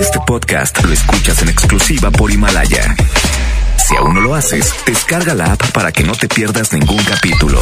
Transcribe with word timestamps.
Este 0.00 0.18
podcast 0.26 0.82
lo 0.84 0.92
escuchas 0.92 1.42
en 1.42 1.48
exclusiva 1.48 2.10
por 2.10 2.30
Himalaya. 2.30 2.94
Si 3.76 3.96
aún 3.96 4.14
no 4.14 4.20
lo 4.20 4.34
haces, 4.34 4.74
descarga 4.86 5.34
la 5.34 5.52
app 5.52 5.72
para 5.72 5.92
que 5.92 6.04
no 6.04 6.12
te 6.12 6.28
pierdas 6.28 6.72
ningún 6.72 7.02
capítulo. 7.04 7.60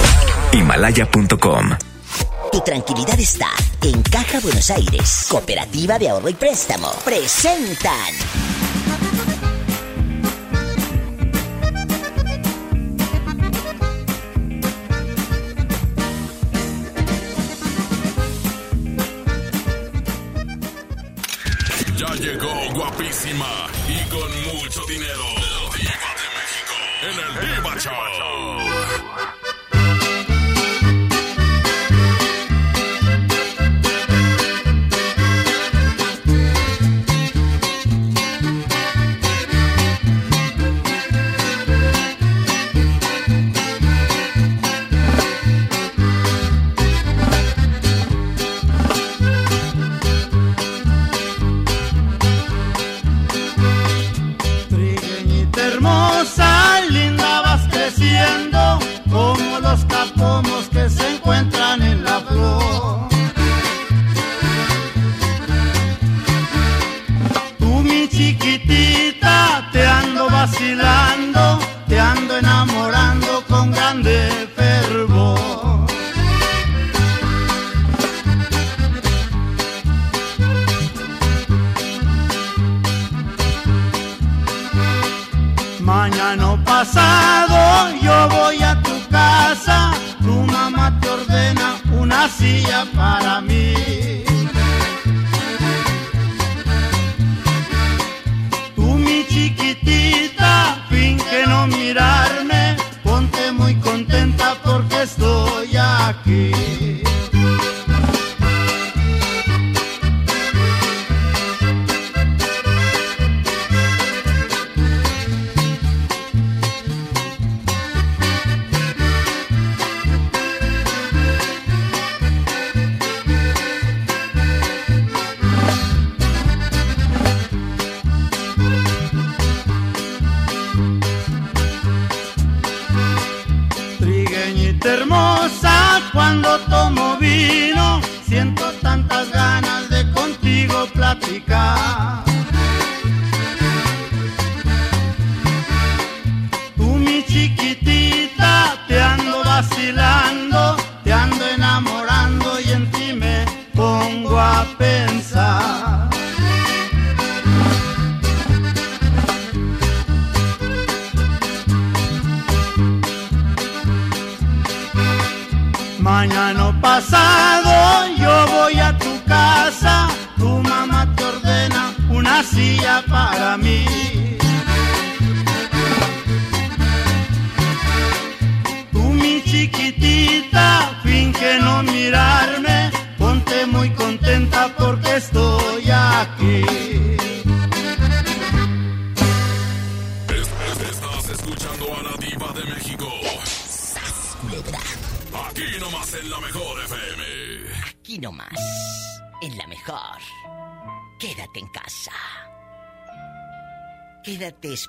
Himalaya.com 0.52 1.70
Tu 2.52 2.60
tranquilidad 2.60 3.18
está 3.18 3.48
en 3.82 4.02
Caja 4.02 4.40
Buenos 4.40 4.70
Aires. 4.70 5.26
Cooperativa 5.28 5.98
de 5.98 6.08
Ahorro 6.08 6.28
y 6.28 6.34
Préstamo. 6.34 6.90
Presentan. 7.04 8.14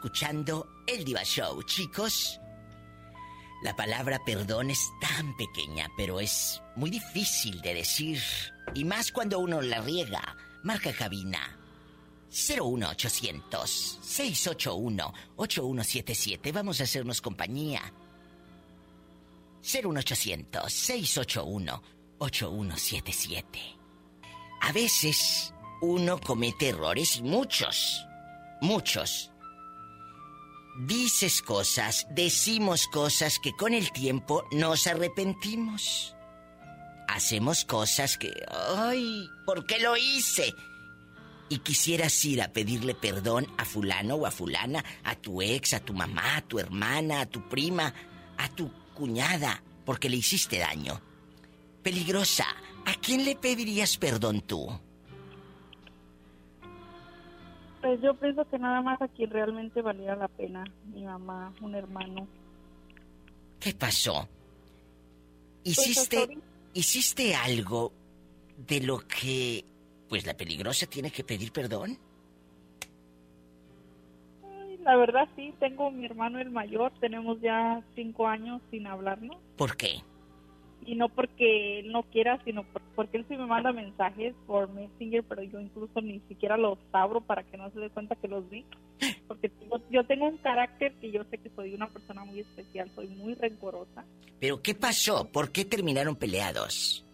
Escuchando 0.01 0.67
el 0.88 1.06
Diva 1.06 1.23
Show, 1.23 1.62
chicos. 1.62 2.39
La 3.62 3.75
palabra 3.75 4.19
perdón 4.25 4.72
es 4.72 4.89
tan 5.00 5.38
pequeña, 5.38 5.91
pero 5.95 6.19
es 6.19 6.59
muy 6.75 6.89
difícil 6.89 7.62
de 7.62 7.75
decir. 7.75 8.19
Y 8.73 8.84
más 8.84 9.11
cuando 9.11 9.38
uno 9.38 9.61
la 9.61 9.79
riega. 9.79 10.35
Marca 10.63 10.91
cabina. 10.91 11.56
01800 12.31 14.00
681 14.01 15.13
8177. 15.35 16.51
Vamos 16.51 16.81
a 16.81 16.85
hacernos 16.85 17.22
compañía. 17.22 17.94
01800 19.61 20.73
681 20.73 21.84
8177. 22.17 23.59
A 24.61 24.72
veces 24.72 25.53
uno 25.84 26.19
comete 26.19 26.69
errores 26.69 27.17
y 27.17 27.22
muchos, 27.22 28.03
muchos. 28.61 29.30
Dices 30.87 31.43
cosas, 31.43 32.07
decimos 32.09 32.87
cosas 32.87 33.37
que 33.37 33.55
con 33.55 33.75
el 33.75 33.91
tiempo 33.91 34.43
nos 34.51 34.87
arrepentimos. 34.87 36.15
Hacemos 37.07 37.65
cosas 37.65 38.17
que, 38.17 38.31
ay, 38.49 39.29
¿por 39.45 39.67
qué 39.67 39.77
lo 39.77 39.95
hice? 39.95 40.55
Y 41.49 41.59
quisieras 41.59 42.25
ir 42.25 42.41
a 42.41 42.51
pedirle 42.51 42.95
perdón 42.95 43.45
a 43.59 43.66
fulano 43.66 44.16
o 44.16 44.25
a 44.25 44.31
fulana, 44.31 44.83
a 45.03 45.13
tu 45.16 45.43
ex, 45.43 45.75
a 45.75 45.81
tu 45.81 45.93
mamá, 45.93 46.37
a 46.37 46.41
tu 46.41 46.57
hermana, 46.57 47.22
a 47.22 47.25
tu 47.27 47.47
prima, 47.47 47.93
a 48.39 48.49
tu 48.49 48.72
cuñada, 48.95 49.61
porque 49.85 50.09
le 50.09 50.17
hiciste 50.17 50.57
daño. 50.57 50.99
Peligrosa, 51.84 52.47
¿a 52.87 52.95
quién 52.95 53.23
le 53.23 53.35
pedirías 53.35 53.97
perdón 53.97 54.41
tú? 54.41 54.67
Pues 57.81 57.99
yo 58.01 58.13
pienso 58.13 58.45
que 58.49 58.59
nada 58.59 58.81
más 58.81 59.01
a 59.01 59.07
quien 59.07 59.29
realmente 59.31 59.81
valiera 59.81 60.16
la 60.16 60.28
pena, 60.28 60.63
mi 60.93 61.03
mamá, 61.03 61.51
un 61.61 61.73
hermano. 61.75 62.28
¿Qué 63.59 63.73
pasó? 63.73 64.28
Pues, 65.63 65.78
¿Hiciste, 65.78 66.17
ahorita- 66.17 66.41
¿Hiciste 66.73 67.35
algo 67.35 67.91
de 68.67 68.81
lo 68.81 68.99
que, 68.99 69.66
pues 70.07 70.25
la 70.25 70.35
peligrosa 70.35 70.85
tiene 70.85 71.11
que 71.11 71.23
pedir 71.23 71.51
perdón? 71.51 71.97
La 74.84 74.95
verdad 74.95 75.27
sí, 75.35 75.53
tengo 75.59 75.91
mi 75.91 76.05
hermano 76.05 76.39
el 76.39 76.49
mayor, 76.49 76.91
tenemos 76.99 77.39
ya 77.41 77.84
cinco 77.95 78.27
años 78.27 78.61
sin 78.72 78.87
hablarnos. 78.87 79.37
¿Por 79.55 79.77
qué? 79.77 80.01
Y 80.85 80.95
no 80.95 81.09
porque 81.09 81.79
él 81.79 81.91
no 81.91 82.03
quiera, 82.03 82.39
sino 82.43 82.66
porque 82.95 83.17
él 83.17 83.25
sí 83.28 83.37
me 83.37 83.45
manda 83.45 83.72
mensajes 83.72 84.33
por 84.47 84.69
Messenger, 84.72 85.23
pero 85.23 85.43
yo 85.43 85.59
incluso 85.59 86.01
ni 86.01 86.19
siquiera 86.22 86.57
los 86.57 86.78
abro 86.91 87.22
para 87.22 87.43
que 87.43 87.57
no 87.57 87.69
se 87.72 87.79
dé 87.79 87.89
cuenta 87.89 88.16
que 88.16 88.28
los 88.28 88.49
vi, 88.49 88.66
porque 89.28 89.51
yo, 89.89 90.03
tengo 90.05 90.28
un 90.28 90.37
carácter 90.37 90.93
que 90.93 91.11
yo 91.11 91.23
sé 91.25 91.37
que 91.37 91.49
soy 91.49 91.73
una 91.73 91.87
persona 91.87 92.25
muy 92.25 92.39
especial, 92.39 92.89
soy 92.95 93.07
muy 93.07 93.35
rencorosa. 93.35 94.05
¿Pero 94.39 94.61
qué 94.61 94.73
pasó? 94.73 95.31
¿Por 95.31 95.51
qué 95.51 95.66
terminaron 95.66 96.16
peleados? 96.16 97.05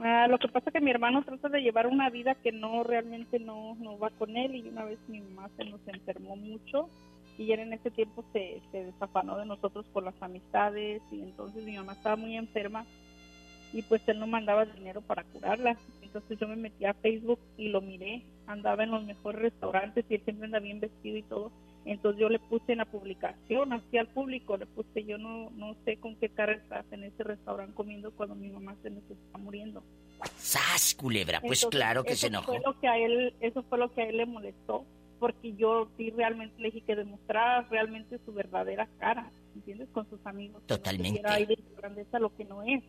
Ah, 0.00 0.28
lo 0.28 0.38
que 0.38 0.48
pasa 0.48 0.70
es 0.70 0.74
que 0.74 0.80
mi 0.80 0.90
hermano 0.90 1.24
trata 1.24 1.48
de 1.48 1.60
llevar 1.60 1.88
una 1.88 2.08
vida 2.08 2.36
que 2.36 2.52
no 2.52 2.84
realmente 2.84 3.40
no, 3.40 3.76
no 3.80 3.98
va 3.98 4.10
con 4.10 4.36
él 4.36 4.54
y 4.54 4.68
una 4.68 4.84
vez 4.84 4.98
mi 5.08 5.20
mamá 5.20 5.50
se 5.56 5.64
nos 5.64 5.80
enfermó 5.88 6.36
mucho 6.36 6.88
y 7.38 7.52
él 7.52 7.60
en 7.60 7.72
ese 7.72 7.90
tiempo 7.90 8.24
se, 8.32 8.60
se 8.72 8.84
desafanó 8.84 9.38
de 9.38 9.46
nosotros 9.46 9.86
por 9.92 10.02
las 10.02 10.20
amistades 10.20 11.00
y 11.12 11.20
entonces 11.22 11.64
mi 11.64 11.76
mamá 11.76 11.92
estaba 11.92 12.16
muy 12.16 12.36
enferma 12.36 12.84
y 13.72 13.82
pues 13.82 14.02
él 14.08 14.18
no 14.18 14.26
mandaba 14.26 14.64
dinero 14.64 15.00
para 15.00 15.22
curarla. 15.24 15.76
Entonces 16.02 16.38
yo 16.38 16.48
me 16.48 16.56
metí 16.56 16.84
a 16.84 16.94
Facebook 16.94 17.38
y 17.56 17.68
lo 17.68 17.80
miré, 17.80 18.24
andaba 18.46 18.82
en 18.82 18.90
los 18.90 19.04
mejores 19.04 19.40
restaurantes 19.40 20.04
y 20.08 20.14
él 20.14 20.22
siempre 20.24 20.46
anda 20.46 20.58
bien 20.58 20.80
vestido 20.80 21.16
y 21.16 21.22
todo. 21.22 21.52
Entonces 21.84 22.20
yo 22.20 22.28
le 22.28 22.38
puse 22.38 22.72
en 22.72 22.78
la 22.78 22.84
publicación, 22.86 23.72
así 23.72 23.96
al 23.96 24.08
público, 24.08 24.56
le 24.56 24.66
puse, 24.66 25.04
yo 25.04 25.16
no, 25.16 25.50
no 25.50 25.74
sé 25.84 25.96
con 25.98 26.16
qué 26.16 26.28
cara 26.28 26.52
estás 26.52 26.84
en 26.90 27.04
ese 27.04 27.22
restaurante 27.22 27.74
comiendo 27.74 28.10
cuando 28.10 28.34
mi 28.34 28.50
mamá 28.50 28.74
se 28.82 28.90
nos 28.90 29.04
está 29.04 29.38
muriendo. 29.38 29.82
¡Sas, 30.36 30.94
culebra! 30.94 31.40
Pues 31.40 31.64
claro 31.66 32.02
que 32.02 32.16
se 32.16 32.26
enojó. 32.26 32.52
Fue 32.52 32.60
lo 32.64 32.78
que 32.80 32.88
a 32.88 32.98
él, 32.98 33.32
eso 33.40 33.62
fue 33.62 33.78
lo 33.78 33.94
que 33.94 34.02
a 34.02 34.08
él 34.08 34.16
le 34.16 34.26
molestó 34.26 34.84
porque 35.18 35.54
yo 35.54 35.88
sí 35.96 36.10
realmente 36.10 36.60
le 36.60 36.70
dije 36.70 36.86
que 36.86 36.96
demostrara 36.96 37.62
realmente 37.70 38.18
su 38.24 38.32
verdadera 38.32 38.88
cara, 38.98 39.30
¿entiendes? 39.54 39.88
Con 39.90 40.08
sus 40.08 40.24
amigos. 40.26 40.62
Totalmente. 40.66 41.20
Que 41.20 41.46
de 41.46 41.58
grandeza 41.76 42.18
lo 42.18 42.34
que 42.36 42.44
no 42.44 42.62
es. 42.62 42.82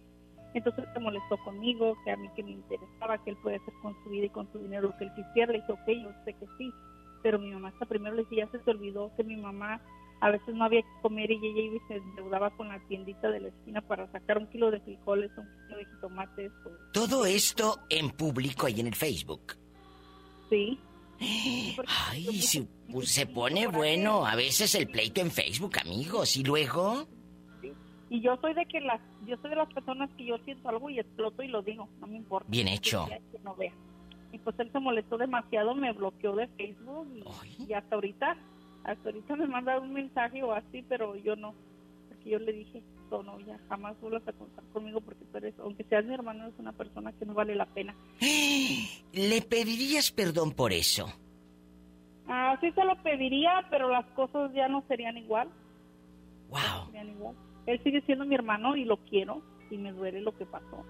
Entonces 0.53 0.85
se 0.93 0.99
molestó 0.99 1.37
conmigo, 1.43 1.95
que 2.03 2.11
a 2.11 2.17
mí 2.17 2.27
que 2.35 2.43
me 2.43 2.51
interesaba, 2.51 3.23
que 3.23 3.31
él 3.31 3.37
puede 3.43 3.57
hacer 3.57 3.73
con 3.81 3.95
su 4.03 4.09
vida 4.09 4.25
y 4.25 4.29
con 4.29 4.51
su 4.51 4.59
dinero 4.59 4.89
lo 4.89 4.97
que 4.97 5.05
él 5.05 5.11
quisiera. 5.15 5.51
Le 5.51 5.59
dije, 5.59 5.71
ok, 5.71 5.87
yo 5.87 6.09
sé 6.25 6.33
que 6.33 6.45
sí. 6.57 6.71
Pero 7.21 7.37
mi 7.37 7.51
mamá 7.51 7.69
hasta 7.69 7.85
primero 7.85 8.15
le 8.15 8.23
dije, 8.23 8.37
ya 8.37 8.47
se 8.49 8.59
te 8.59 8.71
olvidó 8.71 9.11
que 9.15 9.23
mi 9.23 9.35
mamá 9.35 9.81
a 10.21 10.31
veces 10.31 10.53
no 10.53 10.65
había 10.65 10.81
que 10.81 11.01
comer 11.01 11.31
y 11.31 11.35
ella 11.35 11.61
iba 11.61 11.75
y 11.75 11.87
se 11.87 11.95
endeudaba 11.95 12.49
con 12.51 12.67
la 12.67 12.79
tiendita 12.87 13.29
de 13.29 13.39
la 13.39 13.47
esquina 13.49 13.81
para 13.81 14.11
sacar 14.11 14.37
un 14.37 14.47
kilo 14.47 14.69
de 14.71 14.79
frijoles, 14.81 15.31
un 15.37 15.47
kilo 15.67 15.77
de 15.77 15.85
jitomates. 15.85 16.51
Todo 16.93 17.25
esto 17.25 17.79
en 17.89 18.09
público 18.09 18.65
ahí 18.65 18.79
en 18.79 18.87
el 18.87 18.95
Facebook. 18.95 19.53
Sí. 20.49 20.79
Ay, 21.21 22.42
se, 22.42 22.68
se 23.04 23.25
pone 23.25 23.68
bueno 23.68 24.25
a 24.25 24.36
veces 24.36 24.74
el 24.75 24.88
pleito 24.88 25.21
en 25.21 25.31
Facebook, 25.31 25.74
amigos, 25.80 26.38
y 26.38 26.44
luego. 26.44 27.07
Y 28.10 28.21
yo 28.21 28.38
soy 28.38 28.54
de 28.54 28.66
que 28.66 28.81
las, 28.81 29.00
yo 29.25 29.38
soy 29.42 29.51
de 29.51 29.56
las 29.57 29.71
personas 29.71 30.10
que 30.18 30.25
yo 30.25 30.38
siento 30.39 30.69
algo 30.69 30.89
y 30.89 31.00
exploto 31.00 31.44
y 31.44 31.48
lo 31.48 31.62
digo, 31.62 31.88
no 32.00 32.07
me 32.07 32.18
importa. 32.18 32.48
Bien 32.50 32.68
hecho. 32.68 33.07
Y 34.31 34.38
pues 34.39 34.60
él 34.60 34.71
se 34.71 34.80
molestó 34.80 35.18
demasiado, 35.18 35.75
me 35.75 35.92
bloqueó 35.92 36.36
de 36.36 36.48
Facebook 36.48 37.07
y, 37.68 37.74
hasta 37.74 37.95
ahorita, 37.95 38.38
hasta 38.83 39.10
ahorita 39.10 39.36
me 39.36 39.48
manda 39.48 39.80
un 39.80 39.94
mensaje 39.94 40.42
o 40.44 40.54
así, 40.54 40.83
pero 40.88 41.15
yo 41.15 41.36
no, 41.36 41.54
porque 42.07 42.30
yo 42.31 42.39
le 42.39 42.54
dije, 42.54 42.83
no, 43.09 43.39
ya 43.41 43.59
jamás 43.67 44.00
vuelvas 44.00 44.27
a 44.27 44.33
contar 44.33 44.63
conmigo 44.71 45.01
porque 45.01 45.25
tú 45.25 45.38
eres, 45.38 45.53
aunque 45.59 45.83
seas 45.83 46.06
mi 46.06 46.13
hermano, 46.13 46.47
es 46.47 46.53
una 46.57 46.71
persona 46.71 47.11
que 47.13 47.25
no 47.25 47.33
vale 47.33 47.56
la 47.56 47.65
pena. 47.65 47.95
¿Le 49.13 49.41
pedirías 49.41 50.11
perdón 50.11 50.51
por 50.51 50.71
eso? 50.71 51.11
Ah, 52.27 52.57
sí 52.61 52.71
se 52.71 52.83
lo 52.83 52.95
pediría, 53.01 53.65
pero 53.71 53.89
las 53.89 54.06
cosas 54.11 54.53
ya 54.53 54.67
no 54.67 54.83
serían 54.88 55.17
igual. 55.17 55.50
Wow. 56.50 57.35
Él 57.65 57.81
sigue 57.83 58.01
siendo 58.01 58.25
mi 58.25 58.35
hermano 58.35 58.75
y 58.75 58.85
lo 58.85 58.97
quiero 58.97 59.41
y 59.71 59.77
me 59.77 59.91
duele 59.91 60.21
lo 60.21 60.35
que 60.38 60.45
pasó. 60.45 60.85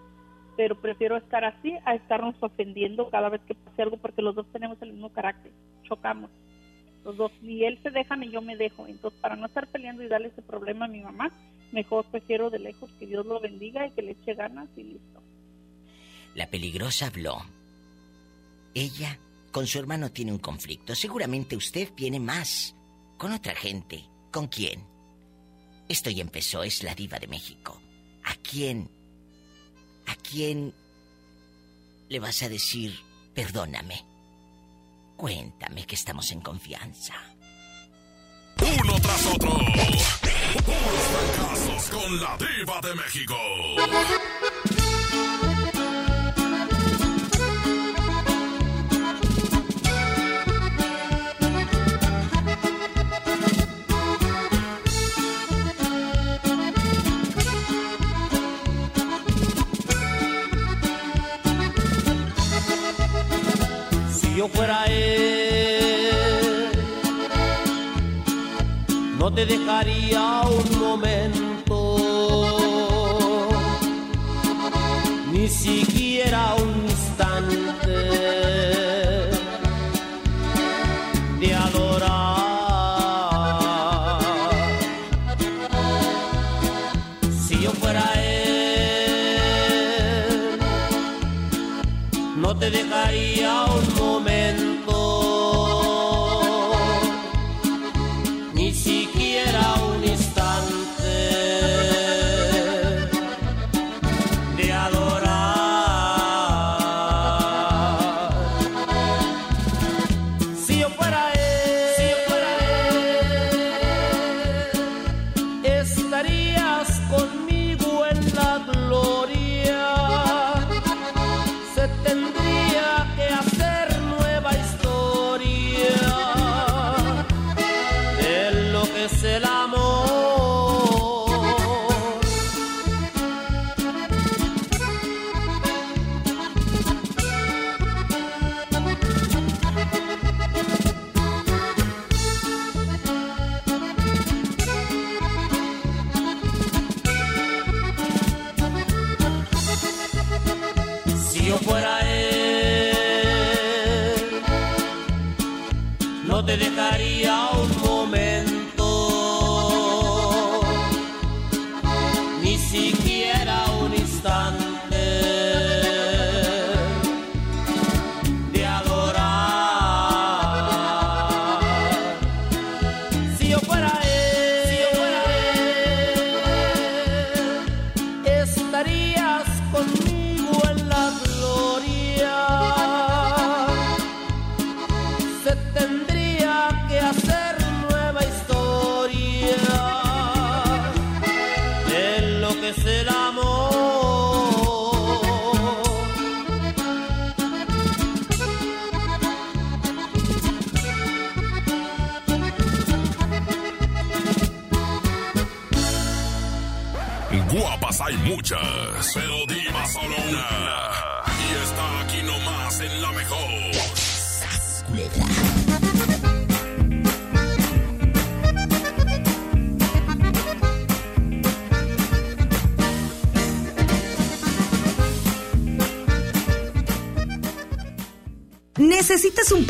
Pero 0.57 0.79
prefiero 0.79 1.15
estar 1.15 1.45
así 1.45 1.73
a 1.85 1.95
estarnos 1.95 2.35
ofendiendo 2.41 3.09
cada 3.09 3.29
vez 3.29 3.41
que 3.47 3.55
pase 3.55 3.81
algo 3.81 3.97
porque 3.97 4.21
los 4.21 4.35
dos 4.35 4.45
tenemos 4.51 4.81
el 4.81 4.91
mismo 4.91 5.09
carácter. 5.09 5.51
Chocamos. 5.83 6.29
Los 7.05 7.15
dos. 7.15 7.31
Y 7.41 7.63
él 7.63 7.79
se 7.81 7.91
deja 7.91 8.17
y 8.21 8.29
yo 8.29 8.41
me 8.41 8.57
dejo. 8.57 8.85
Entonces, 8.87 9.19
para 9.21 9.37
no 9.37 9.45
estar 9.45 9.67
peleando 9.67 10.03
y 10.03 10.09
darle 10.09 10.27
ese 10.27 10.41
problema 10.41 10.85
a 10.85 10.89
mi 10.89 11.01
mamá, 11.01 11.31
mejor 11.71 12.05
prefiero 12.05 12.49
de 12.49 12.59
lejos 12.59 12.89
que 12.99 13.05
Dios 13.07 13.25
lo 13.25 13.39
bendiga 13.39 13.87
y 13.87 13.91
que 13.91 14.01
le 14.01 14.11
eche 14.11 14.33
ganas 14.33 14.67
y 14.75 14.83
listo. 14.83 15.21
La 16.35 16.49
peligrosa 16.49 17.07
habló. 17.07 17.43
Ella 18.73 19.19
con 19.51 19.65
su 19.67 19.79
hermano 19.79 20.11
tiene 20.11 20.31
un 20.31 20.39
conflicto. 20.39 20.95
Seguramente 20.95 21.55
usted 21.55 21.91
tiene 21.93 22.19
más. 22.19 22.75
Con 23.17 23.31
otra 23.31 23.55
gente. 23.55 24.05
¿Con 24.31 24.47
quién? 24.47 24.83
Esto 25.87 26.09
ya 26.11 26.21
empezó, 26.21 26.63
es 26.63 26.83
la 26.83 26.93
diva 26.93 27.17
de 27.19 27.27
México. 27.27 27.81
¿A 28.23 28.35
quién? 28.35 28.89
¿A 30.05 30.15
quién 30.15 30.73
le 32.09 32.19
vas 32.19 32.43
a 32.43 32.49
decir, 32.49 32.93
perdóname? 33.33 34.05
Cuéntame 35.17 35.85
que 35.85 35.95
estamos 35.95 36.31
en 36.31 36.41
confianza. 36.41 37.15
Uno 38.61 38.93
tras 39.01 39.25
otro. 39.33 40.18
Puros 40.51 41.03
fracasos 41.13 41.89
con 41.89 42.19
la 42.19 42.37
diva 42.37 42.79
de 42.81 42.95
México. 42.95 43.35
yo 64.39 64.47
fuera 64.47 64.85
él, 64.85 65.48
te 69.31 69.45
dejaría 69.45 70.41
un 70.41 70.79
momento, 70.79 71.97
ni 75.31 75.47
siquiera 75.47 76.55
un 76.55 76.85
instante 76.89 77.78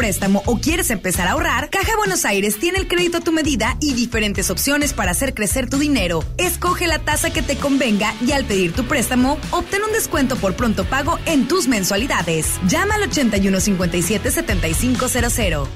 préstamo 0.09 0.41
o 0.47 0.57
quieres 0.57 0.89
empezar 0.89 1.27
a 1.27 1.33
ahorrar? 1.33 1.69
Caja 1.69 1.95
Buenos 1.95 2.25
Aires 2.25 2.57
tiene 2.57 2.79
el 2.79 2.87
crédito 2.87 3.19
a 3.19 3.21
tu 3.21 3.31
medida 3.31 3.77
y 3.79 3.93
diferentes 3.93 4.49
opciones 4.49 4.91
para 4.91 5.11
hacer 5.11 5.35
crecer 5.35 5.69
tu 5.69 5.77
dinero. 5.77 6.23
Escoge 6.37 6.87
la 6.87 6.97
tasa 6.97 7.31
que 7.31 7.43
te 7.43 7.57
convenga 7.57 8.15
y 8.25 8.31
al 8.31 8.45
pedir 8.45 8.73
tu 8.73 8.85
préstamo, 8.85 9.37
obtén 9.51 9.83
un 9.83 9.93
descuento 9.93 10.35
por 10.35 10.55
pronto 10.55 10.83
pago 10.85 11.19
en 11.27 11.47
tus 11.47 11.67
mensualidades. 11.67 12.59
Llama 12.67 12.95
al 12.95 13.07
8157-7500. 13.11 15.67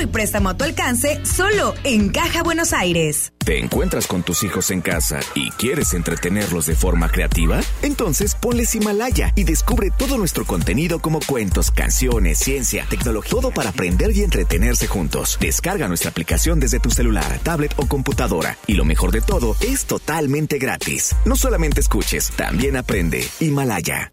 Y 0.00 0.06
préstamo 0.06 0.48
a 0.48 0.56
tu 0.56 0.64
alcance 0.64 1.20
solo 1.24 1.74
en 1.84 2.08
Caja 2.08 2.42
Buenos 2.42 2.72
Aires. 2.72 3.32
¿Te 3.44 3.58
encuentras 3.58 4.06
con 4.06 4.22
tus 4.22 4.42
hijos 4.44 4.70
en 4.70 4.80
casa 4.80 5.20
y 5.34 5.50
quieres 5.50 5.92
entretenerlos 5.92 6.66
de 6.66 6.74
forma 6.74 7.10
creativa? 7.10 7.60
Entonces 7.82 8.34
ponles 8.34 8.74
Himalaya 8.74 9.32
y 9.34 9.44
descubre 9.44 9.90
todo 9.90 10.16
nuestro 10.16 10.46
contenido 10.46 11.00
como 11.00 11.20
cuentos, 11.20 11.70
canciones, 11.70 12.38
ciencia, 12.38 12.86
tecnología, 12.88 13.30
todo 13.30 13.50
para 13.50 13.70
aprender 13.70 14.16
y 14.16 14.22
entretenerse 14.22 14.86
juntos. 14.86 15.36
Descarga 15.40 15.88
nuestra 15.88 16.10
aplicación 16.10 16.60
desde 16.60 16.80
tu 16.80 16.90
celular, 16.90 17.38
tablet 17.42 17.74
o 17.76 17.86
computadora. 17.86 18.56
Y 18.66 18.74
lo 18.74 18.84
mejor 18.84 19.12
de 19.12 19.20
todo, 19.20 19.56
es 19.60 19.84
totalmente 19.84 20.58
gratis. 20.58 21.14
No 21.24 21.36
solamente 21.36 21.80
escuches, 21.80 22.30
también 22.36 22.76
aprende. 22.76 23.26
Himalaya. 23.40 24.12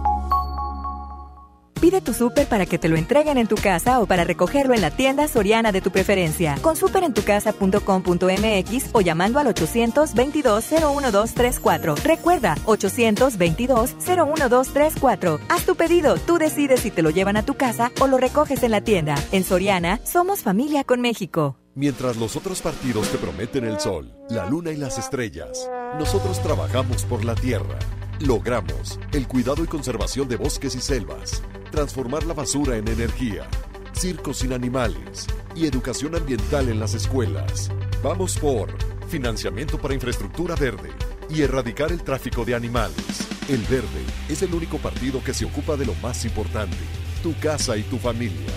Pide 1.81 1.99
tu 1.99 2.13
súper 2.13 2.47
para 2.47 2.65
que 2.67 2.77
te 2.77 2.89
lo 2.89 2.95
entreguen 2.95 3.39
en 3.39 3.47
tu 3.47 3.55
casa 3.55 3.99
o 3.99 4.05
para 4.05 4.23
recogerlo 4.23 4.75
en 4.75 4.81
la 4.81 4.91
tienda 4.91 5.27
soriana 5.27 5.71
de 5.71 5.81
tu 5.81 5.89
preferencia. 5.89 6.59
Con 6.61 6.75
superentucasa.com.mx 6.75 8.89
o 8.91 9.01
llamando 9.01 9.39
al 9.39 9.47
822-01234. 9.47 12.03
Recuerda, 12.03 12.53
822-01234. 12.65 15.39
Haz 15.49 15.65
tu 15.65 15.75
pedido, 15.75 16.17
tú 16.17 16.37
decides 16.37 16.81
si 16.81 16.91
te 16.91 17.01
lo 17.01 17.09
llevan 17.09 17.35
a 17.35 17.43
tu 17.43 17.55
casa 17.55 17.91
o 17.99 18.05
lo 18.05 18.17
recoges 18.17 18.61
en 18.61 18.69
la 18.71 18.81
tienda. 18.81 19.15
En 19.31 19.43
Soriana, 19.43 19.99
somos 20.03 20.41
familia 20.41 20.83
con 20.83 21.01
México. 21.01 21.57
Mientras 21.73 22.17
los 22.17 22.35
otros 22.35 22.61
partidos 22.61 23.09
te 23.09 23.17
prometen 23.17 23.63
el 23.63 23.79
sol, 23.79 24.13
la 24.29 24.45
luna 24.45 24.71
y 24.71 24.77
las 24.77 24.99
estrellas, 24.99 25.67
nosotros 25.97 26.39
trabajamos 26.43 27.05
por 27.05 27.25
la 27.25 27.33
tierra. 27.33 27.79
Logramos 28.25 28.99
el 29.13 29.27
cuidado 29.27 29.63
y 29.63 29.67
conservación 29.67 30.27
de 30.27 30.35
bosques 30.35 30.75
y 30.75 30.79
selvas, 30.79 31.41
transformar 31.71 32.23
la 32.23 32.35
basura 32.35 32.77
en 32.77 32.87
energía, 32.87 33.47
circos 33.93 34.37
sin 34.37 34.53
animales 34.53 35.25
y 35.55 35.65
educación 35.65 36.15
ambiental 36.15 36.69
en 36.69 36.79
las 36.79 36.93
escuelas. 36.93 37.71
Vamos 38.03 38.37
por 38.37 38.69
financiamiento 39.07 39.79
para 39.79 39.95
infraestructura 39.95 40.55
verde 40.55 40.91
y 41.31 41.41
erradicar 41.41 41.91
el 41.91 42.03
tráfico 42.03 42.45
de 42.45 42.53
animales. 42.53 43.27
El 43.49 43.61
Verde 43.63 44.05
es 44.29 44.43
el 44.43 44.53
único 44.53 44.77
partido 44.77 45.23
que 45.23 45.33
se 45.33 45.45
ocupa 45.45 45.75
de 45.75 45.87
lo 45.87 45.95
más 45.95 46.23
importante, 46.23 46.77
tu 47.23 47.33
casa 47.39 47.75
y 47.75 47.81
tu 47.81 47.97
familia. 47.97 48.51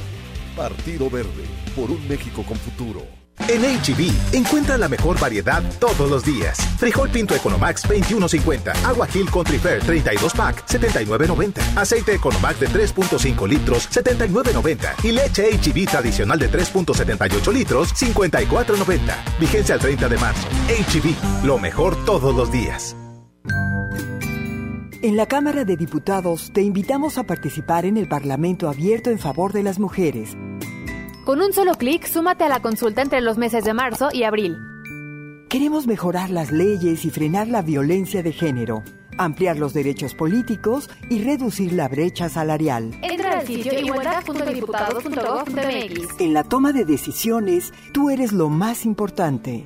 Partido 0.54 1.09
Verde, 1.09 1.44
por 1.75 1.90
un 1.90 2.06
México 2.06 2.44
con 2.47 2.59
futuro. 2.59 3.24
En 3.49 3.62
HB, 3.62 4.35
encuentra 4.35 4.79
la 4.79 4.88
mejor 4.88 5.19
variedad 5.19 5.62
todos 5.79 6.11
los 6.11 6.25
días. 6.25 6.57
Frijol 6.79 7.11
Pinto 7.11 7.35
Economax 7.35 7.87
21.50, 7.87 8.75
Agua 8.85 9.07
Hill 9.12 9.31
Country 9.31 9.59
Fair 9.59 9.83
32 9.83 10.33
pack 10.33 10.67
79.90, 10.67 11.76
aceite 11.76 12.14
Economax 12.14 12.61
de 12.61 12.69
3.5 12.69 13.49
litros 13.49 13.91
79.90 13.91 15.05
y 15.05 15.12
leche 15.12 15.50
HB 15.59 15.91
tradicional 15.91 16.38
de 16.38 16.50
3.78 16.50 17.53
litros 17.53 17.95
54.90. 17.95 19.38
Vigencia 19.38 19.75
al 19.75 19.81
30 19.81 20.09
de 20.09 20.17
marzo. 20.17 20.49
HB, 20.69 21.45
lo 21.45 21.59
mejor 21.59 22.03
todos 22.05 22.35
los 22.35 22.50
días. 22.50 22.97
En 25.03 25.19
la 25.19 25.26
Cámara 25.26 25.67
de 25.67 25.76
Diputados 25.76 26.50
te 26.55 26.62
invitamos 26.62 27.19
a 27.19 27.25
participar 27.25 27.85
en 27.85 27.99
el 27.99 28.09
Parlamento 28.09 28.71
abierto 28.71 29.11
en 29.11 29.19
favor 29.19 29.53
de 29.53 29.62
las 29.62 29.79
mujeres. 29.79 30.35
Con 31.25 31.40
un 31.40 31.52
solo 31.54 31.75
clic, 31.76 32.07
súmate 32.07 32.45
a 32.45 32.50
la 32.50 32.61
consulta 32.61 33.00
entre 33.00 33.23
los 33.23 33.38
meses 33.38 33.64
de 33.64 33.73
marzo 33.73 34.11
y 34.12 34.25
abril. 34.25 34.59
Queremos 35.49 35.87
mejorar 35.87 36.28
las 36.28 36.52
leyes 36.52 37.07
y 37.07 37.11
frenar 37.11 37.49
la 37.49 37.62
violencia 37.62 38.23
de 38.23 38.33
género, 38.33 38.83
ampliar 39.16 39.57
los 39.57 39.73
derechos 39.73 40.14
políticos 40.14 40.90
y 41.09 41.25
reducir 41.25 41.73
la 41.73 41.88
brecha 41.88 42.28
salarial. 42.28 42.90
Entra 43.02 43.38
al 43.38 43.47
sitio 43.47 43.73
igualdad.diputados.gov.mx. 43.73 46.21
En 46.21 46.35
la 46.35 46.45
toma 46.45 46.73
de 46.73 46.85
decisiones, 46.85 47.73
tú 47.95 48.11
eres 48.11 48.33
lo 48.33 48.50
más 48.50 48.85
importante. 48.85 49.64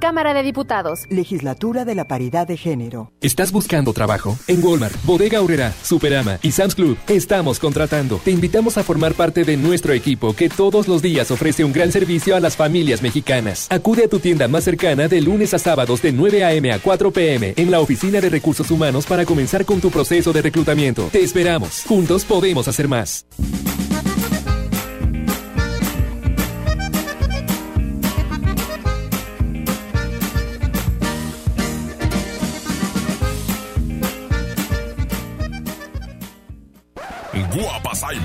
Cámara 0.00 0.32
de 0.32 0.42
Diputados. 0.42 1.04
Legislatura 1.10 1.84
de 1.84 1.94
la 1.94 2.08
Paridad 2.08 2.48
de 2.48 2.56
Género. 2.56 3.12
¿Estás 3.20 3.52
buscando 3.52 3.92
trabajo? 3.92 4.36
En 4.48 4.64
Walmart, 4.64 4.94
Bodega 5.04 5.38
Aurrera, 5.38 5.74
Superama 5.82 6.38
y 6.42 6.52
Sam's 6.52 6.74
Club 6.74 6.96
estamos 7.06 7.58
contratando. 7.58 8.18
Te 8.24 8.30
invitamos 8.30 8.78
a 8.78 8.82
formar 8.82 9.12
parte 9.12 9.44
de 9.44 9.58
nuestro 9.58 9.92
equipo 9.92 10.34
que 10.34 10.48
todos 10.48 10.88
los 10.88 11.02
días 11.02 11.30
ofrece 11.30 11.64
un 11.64 11.72
gran 11.72 11.92
servicio 11.92 12.34
a 12.34 12.40
las 12.40 12.56
familias 12.56 13.02
mexicanas. 13.02 13.66
Acude 13.70 14.04
a 14.04 14.08
tu 14.08 14.20
tienda 14.20 14.48
más 14.48 14.64
cercana 14.64 15.06
de 15.06 15.20
lunes 15.20 15.52
a 15.52 15.58
sábados 15.58 16.00
de 16.00 16.12
9 16.12 16.44
a.m. 16.44 16.72
a 16.72 16.78
4 16.78 17.10
p.m. 17.10 17.52
en 17.56 17.70
la 17.70 17.80
Oficina 17.80 18.22
de 18.22 18.30
Recursos 18.30 18.70
Humanos 18.70 19.04
para 19.04 19.26
comenzar 19.26 19.66
con 19.66 19.80
tu 19.80 19.90
proceso 19.90 20.32
de 20.32 20.40
reclutamiento. 20.40 21.10
Te 21.12 21.22
esperamos. 21.22 21.84
Juntos 21.86 22.24
podemos 22.24 22.66
hacer 22.68 22.88
más. 22.88 23.26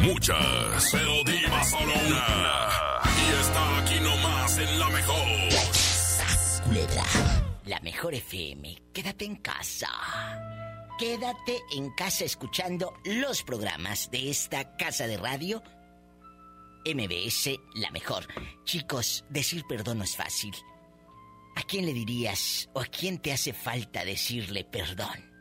Muchas, 0.06 0.90
pero 0.92 1.24
diva 1.24 1.64
solo 1.64 1.94
una. 2.08 2.26
Y 3.06 3.42
está 3.42 3.78
aquí 3.80 4.00
nomás 4.00 4.58
en 4.58 4.80
la 4.80 4.90
mejor. 4.90 5.16
La 7.66 7.80
mejor 7.80 8.14
FM. 8.14 8.78
Quédate 8.94 9.26
en 9.26 9.38
casa. 9.38 9.90
Quédate 11.00 11.60
en 11.72 11.90
casa 11.92 12.24
escuchando 12.24 12.94
los 13.06 13.44
programas 13.44 14.10
de 14.12 14.30
esta 14.30 14.76
casa 14.78 15.08
de 15.08 15.18
radio. 15.18 15.64
MBS, 16.86 17.60
la 17.74 17.90
mejor. 17.92 18.28
Chicos, 18.66 19.26
decir 19.30 19.64
perdón 19.68 19.98
no 20.00 20.04
es 20.04 20.16
fácil. 20.16 20.54
¿A 21.56 21.64
quién 21.64 21.86
le 21.86 21.94
dirías 21.94 22.70
o 22.74 22.82
a 22.82 22.86
quién 22.86 23.20
te 23.20 23.34
hace 23.34 23.52
falta 23.54 24.06
decirle 24.06 24.64
perdón? 24.64 25.34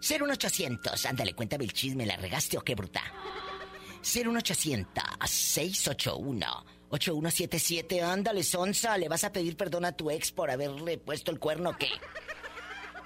01800, 0.00 1.06
ándale, 1.06 1.34
cuéntame 1.34 1.64
el 1.64 1.72
chisme, 1.72 2.06
¿la 2.06 2.16
regaste 2.16 2.56
o 2.56 2.62
qué 2.62 2.74
bruta? 2.74 3.02
01800 4.14 5.02
681 5.26 6.66
8177, 6.88 8.02
ándale, 8.02 8.44
Sonsa, 8.44 8.96
¿le 8.96 9.08
vas 9.08 9.24
a 9.24 9.32
pedir 9.32 9.56
perdón 9.56 9.84
a 9.84 9.92
tu 9.92 10.10
ex 10.10 10.30
por 10.30 10.50
haberle 10.50 10.98
puesto 10.98 11.32
el 11.32 11.40
cuerno 11.40 11.70
o 11.70 11.76
qué? 11.76 11.90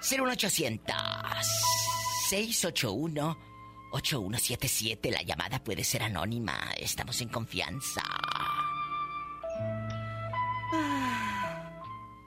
01800 0.01 0.95
681 2.29 3.37
8177, 3.93 5.11
la 5.11 5.23
llamada 5.23 5.63
puede 5.63 5.83
ser 5.83 6.03
anónima, 6.03 6.71
estamos 6.77 7.19
en 7.21 7.29
confianza. 7.29 8.03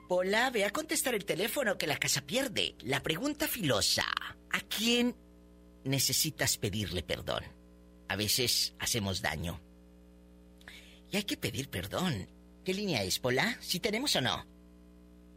Pola, 0.07 0.51
ve 0.51 0.65
a 0.65 0.69
contestar 0.69 1.15
el 1.15 1.25
teléfono 1.25 1.77
que 1.79 1.87
la 1.87 1.97
casa 1.97 2.21
pierde. 2.21 2.75
La 2.81 3.01
pregunta 3.01 3.47
filosa. 3.47 4.05
¿A 4.51 4.59
quién 4.59 5.15
necesitas 5.83 6.57
pedirle 6.57 7.01
perdón? 7.01 7.54
A 8.07 8.15
veces 8.15 8.75
hacemos 8.79 9.21
daño. 9.21 9.59
Y 11.11 11.17
hay 11.17 11.23
que 11.23 11.37
pedir 11.37 11.69
perdón. 11.69 12.27
¿Qué 12.63 12.73
línea 12.73 13.03
es, 13.03 13.19
Pola? 13.19 13.57
¿Si 13.61 13.79
tenemos 13.79 14.15
o 14.15 14.21
no? 14.21 14.45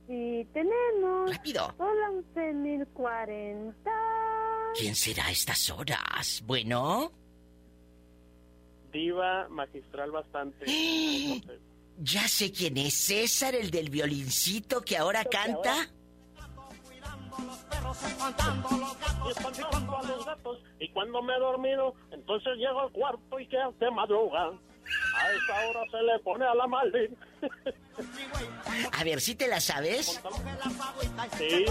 Sí, 0.07 0.47
tenemos. 0.55 1.31
Rápido. 1.31 1.75
Hola, 1.79 2.11
11.040. 2.35 3.75
¿Quién 4.79 4.95
será 4.95 5.27
a 5.27 5.31
estas 5.31 5.69
horas? 5.71 6.43
Bueno. 6.47 7.13
Diva 8.93 9.49
magistral 9.49 10.11
bastante. 10.11 10.65
Ya 12.01 12.29
sé 12.29 12.53
quién 12.53 12.77
es. 12.77 12.95
César, 12.95 13.57
el 13.57 13.73
del 13.73 13.91
violincito 13.91 14.83
que 14.83 14.97
ahora 14.97 15.25
canta. 15.25 15.91
Y 20.81 20.89
cuando 20.91 21.23
me 21.23 21.35
he 21.35 21.39
dormido, 21.39 21.95
entonces 22.11 22.57
llego 22.57 22.81
al 22.81 22.93
cuarto 22.93 23.39
y 23.39 23.47
que 23.47 23.59
hace 23.59 23.91
madruga. 23.91 24.51
A 25.17 25.33
esa 25.33 25.69
hora 25.69 25.81
se 25.91 26.03
le 26.03 26.19
pone 26.21 26.47
a 26.47 26.55
la 26.55 26.67
maldita. 26.67 27.27
A 28.93 29.05
ver 29.05 29.21
si 29.21 29.35
te 29.35 29.49
la 29.49 29.61
sabes. 29.61 30.23
Sí. 31.37 31.67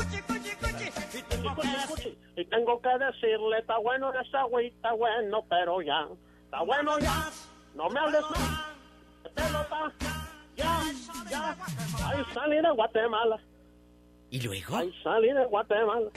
Y 2.36 2.45
tengo 2.45 2.81
que 2.81 2.89
decirle, 3.00 3.59
está 3.59 3.77
bueno 3.79 4.13
esa 4.13 4.43
güey, 4.43 4.67
está 4.67 4.93
bueno, 4.93 5.43
pero 5.50 5.81
ya. 5.81 6.07
Está 6.45 6.62
bueno 6.62 7.00
ya. 7.00 7.29
No 7.74 7.89
me 7.89 8.00
hables 8.00 8.21
más. 8.21 8.65
Pelota. 9.33 9.91
Ya, 10.55 10.81
ya. 11.29 11.55
Ahí 12.07 12.24
salí 12.33 12.57
de 12.57 12.71
Guatemala. 12.71 13.39
¿Y 14.29 14.41
luego? 14.41 14.77
Ahí 14.77 14.93
salí 15.03 15.31
de 15.31 15.46
Guatemala. 15.46 16.10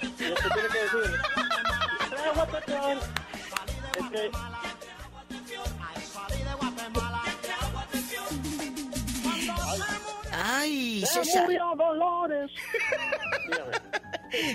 Y 0.00 0.24
esto 0.24 0.48
tiene 0.54 0.68
que 0.68 0.78
decir. 0.78 1.20
"Trae 2.10 2.32
Guatemala". 2.34 3.02
Es 3.98 4.10
que 4.10 4.30
Ay, 10.34 11.02
se 11.06 11.24
César. 11.24 11.44
murió 11.44 11.74
Dolores. 11.76 12.50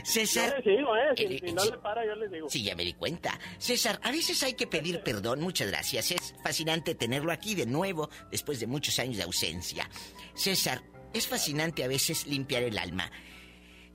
César. 0.03 0.49
Yo 0.49 0.55
les 0.57 0.65
digo, 0.77 0.95
¿eh? 0.95 1.13
Si, 1.15 1.23
Eh, 1.23 1.39
si 1.45 1.53
no 1.53 1.61
sí. 1.61 1.71
le 1.71 1.77
para, 1.77 2.03
yo 2.05 2.15
les 2.15 2.31
digo. 2.31 2.49
Sí, 2.49 2.63
ya 2.63 2.75
me 2.75 2.83
di 2.83 2.93
cuenta. 2.93 3.37
César, 3.59 3.99
a 4.03 4.11
veces 4.11 4.41
hay 4.41 4.53
que 4.55 4.65
pedir 4.65 5.01
perdón. 5.03 5.39
Muchas 5.39 5.67
gracias. 5.67 6.11
Es 6.11 6.33
fascinante 6.43 6.95
tenerlo 6.95 7.31
aquí 7.31 7.53
de 7.53 7.67
nuevo 7.67 8.09
después 8.31 8.59
de 8.59 8.65
muchos 8.67 8.97
años 8.97 9.17
de 9.17 9.23
ausencia. 9.23 9.87
César, 10.33 10.81
es 11.13 11.27
fascinante 11.27 11.83
a 11.83 11.87
veces 11.87 12.27
limpiar 12.27 12.63
el 12.63 12.77
alma. 12.77 13.11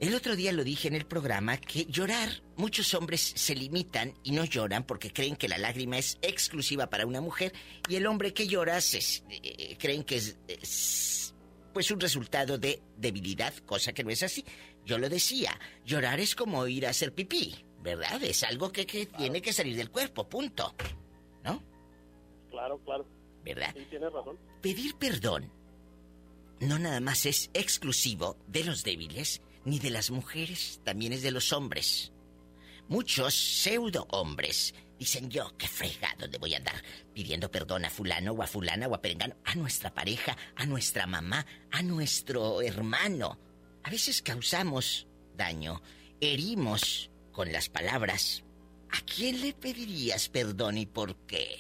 El 0.03 0.17
otro 0.17 0.35
día 0.35 0.51
lo 0.51 0.65
dije 0.65 0.89
en 0.89 0.95
el 0.95 1.07
programa 1.07 1.59
que 1.59 1.85
llorar, 1.85 2.29
muchos 2.57 2.93
hombres 2.95 3.21
se 3.37 3.55
limitan 3.55 4.15
y 4.25 4.33
no 4.33 4.45
lloran 4.45 4.85
porque 4.85 5.13
creen 5.13 5.37
que 5.37 5.49
la 5.49 5.59
lágrima 5.59 5.97
es 5.97 6.19
exclusiva 6.23 6.89
para 6.89 7.07
una 7.07 7.21
mujer 7.21 7.53
y 7.89 7.95
el 7.95 8.07
hombre 8.09 8.35
que 8.35 8.49
llora 8.49 8.81
se, 8.81 8.99
eh, 9.31 9.77
creen 9.79 10.03
que 10.03 10.17
es, 10.17 10.39
es, 10.49 11.35
pues 11.73 11.93
un 11.93 12.01
resultado 12.01 12.59
de 12.59 12.83
debilidad, 12.97 13.55
cosa 13.59 13.93
que 13.93 14.03
no 14.03 14.11
es 14.11 14.25
así. 14.25 14.45
Yo 14.85 14.99
lo 14.99 15.09
decía, 15.09 15.57
llorar 15.85 16.19
es 16.19 16.35
como 16.35 16.67
ir 16.67 16.85
a 16.89 16.91
hacer 16.91 17.15
pipí, 17.15 17.65
¿verdad? 17.81 18.21
Es 18.25 18.43
algo 18.43 18.73
que, 18.73 18.85
que 18.85 19.07
tiene 19.07 19.41
que 19.41 19.53
salir 19.53 19.77
del 19.77 19.91
cuerpo, 19.91 20.29
punto. 20.29 20.75
Claro, 22.51 22.79
claro. 22.85 23.07
¿Verdad? 23.45 23.73
Sí, 23.75 23.87
tienes 23.89 24.13
razón. 24.13 24.37
Pedir 24.61 24.95
perdón 24.97 25.51
no 26.63 26.79
nada 26.79 27.01
más 27.01 27.27
es 27.27 27.51
exclusivo 27.55 28.37
de 28.47 28.65
los 28.65 28.85
débiles 28.85 29.43
ni 29.65 29.79
de 29.79 29.91
las 29.91 30.11
mujeres, 30.11 30.81
también 30.85 31.13
es 31.13 31.23
de 31.23 31.33
los 31.33 31.53
hombres. 31.53 32.13
Muchos 32.89 33.35
pseudo 33.35 34.07
hombres 34.11 34.75
dicen 34.99 35.29
yo, 35.29 35.57
qué 35.59 35.67
frega, 35.67 36.15
¿dónde 36.19 36.39
voy 36.39 36.55
a 36.55 36.59
andar? 36.59 36.81
Pidiendo 37.13 37.51
perdón 37.51 37.85
a 37.85 37.91
fulano 37.91 38.33
o 38.33 38.43
a 38.43 38.47
fulana 38.47 38.87
o 38.87 38.95
a 38.95 39.03
perengano, 39.03 39.35
a 39.45 39.57
nuestra 39.57 39.93
pareja, 39.93 40.37
a 40.55 40.65
nuestra 40.65 41.07
mamá, 41.07 41.45
a 41.73 41.83
nuestro 41.83 42.63
hermano. 42.63 43.39
A 43.83 43.91
veces 43.91 44.23
causamos 44.23 45.09
daño, 45.35 45.83
herimos 46.21 47.11
con 47.33 47.51
las 47.53 47.69
palabras. 47.69 48.45
¿A 48.91 49.01
quién 49.01 49.41
le 49.41 49.53
pedirías 49.53 50.29
perdón 50.29 50.79
y 50.79 50.87
por 50.87 51.17
qué? 51.27 51.57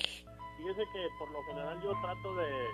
Fíjese 0.58 0.82
que 0.92 1.08
por 1.18 1.30
lo 1.32 1.42
general 1.44 1.80
yo 1.82 1.90
trato 2.02 2.36
de 2.36 2.68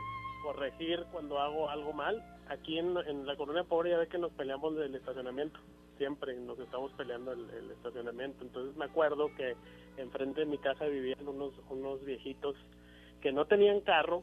corregir 0.49 1.05
cuando 1.13 1.39
hago 1.39 1.69
algo 1.69 1.93
mal. 1.93 2.25
Aquí 2.49 2.79
en, 2.79 2.97
en 3.07 3.27
la 3.27 3.37
colonia 3.37 3.65
pobre 3.65 3.91
ya 3.91 3.99
ve 3.99 4.09
que 4.09 4.17
nos 4.17 4.33
peleamos 4.33 4.75
del 4.77 4.95
estacionamiento. 4.95 5.61
Siempre 5.99 6.35
nos 6.39 6.59
estamos 6.59 6.91
peleando 6.93 7.33
el, 7.33 7.51
el 7.51 7.71
estacionamiento. 7.73 8.45
Entonces 8.45 8.75
me 8.75 8.87
acuerdo 8.87 9.31
que 9.37 9.57
enfrente 9.99 10.41
de 10.41 10.47
mi 10.47 10.57
casa 10.57 10.87
vivían 10.87 11.29
unos, 11.29 11.53
unos 11.69 12.03
viejitos 12.03 12.57
que 13.21 13.31
no 13.31 13.45
tenían 13.45 13.83
carro, 13.83 14.23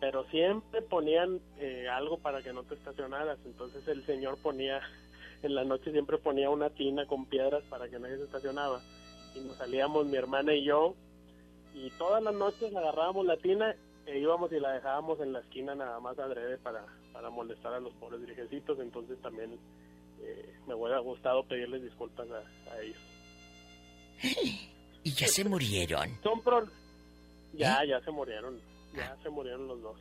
pero 0.00 0.24
siempre 0.30 0.82
ponían 0.82 1.40
eh, 1.58 1.86
algo 1.88 2.18
para 2.18 2.42
que 2.42 2.52
no 2.52 2.64
te 2.64 2.74
estacionaras. 2.74 3.38
Entonces 3.44 3.86
el 3.86 4.04
señor 4.06 4.38
ponía, 4.42 4.80
en 5.44 5.54
la 5.54 5.62
noche 5.62 5.92
siempre 5.92 6.18
ponía 6.18 6.50
una 6.50 6.70
tina 6.70 7.06
con 7.06 7.26
piedras 7.26 7.62
para 7.70 7.88
que 7.88 8.00
nadie 8.00 8.16
se 8.16 8.24
estacionaba. 8.24 8.80
Y 9.36 9.40
nos 9.46 9.56
salíamos 9.56 10.04
mi 10.06 10.16
hermana 10.16 10.52
y 10.52 10.64
yo 10.64 10.96
y 11.74 11.90
todas 11.90 12.20
las 12.20 12.34
noches 12.34 12.74
agarrábamos 12.74 13.24
la 13.24 13.36
tina 13.36 13.76
e 14.10 14.18
íbamos 14.18 14.50
y 14.52 14.58
la 14.60 14.72
dejábamos 14.72 15.20
en 15.20 15.32
la 15.32 15.40
esquina 15.40 15.74
nada 15.74 16.00
más 16.00 16.18
adrede 16.18 16.58
para, 16.58 16.84
para 17.12 17.30
molestar 17.30 17.74
a 17.74 17.80
los 17.80 17.92
pobres 17.94 18.24
viejecitos, 18.26 18.78
entonces 18.80 19.20
también 19.22 19.58
eh, 20.20 20.54
me 20.66 20.74
hubiera 20.74 20.98
gustado 20.98 21.44
pedirles 21.44 21.82
disculpas 21.82 22.26
a, 22.30 22.72
a 22.72 22.80
ellos. 22.82 22.98
Y 25.02 25.12
ya 25.12 25.28
se 25.28 25.44
murieron. 25.44 26.18
Son 26.22 26.42
pro... 26.42 26.66
Ya, 27.54 27.84
ya 27.84 28.00
se 28.04 28.10
murieron, 28.10 28.60
ya 28.94 29.16
se 29.22 29.30
murieron 29.30 29.66
los 29.66 29.80
dos. 29.82 29.96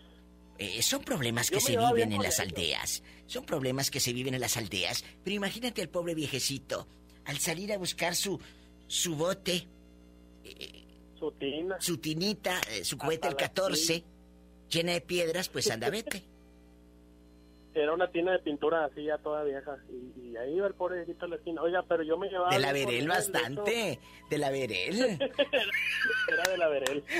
Eh, 0.57 0.81
son 0.81 1.01
problemas 1.03 1.49
que 1.49 1.55
Yo 1.55 1.61
se 1.61 1.77
viven 1.77 2.11
en 2.11 2.21
las 2.21 2.39
ellos. 2.39 2.51
aldeas. 2.51 3.03
Son 3.27 3.45
problemas 3.45 3.89
que 3.89 3.99
se 3.99 4.11
viven 4.13 4.33
en 4.33 4.41
las 4.41 4.57
aldeas. 4.57 5.03
Pero 5.23 5.35
imagínate 5.35 5.81
al 5.81 5.89
pobre 5.89 6.13
viejecito 6.15 6.85
al 7.25 7.37
salir 7.39 7.71
a 7.71 7.77
buscar 7.77 8.15
su 8.15 8.39
su 8.87 9.15
bote, 9.15 9.67
su 11.19 11.31
tina, 11.33 11.79
su 11.79 11.97
tinita, 11.97 12.59
eh, 12.71 12.83
su 12.83 12.97
cohete 12.97 13.27
el 13.27 13.33
la 13.33 13.37
14, 13.37 14.03
llena 14.69 14.93
de 14.93 15.01
piedras, 15.01 15.49
pues 15.49 15.69
anda 15.69 15.89
vete. 15.89 16.23
Era 17.73 17.93
una 17.93 18.11
tina 18.11 18.31
de 18.31 18.39
pintura 18.39 18.85
así 18.85 19.03
ya 19.03 19.17
toda 19.19 19.43
vieja 19.43 19.77
y, 19.89 20.29
y 20.31 20.37
ahí 20.37 20.55
iba 20.55 20.67
el 20.67 20.73
pobre 20.73 20.97
viejito 20.97 21.25
a 21.25 21.27
la 21.29 21.35
esquina. 21.35 21.61
Oiga, 21.61 21.83
pero 21.87 22.01
yo 22.03 22.17
me 22.17 22.27
llevaba... 22.27 22.49
De 22.49 22.59
la 22.59 22.73
Verel 22.73 23.03
de 23.03 23.07
bastante, 23.07 23.99
de 24.29 24.37
la 24.37 24.49
Verel. 24.49 24.99
Era 26.27 26.49
de 26.49 26.57
la 26.57 26.67
Verel. 26.67 27.03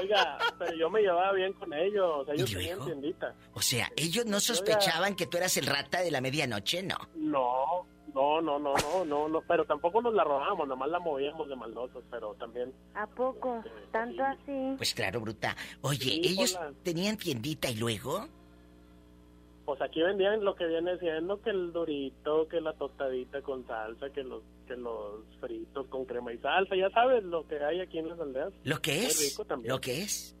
Oiga, 0.00 0.38
pero 0.58 0.74
yo 0.74 0.90
me 0.90 1.00
llevaba 1.00 1.32
bien 1.32 1.52
con 1.52 1.72
ellos, 1.72 2.10
o 2.20 2.24
sea, 2.24 2.34
ellos 2.34 2.50
¿Y 2.50 2.54
tenían 2.54 2.84
tiendita. 2.84 3.34
O 3.52 3.60
sea, 3.60 3.92
ellos 3.94 4.24
no 4.26 4.40
sospechaban 4.40 5.14
que 5.14 5.26
tú 5.26 5.36
eras 5.36 5.56
el 5.58 5.66
rata 5.66 6.00
de 6.00 6.10
la 6.10 6.20
medianoche, 6.20 6.82
¿no? 6.82 6.96
No, 7.14 7.86
no, 8.14 8.40
no, 8.42 8.58
no, 8.58 8.74
no, 8.74 9.04
no, 9.04 9.28
no, 9.28 9.40
pero 9.48 9.64
tampoco 9.64 10.02
nos 10.02 10.12
la 10.14 10.24
robábamos, 10.24 10.68
nomás 10.68 10.88
la 10.90 10.98
movíamos 10.98 11.48
de 11.48 11.56
maldosos, 11.56 12.04
pero 12.10 12.34
también... 12.34 12.72
¿A 12.94 13.06
poco? 13.06 13.62
¿Tanto 13.90 14.22
así? 14.22 14.74
Pues 14.76 14.94
claro, 14.94 15.20
bruta. 15.20 15.56
Oye, 15.82 15.98
Sí, 15.98 16.20
ellos 16.24 16.56
hola. 16.56 16.72
tenían 16.82 17.16
tiendita 17.16 17.70
y 17.70 17.76
luego... 17.76 18.26
Pues 19.64 19.80
aquí 19.80 20.02
vendían 20.02 20.44
lo 20.44 20.56
que 20.56 20.66
viene 20.66 20.98
siendo 20.98 21.40
que 21.40 21.50
el 21.50 21.72
dorito, 21.72 22.48
que 22.48 22.60
la 22.60 22.72
tostadita 22.72 23.40
con 23.42 23.64
salsa, 23.66 24.10
que 24.10 24.24
los 24.24 24.42
que 24.66 24.76
los 24.76 25.20
fritos 25.40 25.86
con 25.86 26.04
crema 26.04 26.32
y 26.32 26.38
salsa, 26.38 26.74
ya 26.74 26.90
sabes 26.90 27.22
lo 27.22 27.46
que 27.46 27.62
hay 27.64 27.80
aquí 27.80 27.98
en 27.98 28.08
las 28.08 28.18
aldeas. 28.18 28.52
Lo 28.64 28.80
que 28.80 29.06
es, 29.06 29.30
rico 29.30 29.44
también. 29.44 29.72
lo 29.72 29.80
que 29.80 30.02
es. 30.02 30.36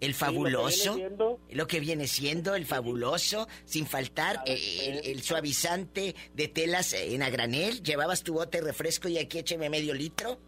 El 0.00 0.14
Sí, 0.14 0.20
lo 0.20 0.30
que 0.30 0.34
fabuloso, 0.34 0.98
lo 1.50 1.66
que 1.66 1.80
viene 1.80 2.06
siendo 2.06 2.54
el 2.54 2.64
fabuloso, 2.64 3.46
sin 3.64 3.86
faltar 3.86 4.42
eh, 4.46 5.02
el, 5.04 5.10
el 5.10 5.22
suavizante 5.22 6.14
de 6.34 6.48
telas 6.48 6.94
eh, 6.94 7.14
en 7.14 7.22
a 7.22 7.28
granel. 7.30 7.82
Llevabas 7.82 8.22
tu 8.22 8.34
bote 8.34 8.58
de 8.60 8.66
refresco 8.66 9.08
y 9.08 9.18
aquí 9.18 9.38
écheme 9.38 9.68
medio 9.68 9.92
litro. 9.94 10.38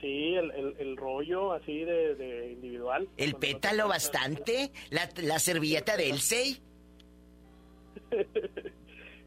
Sí, 0.00 0.34
el, 0.34 0.50
el, 0.50 0.74
el 0.78 0.96
rollo 0.96 1.52
así 1.52 1.78
de, 1.84 2.14
de 2.16 2.52
individual. 2.52 3.08
El 3.16 3.36
pétalo 3.36 3.88
bastante, 3.88 4.72
la, 4.90 5.08
la 5.16 5.38
servilleta 5.38 5.96
de 5.96 6.10
Elsey. 6.10 6.60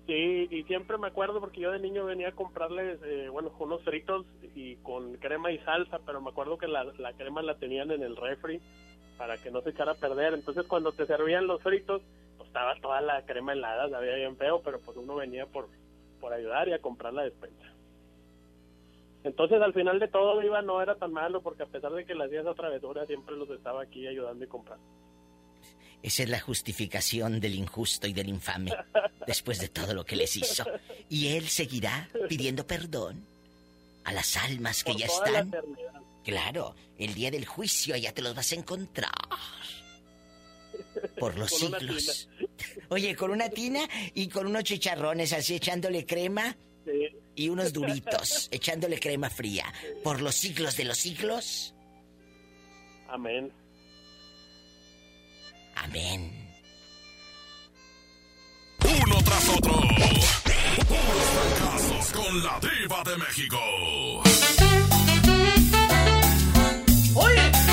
Sí, 0.07 0.47
y 0.49 0.63
siempre 0.63 0.97
me 0.97 1.07
acuerdo 1.07 1.41
porque 1.41 1.59
yo 1.59 1.69
de 1.71 1.79
niño 1.79 2.05
venía 2.05 2.29
a 2.29 2.31
comprarles, 2.31 2.97
eh, 3.03 3.27
bueno, 3.29 3.51
unos 3.59 3.83
fritos 3.83 4.25
y 4.55 4.77
con 4.77 5.15
crema 5.17 5.51
y 5.51 5.59
salsa, 5.59 5.99
pero 6.05 6.21
me 6.21 6.29
acuerdo 6.29 6.57
que 6.57 6.67
la, 6.67 6.85
la 6.85 7.11
crema 7.11 7.41
la 7.41 7.55
tenían 7.57 7.91
en 7.91 8.01
el 8.03 8.15
refri 8.15 8.61
para 9.17 9.37
que 9.37 9.51
no 9.51 9.61
se 9.61 9.71
echara 9.71 9.93
a 9.93 9.95
perder. 9.95 10.33
Entonces 10.33 10.65
cuando 10.67 10.91
te 10.91 11.05
servían 11.05 11.47
los 11.47 11.61
fritos, 11.61 12.01
pues 12.37 12.47
estaba 12.47 12.75
toda 12.79 13.01
la 13.01 13.25
crema 13.25 13.53
helada, 13.53 13.89
sabía 13.89 14.15
bien 14.15 14.37
feo, 14.37 14.61
pero 14.63 14.79
pues 14.79 14.97
uno 14.97 15.15
venía 15.15 15.45
por, 15.45 15.67
por 16.19 16.33
ayudar 16.33 16.67
y 16.67 16.73
a 16.73 16.79
comprar 16.79 17.13
la 17.13 17.23
despensa. 17.23 17.65
Entonces 19.23 19.61
al 19.61 19.73
final 19.73 19.99
de 19.99 20.07
todo 20.07 20.41
iba 20.41 20.61
no 20.61 20.81
era 20.81 20.95
tan 20.95 21.11
malo 21.11 21.41
porque 21.41 21.63
a 21.63 21.67
pesar 21.67 21.91
de 21.91 22.05
que 22.05 22.15
le 22.15 22.25
hacía 22.25 22.41
esa 22.41 22.53
travesura 22.53 23.05
siempre 23.05 23.35
los 23.35 23.49
estaba 23.49 23.81
aquí 23.81 24.07
ayudando 24.07 24.45
y 24.45 24.47
comprando. 24.47 24.85
Esa 26.03 26.23
es 26.23 26.29
la 26.29 26.39
justificación 26.39 27.39
del 27.39 27.55
injusto 27.55 28.07
y 28.07 28.13
del 28.13 28.29
infame, 28.29 28.71
después 29.25 29.59
de 29.59 29.67
todo 29.67 29.93
lo 29.93 30.05
que 30.05 30.15
les 30.15 30.37
hizo. 30.37 30.63
Y 31.09 31.29
él 31.35 31.47
seguirá 31.47 32.07
pidiendo 32.29 32.65
perdón 32.65 33.25
a 34.03 34.13
las 34.13 34.37
almas 34.37 34.83
que 34.83 34.91
Por 34.91 35.01
ya 35.01 35.07
la 35.07 35.13
están. 35.13 35.51
Claro, 36.27 36.75
el 36.97 37.13
día 37.13 37.31
del 37.31 37.45
juicio 37.45 37.95
allá 37.95 38.13
te 38.13 38.21
los 38.21 38.35
vas 38.35 38.51
a 38.51 38.55
encontrar. 38.55 39.13
Por 41.17 41.37
los 41.37 41.49
Con 41.51 41.59
siglos. 41.79 42.27
Oye, 42.89 43.15
con 43.15 43.31
una 43.31 43.47
tina 43.49 43.87
y 44.13 44.27
con 44.27 44.45
unos 44.45 44.65
chicharrones 44.65 45.31
así 45.31 45.55
echándole 45.55 46.05
crema 46.05 46.57
Sí. 46.83 46.91
y 47.35 47.47
unos 47.47 47.71
duritos 47.71 48.49
echándole 48.51 48.99
crema 48.99 49.29
fría. 49.29 49.73
Por 50.03 50.19
los 50.21 50.35
siglos 50.35 50.75
de 50.75 50.83
los 50.83 50.97
siglos. 50.97 51.73
Amén. 53.07 53.49
Amén. 55.75 56.59
Uno 58.83 59.15
tras 59.23 59.47
otro. 59.47 59.73
Puros 60.89 61.25
fracasos 61.37 62.11
con 62.11 62.43
la 62.43 62.59
diva 62.59 63.03
de 63.05 63.17
México. 63.17 63.57
Oye. 67.19 67.66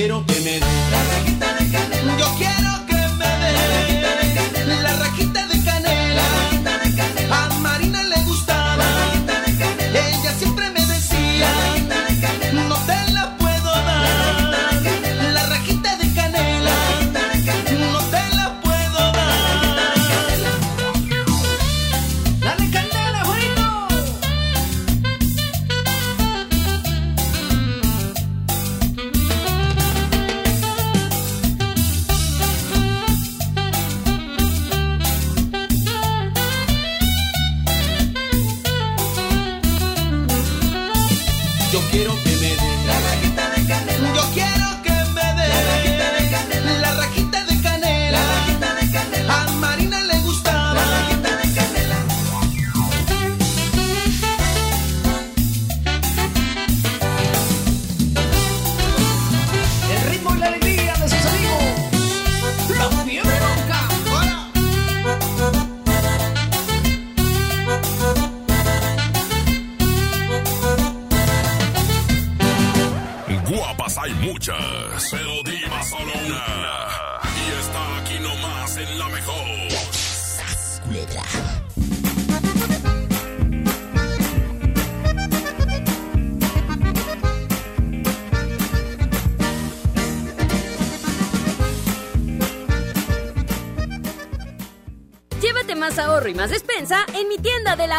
Quiero 0.00 0.29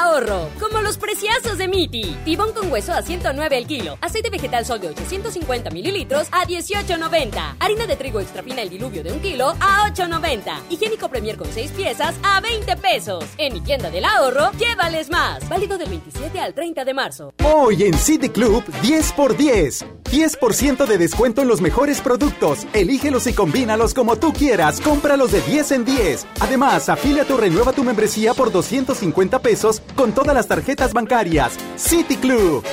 ahorro. 0.02 0.50
Como 0.60 0.82
los 0.82 0.98
preciazos 0.98 1.58
de 1.58 1.68
Miti. 1.68 2.16
Tibón 2.26 2.54
con 2.54 2.72
hueso 2.72 2.94
a 2.94 3.02
109 3.02 3.58
el 3.58 3.68
kilo. 3.68 3.98
Aceite 4.02 4.30
vegetal 4.30 4.66
sol 4.66 4.80
de 4.80 4.90
850 4.90 5.70
mililitros 5.70 6.28
a 6.32 6.46
18.90. 6.46 7.56
Harina 7.60 7.86
de 7.86 7.96
trigo 7.96 8.20
extra 8.20 8.44
fina 8.44 8.62
el 8.62 8.70
diluvio 8.70 9.04
de 9.04 9.12
un 9.12 9.20
kilo 9.20 9.50
a 9.60 9.90
8.90. 9.94 10.64
Higiénico 10.70 11.10
Premier 11.10 11.38
con 11.38 11.52
6 11.52 11.72
piezas 11.72 12.16
a 12.24 12.42
20 12.42 12.76
pesos. 12.78 13.26
En 13.38 13.54
mi 13.54 13.62
tienda 13.62 13.90
del 13.90 14.06
ahorro, 14.06 14.52
llévales 14.58 15.10
más. 15.10 15.48
Válido 15.48 15.78
del 15.78 15.90
27 15.90 16.40
al 16.40 16.54
30 16.54 16.86
de 16.86 16.94
marzo. 16.94 17.34
Hoy 17.44 17.84
en 17.84 17.98
City 17.98 18.30
Club 18.30 18.64
10 18.82 19.14
por 19.14 19.36
10. 20.12 20.32
10% 20.40 20.86
de 20.86 20.98
descuento 20.98 21.42
en 21.42 21.48
los 21.48 21.62
mejores 21.62 22.02
productos. 22.02 22.68
Elígelos 22.74 23.28
y 23.28 23.34
combínalos 23.34 23.94
como 23.94 24.18
tú 24.18 24.34
quieras. 24.34 24.80
Cómpralos 24.82 25.32
de 25.32 25.42
10 25.42 25.72
en 25.72 25.86
10. 25.86 26.28
Además, 26.40 26.90
afíliate 26.90 27.34
o 27.34 27.38
renueva 27.38 27.74
tu 27.74 27.84
membresía 27.84 28.34
por 28.34 28.52
250 28.52 29.40
pesos 29.40 29.82
con 29.96 30.12
todas 30.12 30.36
las 30.36 30.48
tarjetas 30.48 30.94
bancarias. 30.94 31.58
City 31.76 32.18
Club. 32.18 32.64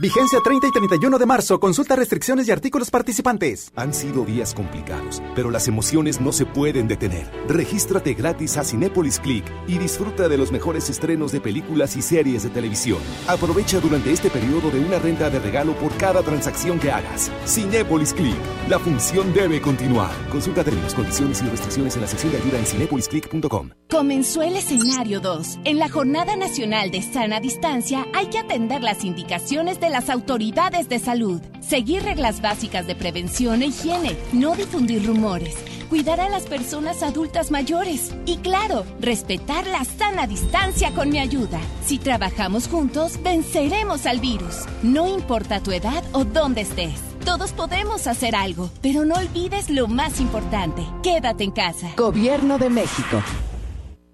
Vigencia 0.00 0.38
30 0.44 0.68
y 0.68 0.70
31 0.70 1.18
de 1.18 1.26
marzo. 1.26 1.58
Consulta 1.58 1.96
restricciones 1.96 2.46
y 2.46 2.52
artículos 2.52 2.88
participantes. 2.88 3.72
Han 3.74 3.92
sido 3.92 4.24
días 4.24 4.54
complicados, 4.54 5.20
pero 5.34 5.50
las 5.50 5.66
emociones 5.66 6.20
no 6.20 6.30
se 6.30 6.46
pueden 6.46 6.86
detener. 6.86 7.28
Regístrate 7.48 8.14
gratis 8.14 8.56
a 8.58 8.62
Cinépolis 8.62 9.18
Click 9.18 9.44
y 9.66 9.76
disfruta 9.78 10.28
de 10.28 10.38
los 10.38 10.52
mejores 10.52 10.88
estrenos 10.88 11.32
de 11.32 11.40
películas 11.40 11.96
y 11.96 12.02
series 12.02 12.44
de 12.44 12.50
televisión. 12.50 13.00
Aprovecha 13.26 13.80
durante 13.80 14.12
este 14.12 14.30
periodo 14.30 14.70
de 14.70 14.78
una 14.78 15.00
renta 15.00 15.30
de 15.30 15.40
regalo 15.40 15.72
por 15.72 15.92
cada 15.96 16.22
transacción 16.22 16.78
que 16.78 16.92
hagas. 16.92 17.32
Cinépolis 17.44 18.14
Click. 18.14 18.38
La 18.68 18.78
función 18.78 19.34
debe 19.34 19.60
continuar. 19.60 20.12
Consulta 20.30 20.62
términos, 20.62 20.94
condiciones 20.94 21.42
y 21.42 21.46
restricciones 21.46 21.96
en 21.96 22.02
la 22.02 22.06
sección 22.06 22.30
de 22.30 22.38
ayuda 22.38 22.58
en 22.60 22.66
cinepolisclick.com. 22.66 23.70
Comenzó 23.90 24.42
el 24.42 24.54
escenario 24.54 25.18
2. 25.18 25.58
En 25.64 25.78
la 25.78 25.88
Jornada 25.88 26.36
Nacional 26.36 26.92
de 26.92 27.02
Sana 27.02 27.40
Distancia 27.40 28.06
hay 28.14 28.26
que 28.26 28.38
atender 28.38 28.82
las 28.82 29.02
indicaciones 29.02 29.80
de 29.80 29.87
las 29.88 30.10
autoridades 30.10 30.88
de 30.88 30.98
salud, 30.98 31.40
seguir 31.60 32.02
reglas 32.02 32.40
básicas 32.40 32.86
de 32.86 32.94
prevención 32.94 33.62
e 33.62 33.66
higiene, 33.66 34.16
no 34.32 34.54
difundir 34.54 35.06
rumores, 35.06 35.54
cuidar 35.88 36.20
a 36.20 36.28
las 36.28 36.44
personas 36.44 37.02
adultas 37.02 37.50
mayores. 37.50 38.14
Y 38.26 38.38
claro, 38.38 38.84
respetar 39.00 39.66
la 39.66 39.84
sana 39.84 40.26
distancia 40.26 40.92
con 40.92 41.10
mi 41.10 41.18
ayuda. 41.18 41.60
Si 41.84 41.98
trabajamos 41.98 42.68
juntos, 42.68 43.22
venceremos 43.22 44.06
al 44.06 44.20
virus. 44.20 44.64
No 44.82 45.08
importa 45.08 45.60
tu 45.60 45.72
edad 45.72 46.04
o 46.12 46.24
dónde 46.24 46.62
estés. 46.62 47.00
Todos 47.24 47.52
podemos 47.52 48.06
hacer 48.06 48.34
algo, 48.34 48.70
pero 48.80 49.04
no 49.04 49.16
olvides 49.16 49.70
lo 49.70 49.86
más 49.86 50.20
importante. 50.20 50.82
Quédate 51.02 51.44
en 51.44 51.50
casa. 51.50 51.90
Gobierno 51.96 52.58
de 52.58 52.70
México. 52.70 53.22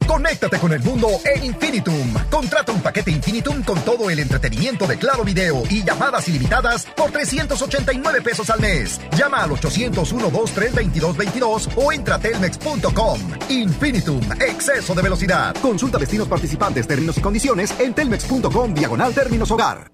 Conéctate 0.07 0.59
con 0.59 0.71
el 0.73 0.83
mundo 0.83 1.09
en 1.25 1.45
Infinitum. 1.45 2.13
Contrata 2.31 2.73
un 2.73 2.83
paquete 2.83 3.11
Infinitum 3.11 3.63
con 3.63 3.81
todo 3.81 4.11
el 4.11 4.19
entretenimiento 4.19 4.87
de 4.87 4.99
Claro 4.99 5.25
Video 5.25 5.63
y 5.71 5.83
llamadas 5.83 6.29
ilimitadas 6.29 6.85
por 6.97 7.11
389 7.11 8.21
pesos 8.21 8.51
al 8.51 8.61
mes. 8.61 9.01
Llama 9.17 9.43
al 9.43 9.49
801-23222 9.51 11.71
o 11.77 11.93
entra 11.93 12.17
a 12.17 12.19
telmex.com. 12.19 13.21
Infinitum, 13.49 14.21
exceso 14.41 14.95
de 14.95 15.03
velocidad. 15.03 15.55
Consulta 15.63 15.99
destinos 15.99 16.29
participantes, 16.29 16.87
términos 16.87 17.17
y 17.19 17.21
condiciones 17.21 17.75
en 17.79 17.93
telmex.com 17.95 18.75
diagonal 18.75 19.15
términos 19.15 19.51
hogar. 19.51 19.94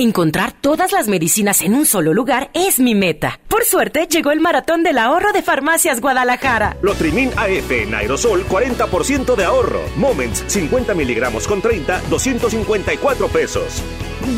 Encontrar 0.00 0.52
todas 0.52 0.92
las 0.92 1.08
medicinas 1.08 1.60
en 1.60 1.74
un 1.74 1.84
solo 1.84 2.14
lugar 2.14 2.52
es 2.54 2.78
mi 2.78 2.94
meta. 2.94 3.40
Por 3.48 3.64
suerte, 3.64 4.06
llegó 4.06 4.30
el 4.30 4.38
maratón 4.38 4.84
del 4.84 4.96
ahorro 4.96 5.32
de 5.32 5.42
Farmacias 5.42 6.00
Guadalajara. 6.00 6.76
Lotrimin 6.82 7.32
AF 7.36 7.68
en 7.72 7.92
aerosol, 7.96 8.46
40% 8.46 9.34
de 9.34 9.44
ahorro. 9.44 9.80
Moments, 9.96 10.44
50 10.46 10.94
miligramos 10.94 11.48
con 11.48 11.60
30, 11.60 12.02
254 12.10 13.26
pesos. 13.26 13.82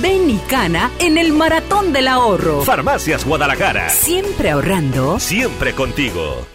Ven 0.01 0.31
y 0.31 0.39
cana 0.49 0.91
en 0.99 1.19
el 1.19 1.35
maratón 1.35 1.93
del 1.93 2.09
ahorro. 2.09 2.63
Farmacias 2.63 3.27
Guadalajara. 3.27 3.91
Siempre 3.91 4.53
ahorrando. 4.53 5.21
Siempre 5.21 5.75
contigo. 5.75 6.47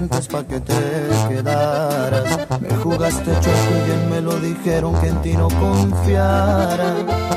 Suficientes 0.00 0.28
para 0.28 0.46
que 0.46 0.60
te 0.60 0.74
quedaras. 1.28 2.60
Me 2.60 2.74
jugaste 2.76 3.30
chueco 3.32 3.70
y 3.78 3.86
bien 3.86 4.10
me 4.10 4.20
lo 4.20 4.36
dijeron 4.40 5.00
que 5.00 5.08
en 5.08 5.22
ti 5.22 5.32
no 5.34 5.48
confiara. 5.48 6.94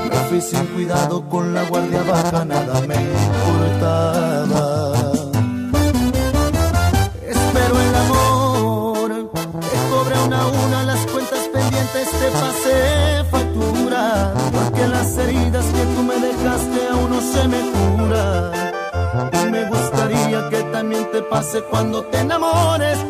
Me 0.09 0.17
fui 0.29 0.41
sin 0.41 0.65
cuidado 0.67 1.27
con 1.29 1.53
la 1.53 1.63
guardia 1.63 2.03
baja, 2.03 2.45
nada 2.45 2.81
me 2.81 2.95
importaba. 2.95 4.32
Pase 21.33 21.63
cuando 21.63 22.03
te 22.03 22.19
enamores, 22.19 23.03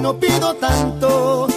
no 0.00 0.14
pido 0.14 0.54
tanto, 0.54 1.48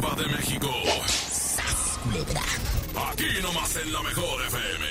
diva 0.00 0.14
de 0.14 0.26
México. 0.26 0.70
Aquí 3.10 3.42
nomás 3.42 3.76
en 3.76 3.92
la 3.92 4.02
mejor 4.02 4.46
FM. 4.46 4.86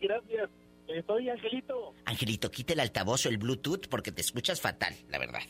Gracias. 0.00 0.50
Eh, 0.88 1.02
soy 1.06 1.30
Angelito. 1.30 1.94
Angelito, 2.04 2.50
quite 2.50 2.72
el 2.72 2.80
altavoz 2.80 3.26
o 3.26 3.28
el 3.28 3.38
Bluetooth 3.38 3.86
porque 3.88 4.12
te 4.12 4.20
escuchas 4.20 4.60
fatal, 4.60 4.94
la 5.08 5.18
verdad. 5.18 5.42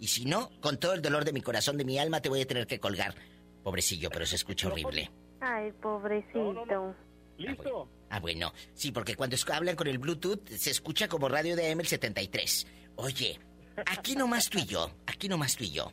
Y 0.00 0.08
si 0.08 0.24
no, 0.24 0.50
con 0.60 0.80
todo 0.80 0.94
el 0.94 1.02
dolor 1.02 1.24
de 1.24 1.32
mi 1.32 1.40
corazón, 1.40 1.78
de 1.78 1.84
mi 1.84 1.98
alma, 1.98 2.20
te 2.20 2.28
voy 2.28 2.40
a 2.40 2.46
tener 2.46 2.66
que 2.66 2.80
colgar. 2.80 3.14
Pobrecillo, 3.62 4.10
pero 4.10 4.26
se 4.26 4.34
escucha 4.34 4.66
horrible. 4.66 5.10
Ay, 5.44 5.72
pobrecito. 5.82 6.94
Listo. 7.36 7.88
Ah, 8.10 8.20
bueno. 8.20 8.52
Sí, 8.74 8.92
porque 8.92 9.16
cuando 9.16 9.34
es- 9.36 9.48
hablan 9.50 9.74
con 9.74 9.88
el 9.88 9.98
Bluetooth 9.98 10.48
se 10.48 10.70
escucha 10.70 11.08
como 11.08 11.28
radio 11.28 11.56
de 11.56 11.70
AM 11.72 11.80
el 11.80 11.86
73. 11.88 12.66
Oye, 12.96 13.38
aquí 13.86 14.14
nomás 14.14 14.48
tú 14.48 14.58
y 14.58 14.66
yo, 14.66 14.90
aquí 15.06 15.28
nomás 15.28 15.56
tú 15.56 15.64
y 15.64 15.70
yo. 15.72 15.92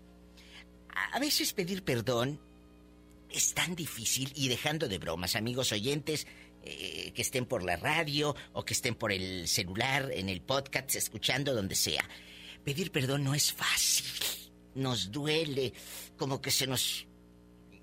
A 0.94 1.16
a 1.16 1.20
veces 1.20 1.54
pedir 1.54 1.84
perdón 1.84 2.40
es 3.32 3.54
tan 3.54 3.76
difícil 3.76 4.32
y 4.36 4.50
dejando 4.50 4.88
de 4.88 4.98
bromas, 5.00 5.36
amigos 5.36 5.72
oyentes, 5.72 6.28
eh, 6.64 7.12
que 7.16 7.22
estén 7.22 7.46
por 7.46 7.64
la 7.64 7.78
radio 7.78 8.36
o 8.54 8.64
que 8.66 8.74
estén 8.74 8.96
por 8.96 9.12
el 9.12 9.48
celular, 9.48 10.12
en 10.14 10.30
el 10.30 10.42
podcast, 10.42 10.96
escuchando 10.96 11.54
donde 11.56 11.76
sea. 11.76 12.04
Pedir 12.64 12.92
perdón 12.92 13.24
no 13.24 13.34
es 13.34 13.52
fácil. 13.54 14.06
Nos 14.76 15.12
duele, 15.12 15.74
como 16.18 16.42
que 16.42 16.52
se 16.52 16.68
nos 16.68 17.08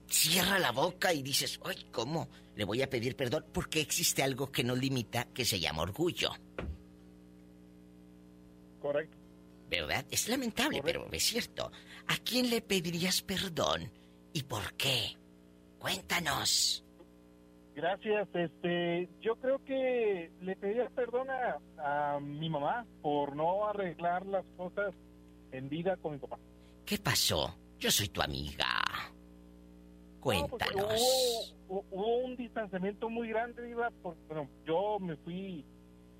cierra 0.08 0.58
la 0.58 0.72
boca 0.72 1.12
y 1.12 1.22
dices, 1.22 1.60
ay, 1.64 1.86
¿cómo? 1.90 2.28
Le 2.54 2.64
voy 2.64 2.82
a 2.82 2.90
pedir 2.90 3.16
perdón 3.16 3.46
porque 3.52 3.80
existe 3.80 4.22
algo 4.22 4.50
que 4.50 4.64
nos 4.64 4.78
limita 4.78 5.26
que 5.26 5.44
se 5.44 5.60
llama 5.60 5.82
orgullo. 5.82 6.30
Correcto. 8.80 9.16
¿Verdad? 9.68 10.04
Es 10.10 10.28
lamentable, 10.28 10.80
pero 10.82 11.08
es 11.10 11.22
cierto. 11.24 11.70
¿A 12.06 12.16
quién 12.18 12.50
le 12.50 12.60
pedirías 12.60 13.22
perdón 13.22 13.90
y 14.32 14.42
por 14.44 14.74
qué? 14.74 15.16
Cuéntanos. 15.78 16.84
Gracias. 17.74 18.28
Este, 18.32 19.08
yo 19.20 19.36
creo 19.36 19.62
que 19.64 20.30
le 20.40 20.56
pediría 20.56 20.88
perdón 20.90 21.28
a, 21.30 22.14
a 22.14 22.20
mi 22.20 22.48
mamá 22.48 22.86
por 23.02 23.36
no 23.36 23.66
arreglar 23.68 24.24
las 24.24 24.44
cosas 24.56 24.94
en 25.52 25.68
vida 25.68 25.96
con 25.96 26.12
mi 26.12 26.18
papá. 26.18 26.38
¿Qué 26.86 26.98
pasó? 26.98 27.54
Yo 27.78 27.90
soy 27.90 28.08
tu 28.08 28.22
amiga. 28.22 28.75
No, 30.34 30.48
porque 30.48 30.66
Cuéntanos. 30.72 31.54
hubo, 31.68 31.84
hubo 31.90 32.16
un 32.18 32.36
distanciamiento 32.36 33.08
muy 33.10 33.28
grande, 33.28 33.68
Iba, 33.70 33.90
porque 34.02 34.20
bueno, 34.28 34.48
yo 34.64 34.98
me 35.00 35.16
fui 35.16 35.64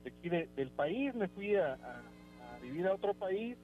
de 0.04 0.10
aquí 0.10 0.28
de- 0.28 0.46
del 0.56 0.70
país, 0.70 1.14
me 1.14 1.28
fui 1.28 1.56
a, 1.56 1.74
a- 1.74 2.54
a 2.54 2.58
vivir 2.60 2.86
a 2.86 2.94
otro 2.94 3.14
país 3.14 3.56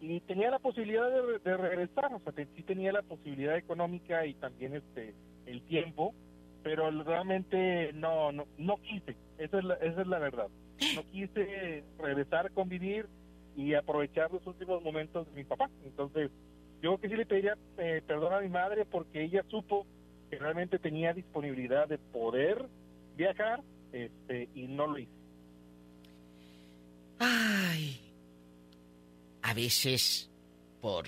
y 0.00 0.20
tenía 0.22 0.50
la 0.50 0.58
posibilidad 0.58 1.08
de, 1.10 1.38
de 1.38 1.56
regresar, 1.56 2.12
o 2.14 2.20
sea, 2.20 2.32
te- 2.32 2.46
sí 2.56 2.62
tenía 2.62 2.92
la 2.92 3.02
posibilidad 3.02 3.56
económica 3.56 4.26
y 4.26 4.34
también 4.34 4.74
este 4.76 5.14
el 5.46 5.62
tiempo, 5.62 6.14
pero 6.62 6.90
realmente 7.02 7.92
no 7.94 8.32
no, 8.32 8.46
no 8.58 8.76
quise, 8.78 9.16
esa 9.38 9.58
es, 9.58 9.64
la, 9.64 9.74
esa 9.74 10.00
es 10.02 10.06
la 10.06 10.18
verdad. 10.18 10.48
No 10.96 11.02
quise 11.10 11.84
regresar, 11.98 12.50
convivir 12.52 13.06
y 13.56 13.74
aprovechar 13.74 14.32
los 14.32 14.44
últimos 14.46 14.82
momentos 14.82 15.26
de 15.28 15.32
mi 15.32 15.44
papá. 15.44 15.68
Entonces, 15.84 16.30
yo 16.82 16.98
que 16.98 17.08
sí 17.08 17.14
le 17.14 17.24
pediría 17.24 17.56
eh, 17.78 18.02
perdón 18.06 18.34
a 18.34 18.40
mi 18.40 18.48
madre 18.48 18.84
porque 18.84 19.22
ella 19.22 19.44
supo 19.48 19.86
que 20.28 20.36
realmente 20.36 20.78
tenía 20.78 21.14
disponibilidad 21.14 21.86
de 21.86 21.98
poder 21.98 22.68
viajar 23.16 23.62
este, 23.92 24.48
y 24.54 24.66
no 24.66 24.88
lo 24.88 24.98
hice. 24.98 25.12
Ay. 27.20 28.00
A 29.42 29.54
veces, 29.54 30.30
por 30.80 31.04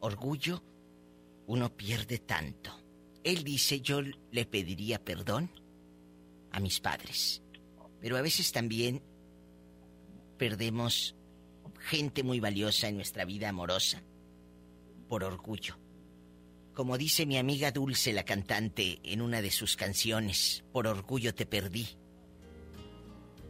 orgullo, 0.00 0.62
uno 1.46 1.70
pierde 1.70 2.18
tanto. 2.18 2.70
Él 3.24 3.42
dice, 3.42 3.80
yo 3.80 4.02
le 4.02 4.46
pediría 4.46 5.02
perdón 5.02 5.50
a 6.52 6.60
mis 6.60 6.80
padres. 6.80 7.42
Pero 8.00 8.16
a 8.16 8.22
veces 8.22 8.52
también 8.52 9.02
perdemos 10.38 11.16
gente 11.80 12.22
muy 12.22 12.40
valiosa 12.40 12.88
en 12.88 12.96
nuestra 12.96 13.24
vida 13.24 13.48
amorosa 13.48 14.02
por 15.12 15.24
orgullo. 15.24 15.78
Como 16.72 16.96
dice 16.96 17.26
mi 17.26 17.36
amiga 17.36 17.70
Dulce, 17.70 18.14
la 18.14 18.24
cantante, 18.24 18.98
en 19.04 19.20
una 19.20 19.42
de 19.42 19.50
sus 19.50 19.76
canciones, 19.76 20.64
por 20.72 20.86
orgullo 20.86 21.34
te 21.34 21.44
perdí. 21.44 21.86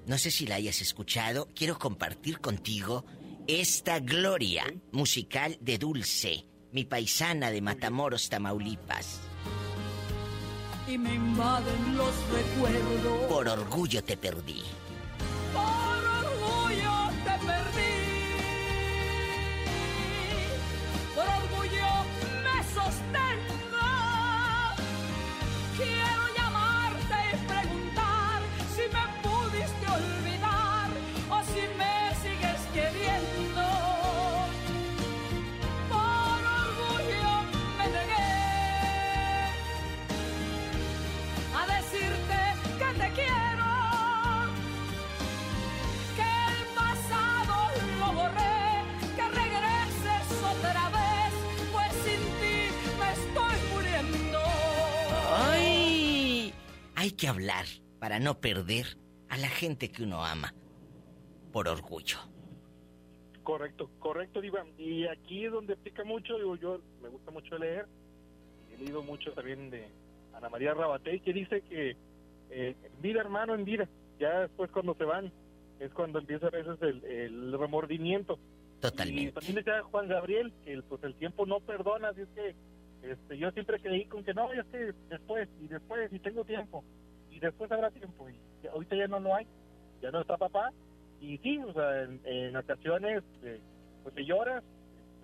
No 0.05 0.19
sé 0.19 0.33
si 0.33 0.45
la 0.45 0.57
hayas 0.57 0.81
escuchado, 0.81 1.47
quiero 1.55 1.79
compartir 1.79 2.41
contigo 2.41 3.05
esta 3.47 4.01
gloria 4.01 4.65
musical 4.91 5.57
de 5.61 5.79
Dulce, 5.79 6.47
mi 6.73 6.85
paisana 6.85 7.53
de 7.53 7.61
Matamoros, 7.61 8.29
Tamaulipas. 8.29 9.21
y 10.89 10.99
me 10.99 11.15
invaden 11.15 11.97
los 11.97 12.13
recuerdos. 12.33 13.29
Por 13.29 13.47
orgullo 13.47 14.03
te 14.03 14.17
perdí. 14.17 14.65
Hay 57.03 57.11
que 57.11 57.27
hablar 57.27 57.65
para 57.99 58.21
no 58.21 58.39
perder 58.39 58.87
a 59.29 59.37
la 59.37 59.49
gente 59.49 59.91
que 59.91 60.05
uno 60.05 60.25
ama. 60.25 60.55
Por 61.53 61.67
orgullo. 61.67 62.19
Correcto, 63.43 63.91
correcto, 63.99 64.41
Diva. 64.41 64.65
Y 64.79 65.09
aquí 65.09 65.47
es 65.47 65.51
donde 65.51 65.73
explica 65.73 66.05
mucho, 66.05 66.37
digo, 66.37 66.55
yo 66.55 66.81
me 67.03 67.09
gusta 67.09 67.33
mucho 67.33 67.59
leer, 67.59 67.89
he 68.73 68.79
leído 68.79 69.03
mucho 69.03 69.33
también 69.33 69.69
de 69.69 69.89
Ana 70.33 70.49
María 70.49 70.75
Rabatey, 70.75 71.19
que 71.19 71.33
dice 71.33 71.63
que 71.63 71.97
eh, 72.51 72.77
en 72.81 73.03
vida, 73.03 73.21
hermano, 73.21 73.57
en 73.57 73.65
vida, 73.65 73.89
ya 74.21 74.43
después 74.43 74.71
cuando 74.71 74.95
se 74.95 75.03
van, 75.03 75.33
es 75.81 75.93
cuando 75.95 76.21
empieza 76.21 76.47
a 76.47 76.51
veces 76.51 76.81
el, 76.83 77.05
el 77.05 77.59
remordimiento. 77.59 78.39
Totalmente. 78.79 79.23
Y 79.23 79.33
también 79.33 79.57
decía 79.57 79.83
Juan 79.83 80.07
Gabriel 80.07 80.53
que 80.65 80.73
el, 80.73 80.85
pues 80.85 81.03
el 81.03 81.17
tiempo 81.17 81.47
no 81.47 81.59
perdona, 81.59 82.11
así 82.11 82.21
es 82.21 82.29
que 82.29 82.55
este, 83.03 83.37
yo 83.37 83.51
siempre 83.51 83.81
creí 83.81 84.05
con 84.07 84.25
que 84.25 84.35
no, 84.35 84.53
ya 84.55 84.65
que 84.65 84.93
después, 85.09 85.49
y 85.61 85.69
después, 85.69 86.13
y 86.13 86.19
tengo 86.19 86.45
tiempo, 86.45 86.85
y 87.31 87.41
después 87.41 87.71
habrá 87.73 87.91
tiempo, 87.91 88.29
y 88.31 88.67
ahorita 88.67 88.97
ya 88.97 89.09
no 89.09 89.21
lo 89.21 89.35
hay, 89.35 89.47
ya 90.01 90.11
no 90.11 90.21
está 90.21 90.37
papá, 90.37 90.71
y 91.21 91.39
sí, 91.39 91.59
o 91.59 91.73
sea, 91.73 92.03
en, 92.03 92.57
ocasiones, 92.57 93.23
eh, 93.43 93.61
pues 94.03 94.15
te 94.15 94.25
lloras, 94.25 94.63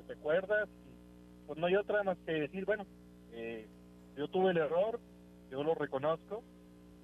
te, 0.07 0.12
acuerdas, 0.12 0.68
y 0.68 1.47
pues 1.47 1.59
no 1.59 1.66
hay 1.66 1.76
otra 1.76 2.03
más 2.03 2.18
que 2.26 2.33
decir, 2.33 2.64
bueno, 2.64 2.87
eh, 3.33 3.66
yo 4.16 4.29
tuve 4.29 4.51
el 4.51 4.59
error, 4.59 5.01
yo 5.51 5.62
lo 5.62 5.74
reconozco, 5.74 6.43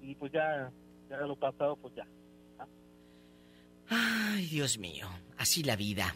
y 0.01 0.15
pues 0.15 0.31
ya, 0.31 0.71
ya 1.09 1.17
lo 1.17 1.35
pasado, 1.35 1.77
pues 1.77 1.95
ya. 1.95 2.05
Ay, 3.87 4.47
Dios 4.47 4.77
mío, 4.77 5.07
así 5.37 5.63
la 5.63 5.75
vida. 5.75 6.13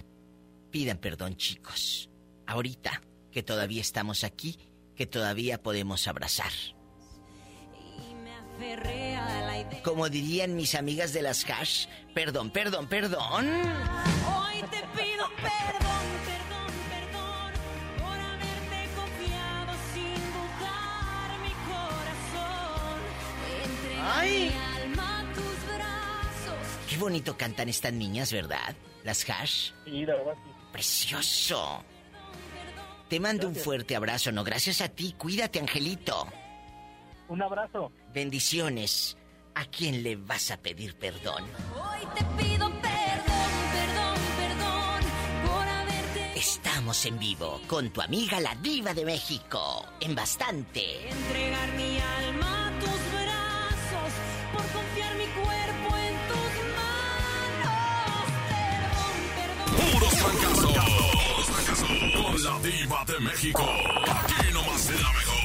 Pidan 0.72 0.98
perdón, 0.98 1.36
chicos. 1.36 2.10
Ahorita, 2.46 3.02
que 3.32 3.44
todavía 3.44 3.82
estamos 3.82 4.24
aquí, 4.24 4.60
que 4.96 5.06
todavía 5.06 5.62
podemos 5.62 6.08
abrazar. 6.08 6.52
aferré 8.58 9.16
a 9.16 9.42
la 9.46 9.60
idea. 9.60 9.84
Como 9.84 10.10
dirían 10.10 10.56
mis 10.56 10.76
amigas 10.76 11.14
de 11.14 11.22
las 11.22 11.46
hash, 11.50 11.88
perdón, 12.14 12.50
perdón, 12.52 12.88
perdón. 12.88 13.48
Hoy 13.48 14.62
te 14.70 14.82
pido 14.98 15.26
perdón, 15.38 16.06
perdón, 16.26 16.72
perdón 16.90 17.54
por 17.98 18.20
haberte 18.20 18.90
confiado 18.96 19.74
sin 19.94 20.16
dudar 20.36 21.40
mi 21.42 21.54
corazón. 21.72 23.00
Entre 23.64 24.02
Ay. 24.02 24.52
mi 24.54 24.84
alma 24.84 25.20
a 25.20 25.34
tus 25.34 25.76
brazos. 25.76 26.68
Qué 26.90 26.98
bonito 26.98 27.38
cantan 27.38 27.70
estas 27.70 27.94
niñas, 27.94 28.34
¿verdad? 28.34 28.76
Las 29.04 29.28
hash. 29.30 29.72
Sí, 29.86 30.06
la 30.06 30.16
verdad 30.16 30.34
sí. 30.44 30.52
Precioso. 30.74 31.84
Te 33.10 33.20
mando 33.20 33.48
un 33.48 33.56
fuerte 33.56 33.96
abrazo, 33.96 34.32
no 34.32 34.44
gracias 34.44 34.82
a 34.82 34.90
ti. 34.90 35.16
Cuídate, 35.18 35.60
Angelito. 35.60 36.28
Un 37.28 37.42
abrazo. 37.42 37.92
Bendiciones. 38.14 39.18
¿A 39.56 39.66
quién 39.66 40.04
le 40.04 40.16
vas 40.16 40.52
a 40.52 40.58
pedir 40.58 40.96
perdón? 40.96 41.44
Hoy 41.74 42.08
te 42.16 42.24
pido 42.42 42.70
perdón, 42.70 43.52
perdón, 43.74 44.16
perdón 44.38 45.02
por 45.48 45.68
haberte 45.68 46.40
Estamos 46.40 47.06
en 47.06 47.18
vivo 47.18 47.60
con 47.68 47.90
tu 47.90 48.02
amiga 48.02 48.40
la 48.40 48.54
diva 48.56 48.94
de 48.94 49.06
México. 49.06 49.86
En 50.00 50.14
bastante. 50.14 51.10
entregar 51.10 51.74
mi 51.74 52.00
alma 52.00 52.59
Con 62.40 62.54
la 62.54 62.60
diva 62.60 63.04
de 63.06 63.20
México. 63.20 63.64
Aquí 64.08 64.54
nomás 64.54 64.90
es 64.90 65.02
la 65.02 65.12
mejor. 65.20 65.40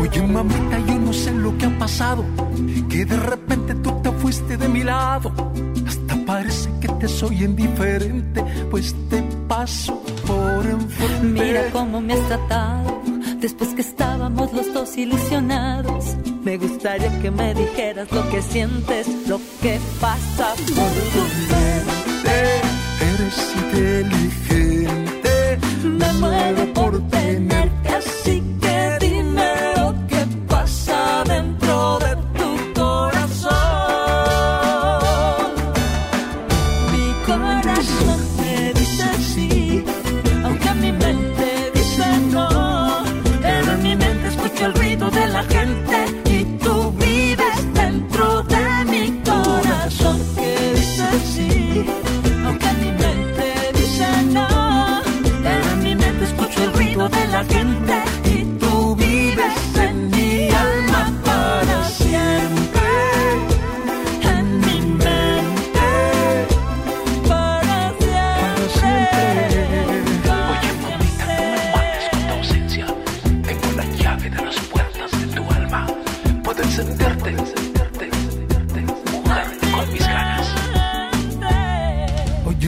Oye 0.00 0.22
mamita, 0.22 0.78
yo 0.86 0.98
no 0.98 1.12
sé 1.12 1.32
lo 1.32 1.56
que 1.56 1.64
ha 1.64 1.78
pasado, 1.78 2.24
que 2.90 3.04
de 3.06 3.16
repente 3.16 3.74
tú 3.76 4.02
te 4.02 4.10
fuiste 4.12 4.58
de 4.58 4.68
mi 4.68 4.82
lado. 4.82 5.32
Hasta 5.86 6.16
parece 6.26 6.70
que 6.80 6.88
te 6.88 7.08
soy 7.08 7.44
indiferente, 7.44 8.44
pues 8.70 8.94
te 9.08 9.22
paso 9.48 10.02
por 10.26 10.66
enfrente. 10.66 11.22
Mira 11.22 11.70
cómo 11.72 12.00
me 12.00 12.12
has 12.12 12.28
tratado 12.28 13.05
después 13.46 13.74
que 13.74 13.82
estábamos 13.82 14.52
los 14.52 14.74
dos 14.74 14.96
ilusionados. 14.96 16.16
Me 16.42 16.56
gustaría 16.56 17.16
que 17.20 17.30
me 17.30 17.54
dijeras 17.54 18.10
lo 18.10 18.28
que 18.28 18.42
sientes, 18.42 19.06
lo 19.28 19.40
que 19.62 19.78
pasa 20.00 20.48
por 20.74 20.92
tu 21.14 21.22
mente. 21.52 22.38
Eres 23.08 23.38
inteligente, 23.62 25.58
Me 25.84 26.12
muero 26.14 26.74
por 26.74 27.00
tenerte 27.08 27.65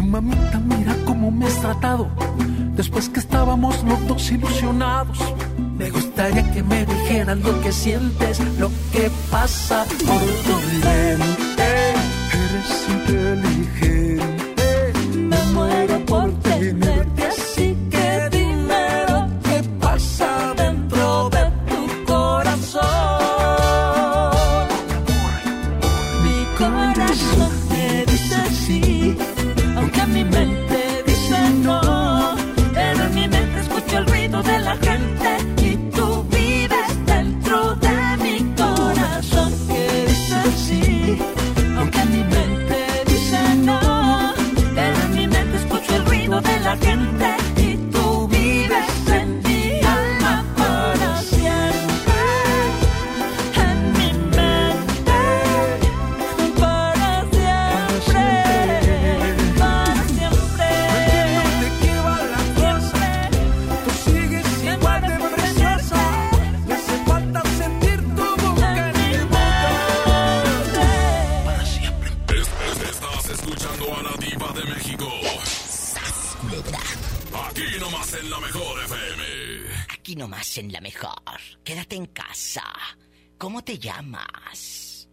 mamita, 0.08 0.58
mira 0.58 0.96
cómo 1.04 1.30
me 1.30 1.46
has 1.46 1.60
tratado. 1.60 2.08
Después 2.74 3.08
que 3.08 3.20
estábamos 3.20 3.84
los 3.84 4.06
dos 4.06 4.30
ilusionados. 4.30 5.18
Me 5.76 5.90
gustaría 5.90 6.50
que 6.52 6.62
me 6.62 6.84
dijeras 6.84 7.38
lo 7.38 7.60
que 7.60 7.70
sientes, 7.70 8.40
lo 8.58 8.70
que 8.90 9.10
pasa 9.30 9.84
por 9.84 10.20
tu 10.46 10.56
mente. 10.84 11.68
Eres 12.32 12.88
inteligente, 12.88 13.87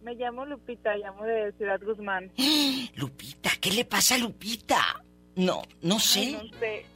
Me 0.06 0.14
llamo 0.14 0.46
Lupita, 0.46 0.94
llamo 0.94 1.24
de 1.24 1.52
Ciudad 1.58 1.80
Guzmán. 1.82 2.30
Lupita, 2.94 3.50
¿qué 3.60 3.72
le 3.72 3.84
pasa 3.84 4.14
a 4.14 4.18
Lupita? 4.18 5.02
No, 5.34 5.64
no 5.82 5.98
sé. 5.98 6.38
Ay, 6.40 6.50
no 6.52 6.58
sé. 6.60 6.86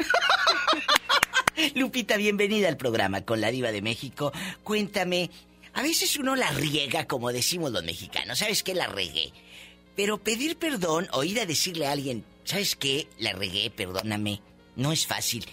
Lupita, 1.75 2.17
bienvenida 2.17 2.69
al 2.69 2.77
programa 2.77 3.23
con 3.23 3.41
la 3.41 3.51
diva 3.51 3.73
de 3.73 3.83
México. 3.83 4.31
Cuéntame, 4.63 5.29
a 5.73 5.83
veces 5.83 6.17
uno 6.19 6.37
la 6.37 6.53
riega, 6.53 7.09
como 7.09 7.33
decimos 7.33 7.73
los 7.73 7.83
mexicanos. 7.83 8.39
¿Sabes 8.39 8.63
qué? 8.63 8.75
La 8.75 8.87
regué. 8.87 9.33
Pero 9.97 10.19
pedir 10.19 10.57
perdón 10.57 11.09
o 11.13 11.25
ir 11.25 11.41
a 11.41 11.47
decirle 11.47 11.89
a 11.89 11.93
alguien, 11.93 12.25
¿sabes 12.45 12.77
qué? 12.77 13.09
La 13.19 13.33
regué, 13.33 13.73
perdóname. 13.73 14.41
No 14.77 14.93
es 14.93 15.05
fácil. 15.05 15.45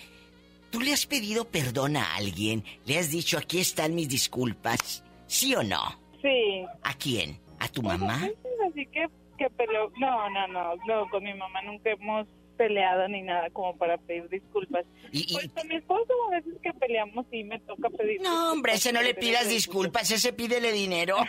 ¿Tú 0.69 0.79
le 0.79 0.93
has 0.93 1.07
pedido 1.07 1.45
perdón 1.45 1.97
a 1.97 2.17
alguien? 2.17 2.63
¿Le 2.85 2.99
has 2.99 3.09
dicho, 3.09 3.35
aquí 3.35 3.57
están 3.57 3.95
mis 3.95 4.09
disculpas? 4.09 5.03
¿Sí 5.25 5.55
o 5.55 5.63
no? 5.63 5.99
Sí. 6.21 6.63
¿A 6.83 6.93
quién? 6.93 7.46
¿A 7.59 7.67
tu 7.69 7.81
mamá? 7.81 8.29
Así 8.69 8.85
que, 8.87 9.07
que 9.37 9.49
peleó. 9.51 9.91
No, 9.99 10.29
no, 10.29 10.47
no, 10.47 10.75
no, 10.87 11.09
con 11.09 11.23
mi 11.23 11.33
mamá 11.33 11.61
nunca 11.63 11.91
hemos 11.91 12.27
peleado 12.57 13.07
ni 13.07 13.21
nada 13.21 13.49
como 13.51 13.77
para 13.77 13.97
pedir 13.97 14.27
disculpas. 14.29 14.85
Y, 15.11 15.31
Pues 15.33 15.49
con 15.51 15.67
mi 15.67 15.75
esposo 15.75 16.11
a 16.27 16.35
veces 16.35 16.53
que 16.61 16.73
peleamos 16.73 17.25
sí 17.31 17.43
me 17.43 17.59
toca 17.59 17.89
pedir 17.91 18.19
No, 18.21 18.51
hombre, 18.51 18.73
ese 18.73 18.91
no 18.91 19.01
le 19.01 19.13
pidas 19.13 19.47
disculpas, 19.47 20.09
ese 20.11 20.33
pídele 20.33 20.71
dinero. 20.71 21.17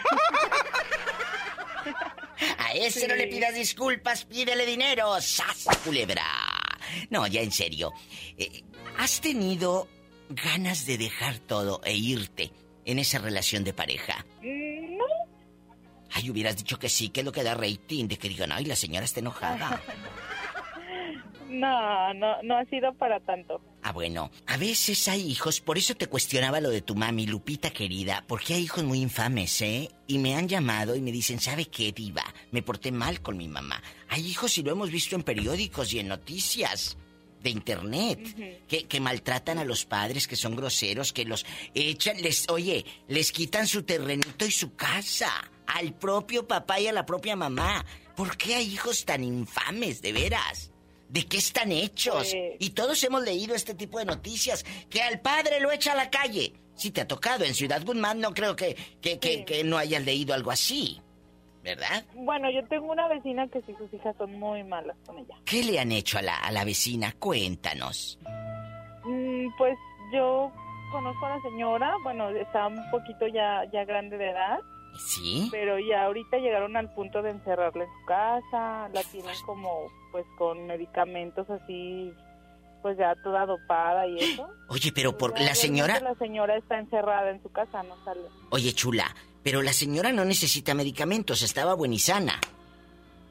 A 2.59 2.73
ese 2.73 3.09
no 3.09 3.15
le 3.15 3.27
pidas 3.27 3.55
disculpas, 3.55 4.25
pídele 4.25 4.65
dinero. 4.67 5.21
¡Sas, 5.21 5.67
culebra! 5.85 6.23
No, 7.11 7.27
ya 7.27 7.41
en 7.41 7.51
serio. 7.51 7.93
Eh, 8.37 8.63
¿Has 8.97 9.21
tenido 9.21 9.89
ganas 10.29 10.87
de 10.87 10.99
dejar 10.99 11.39
todo 11.39 11.81
e 11.85 11.97
irte 11.97 12.51
en 12.85 12.99
esa 12.99 13.19
relación 13.19 13.65
de 13.65 13.73
pareja? 13.73 14.25
No, 14.43 14.49
Ay, 16.13 16.31
hubieras 16.31 16.57
dicho 16.57 16.79
que 16.79 16.89
sí, 16.89 17.11
que 17.11 17.21
es 17.21 17.27
lo 17.27 17.33
que 17.33 17.43
da 17.43 17.55
rating, 17.55 18.09
de 18.09 18.17
que 18.17 18.29
digan, 18.29 18.53
ay, 18.53 18.65
la 18.65 18.77
señora 18.77 19.05
está 19.05 19.21
enojada. 19.21 19.81
No, 21.49 22.13
no, 22.15 22.43
no 22.43 22.59
ha 22.59 22.65
sido 22.67 22.93
para 22.95 23.21
tanto. 23.21 23.61
Ah, 23.83 23.93
bueno, 23.93 24.31
a 24.47 24.57
veces 24.59 25.09
hay 25.09 25.23
hijos, 25.23 25.61
por 25.61 25.79
eso 25.79 25.95
te 25.95 26.07
cuestionaba 26.07 26.61
lo 26.61 26.69
de 26.69 26.83
tu 26.83 26.95
mami, 26.95 27.27
Lupita 27.27 27.71
querida, 27.71 28.23
porque 28.27 28.55
hay 28.55 28.65
hijos 28.65 28.85
muy 28.85 29.01
infames, 29.01 29.63
¿eh? 29.63 29.91
Y 30.07 30.19
me 30.19 30.35
han 30.35 30.47
llamado 30.47 30.95
y 30.95 31.01
me 31.01 31.11
dicen, 31.11 31.41
¿sabe 31.41 31.67
qué, 31.67 31.93
diva? 31.93 32.25
Me 32.51 32.63
porté 32.63 32.93
mal 32.93 33.23
con 33.23 33.37
mi 33.37 33.49
mamá. 33.49 33.83
Hay 34.09 34.27
hijos 34.27 34.59
y 34.59 34.63
lo 34.63 34.73
hemos 34.73 34.91
visto 34.91 35.17
en 35.17 35.23
periódicos 35.23 35.93
y 35.95 36.01
en 36.01 36.09
noticias 36.09 36.99
de 37.43 37.51
internet 37.51 38.67
que, 38.67 38.85
que 38.85 39.01
maltratan 39.01 39.59
a 39.59 39.65
los 39.65 39.87
padres, 39.87 40.29
que 40.29 40.37
son 40.37 40.55
groseros, 40.55 41.13
que 41.13 41.25
los 41.25 41.47
echan, 41.75 42.21
les, 42.21 42.49
oye, 42.51 42.85
les 43.07 43.33
quitan 43.33 43.67
su 43.67 43.85
terrenito 43.85 44.45
y 44.45 44.51
su 44.51 44.75
casa 44.75 45.33
al 45.75 45.93
propio 45.95 46.47
papá 46.47 46.81
y 46.81 46.87
a 46.89 46.93
la 46.93 47.07
propia 47.07 47.37
mamá. 47.37 47.85
¿Por 48.17 48.37
qué 48.37 48.57
hay 48.57 48.73
hijos 48.73 49.05
tan 49.05 49.23
infames, 49.25 50.03
de 50.03 50.13
veras? 50.13 50.73
¿De 51.09 51.25
qué 51.27 51.39
están 51.39 51.73
hechos? 51.73 52.15
Pues- 52.35 52.57
Y 52.59 52.71
todos 52.71 53.03
hemos 53.05 53.23
leído 53.23 53.55
este 53.55 53.75
tipo 53.75 53.99
de 53.99 54.05
noticias, 54.05 54.65
que 54.91 55.03
al 55.03 55.21
padre 55.21 55.61
lo 55.61 55.71
echa 55.73 55.93
a 55.93 55.97
la 55.97 56.11
calle. 56.11 56.53
Si 56.75 56.91
te 56.91 57.01
ha 57.01 57.09
tocado 57.09 57.45
en 57.45 57.55
Ciudad 57.55 57.83
Guzmán, 57.85 58.21
no 58.21 58.33
creo 58.35 58.55
que, 58.57 58.77
que, 59.01 59.19
que, 59.19 59.45
que 59.45 59.65
no 59.65 59.79
hayas 59.79 60.05
leído 60.05 60.35
algo 60.35 60.51
así. 60.51 61.01
¿Verdad? 61.63 62.05
Bueno, 62.15 62.51
yo 62.51 62.65
tengo 62.69 62.93
una 62.93 63.09
vecina 63.09 63.47
que 63.49 63.61
sí, 63.63 63.75
sus 63.77 63.93
hijas 63.93 64.15
son 64.17 64.39
muy 64.39 64.63
malas 64.65 64.97
con 65.05 65.19
ella. 65.19 65.35
¿Qué 65.45 65.63
le 65.65 65.79
han 65.81 65.93
hecho 65.93 66.17
a 66.19 66.23
la, 66.23 66.37
a 66.37 66.53
la 66.53 66.65
vecina? 66.65 67.13
Cuéntanos. 67.19 68.19
Mm, 69.05 69.49
pues 69.59 69.77
yo 70.13 70.53
conozco 70.93 71.27
a 71.27 71.31
la 71.37 71.43
señora, 71.43 71.93
bueno, 72.05 72.31
está 72.31 72.69
un 72.69 72.91
poquito 72.91 73.27
ya, 73.27 73.65
ya 73.73 73.85
grande 73.85 74.17
de 74.17 74.31
edad, 74.31 74.59
¿Sí? 74.99 75.49
pero 75.51 75.79
ya 75.79 76.05
ahorita 76.05 76.39
llegaron 76.39 76.77
al 76.77 76.93
punto 76.93 77.23
de 77.23 77.31
encerrarla 77.31 77.85
en 77.85 77.91
su 78.01 78.07
casa, 78.07 78.89
la 78.93 79.03
tienen 79.11 79.35
como 79.47 79.87
pues 80.13 80.27
con 80.37 80.67
medicamentos 80.67 81.49
así, 81.51 82.13
pues 82.83 82.99
ya 82.99 83.15
toda 83.23 83.47
dopada 83.47 84.07
y 84.07 84.19
eso. 84.19 84.49
Oye, 84.69 84.93
pero 84.95 85.17
por 85.17 85.39
la 85.41 85.55
señora... 85.55 86.01
La 86.01 86.15
señora 86.17 86.57
está 86.57 86.79
encerrada 86.79 87.31
en 87.31 87.43
su 87.43 87.51
casa, 87.51 87.83
no 87.83 87.95
sale. 88.05 88.23
Oye, 88.51 88.73
chula, 88.73 89.05
pero 89.43 89.63
la 89.63 89.73
señora 89.73 90.13
no 90.13 90.25
necesita 90.25 90.75
medicamentos, 90.75 91.43
estaba 91.43 91.75
buena 91.75 91.95
y 91.95 91.99
sana. 91.99 92.41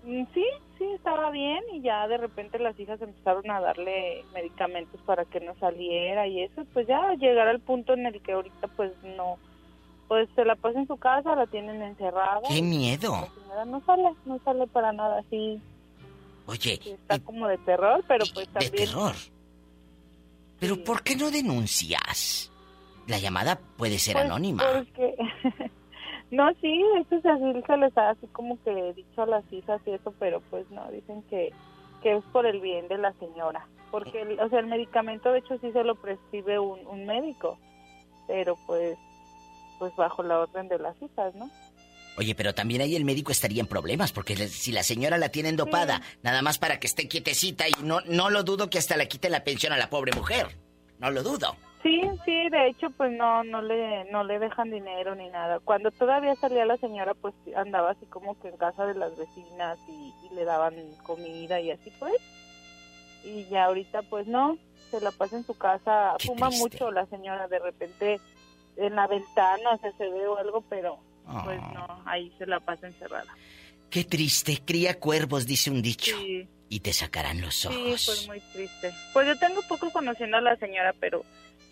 Mm, 0.03 0.23
Sí, 0.33 0.45
sí, 0.77 0.85
estaba 0.95 1.31
bien 1.31 1.63
y 1.73 1.81
ya 1.81 2.07
de 2.07 2.17
repente 2.17 2.59
las 2.59 2.79
hijas 2.79 3.01
empezaron 3.01 3.49
a 3.51 3.59
darle 3.59 4.23
medicamentos 4.33 5.01
para 5.01 5.25
que 5.25 5.39
no 5.39 5.55
saliera 5.59 6.27
y 6.27 6.43
eso, 6.43 6.63
pues 6.73 6.87
ya 6.87 7.13
llegar 7.15 7.47
al 7.47 7.59
punto 7.59 7.93
en 7.93 8.05
el 8.05 8.21
que 8.21 8.33
ahorita 8.33 8.67
pues 8.69 8.91
no, 9.03 9.37
pues 10.07 10.29
se 10.35 10.45
la 10.45 10.55
pasa 10.55 10.79
en 10.79 10.87
su 10.87 10.97
casa, 10.97 11.35
la 11.35 11.47
tienen 11.47 11.81
encerrada. 11.81 12.41
¡Qué 12.47 12.61
miedo! 12.61 13.11
La 13.11 13.41
señora 13.41 13.65
no 13.65 13.81
sale, 13.85 14.09
no 14.25 14.39
sale 14.45 14.67
para 14.67 14.91
nada, 14.93 15.23
sí, 15.29 15.59
Oye, 16.45 16.79
sí 16.81 16.91
está 16.91 17.19
como 17.19 17.47
de 17.47 17.57
terror, 17.59 18.03
pero 18.07 18.25
pues 18.33 18.47
de 18.47 18.53
también... 18.53 18.85
terror. 18.87 19.13
Pero 20.59 20.83
¿por 20.83 21.03
qué 21.03 21.15
no 21.15 21.29
denuncias? 21.29 22.51
La 23.07 23.19
llamada 23.19 23.59
puede 23.77 23.99
ser 23.99 24.13
Pues, 24.15 24.25
anónima. 24.25 24.63
Porque... 24.73 25.15
no, 26.31 26.49
sí, 26.61 26.83
eso 26.99 27.21
se, 27.21 27.29
así 27.29 27.43
se 27.65 27.77
les 27.77 27.97
ha 27.97 28.09
así 28.11 28.27
como 28.27 28.57
que 28.63 28.93
dicho 28.93 29.21
a 29.21 29.27
las 29.27 29.43
hijas 29.53 29.81
y 29.85 29.91
eso, 29.91 30.13
pero 30.19 30.41
pues 30.49 30.69
no, 30.71 30.89
dicen 30.91 31.21
que, 31.29 31.53
que 32.01 32.15
es 32.17 32.23
por 32.31 32.45
el 32.45 32.59
bien 32.61 32.87
de 32.87 32.97
la 32.97 33.13
señora. 33.13 33.67
Porque, 33.91 34.21
el- 34.21 34.39
o 34.39 34.49
sea, 34.49 34.59
el 34.59 34.67
medicamento 34.67 35.31
de 35.31 35.39
hecho 35.39 35.57
sí 35.59 35.71
se 35.71 35.83
lo 35.83 35.95
prescribe 35.95 36.59
un, 36.59 36.85
un 36.87 37.05
médico, 37.05 37.57
pero 38.27 38.55
pues 38.65 38.97
pues 39.79 39.95
bajo 39.95 40.23
la 40.23 40.39
orden 40.39 40.67
de 40.67 40.79
las 40.79 40.95
hijas, 41.01 41.33
¿no? 41.35 41.49
Oye, 42.17 42.33
pero 42.33 42.55
también 42.55 42.81
ahí 42.81 42.95
el 42.95 43.05
médico 43.05 43.31
estaría 43.31 43.61
en 43.61 43.67
problemas, 43.67 44.11
porque 44.11 44.35
si 44.47 44.71
la 44.71 44.81
señora 44.81 45.19
la 45.19 45.29
tienen 45.29 45.55
dopada, 45.55 46.01
nada 46.23 46.41
más 46.41 46.57
para 46.57 46.79
que 46.79 46.87
esté 46.87 47.07
quietecita, 47.07 47.67
y 47.67 47.73
no, 47.83 48.01
no 48.07 48.31
lo 48.31 48.41
dudo 48.43 48.71
que 48.71 48.79
hasta 48.79 48.97
le 48.97 49.07
quite 49.07 49.29
la 49.29 49.43
pensión 49.43 49.71
a 49.71 49.77
la 49.77 49.89
pobre 49.89 50.11
mujer. 50.13 50.47
No 50.97 51.11
lo 51.11 51.21
dudo. 51.21 51.55
Sí, 51.83 52.01
sí, 52.25 52.49
de 52.49 52.69
hecho, 52.69 52.89
pues 52.89 53.11
no, 53.11 53.43
no 53.43 53.61
le, 53.61 54.11
no 54.11 54.23
le 54.23 54.39
dejan 54.39 54.71
dinero 54.71 55.13
ni 55.13 55.29
nada. 55.29 55.59
Cuando 55.59 55.91
todavía 55.91 56.35
salía 56.35 56.65
la 56.65 56.77
señora, 56.77 57.13
pues 57.13 57.35
andaba 57.55 57.91
así 57.91 58.07
como 58.07 58.39
que 58.39 58.47
en 58.47 58.57
casa 58.57 58.87
de 58.87 58.95
las 58.95 59.15
vecinas 59.15 59.77
y, 59.87 60.11
y 60.25 60.35
le 60.35 60.43
daban 60.43 60.73
comida 61.03 61.61
y 61.61 61.69
así 61.69 61.91
pues. 61.99 62.15
Y 63.23 63.45
ya 63.45 63.65
ahorita, 63.65 64.01
pues 64.03 64.25
no, 64.25 64.57
se 64.89 64.99
la 65.01 65.11
pasa 65.11 65.37
en 65.37 65.45
su 65.45 65.55
casa, 65.55 66.15
fuma 66.19 66.49
mucho 66.49 66.91
la 66.91 67.05
señora, 67.05 67.47
de 67.47 67.59
repente 67.59 68.19
en 68.77 68.95
la 68.95 69.07
ventana, 69.07 69.71
o 69.73 69.77
sea, 69.79 69.91
se 69.97 70.07
ve 70.09 70.27
o 70.27 70.37
algo, 70.37 70.61
pero 70.69 70.99
pues 71.43 71.59
Ah. 71.61 71.71
no, 71.73 72.09
ahí 72.09 72.31
se 72.37 72.45
la 72.45 72.59
pasa 72.59 72.87
encerrada. 72.87 73.33
Qué 73.89 74.03
triste, 74.03 74.61
cría 74.65 74.99
cuervos, 74.99 75.45
dice 75.45 75.69
un 75.71 75.81
dicho. 75.81 76.15
Sí. 76.17 76.47
Y 76.69 76.79
te 76.81 76.91
sacarán 76.93 77.39
los 77.41 77.55
Sí, 77.55 77.67
ojos. 77.67 78.03
pues 78.05 78.27
muy 78.27 78.39
triste. 78.53 78.93
Pues 79.13 79.27
yo 79.27 79.37
tengo 79.39 79.61
poco 79.69 79.89
conociendo 79.91 80.37
a 80.37 80.41
la 80.41 80.55
señora, 80.57 80.93
pero 80.99 81.23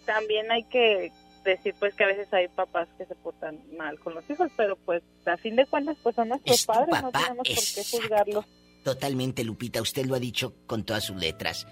también 0.05 0.49
hay 0.51 0.63
que 0.63 1.11
decir 1.43 1.75
pues 1.79 1.93
que 1.95 2.03
a 2.05 2.07
veces 2.07 2.33
hay 2.33 2.47
papás 2.47 2.87
que 2.97 3.05
se 3.05 3.13
portan 3.15 3.59
mal 3.77 3.99
con 3.99 4.13
los 4.15 4.27
hijos, 4.29 4.49
pero 4.57 4.75
pues 4.77 5.03
a 5.25 5.37
fin 5.37 5.55
de 5.55 5.65
cuentas 5.65 5.97
pues 6.01 6.15
son 6.15 6.29
nuestros 6.29 6.59
Es 6.59 6.65
padres, 6.65 7.01
no 7.01 7.11
tenemos 7.11 7.35
por 7.37 7.43
qué 7.45 7.51
exacto. 7.53 7.97
juzgarlos. 8.01 8.45
Totalmente, 8.83 9.43
Lupita, 9.43 9.81
usted 9.81 10.05
lo 10.05 10.15
ha 10.15 10.19
dicho 10.19 10.53
con 10.67 10.83
todas 10.85 11.03
sus 11.03 11.15
letras. 11.17 11.67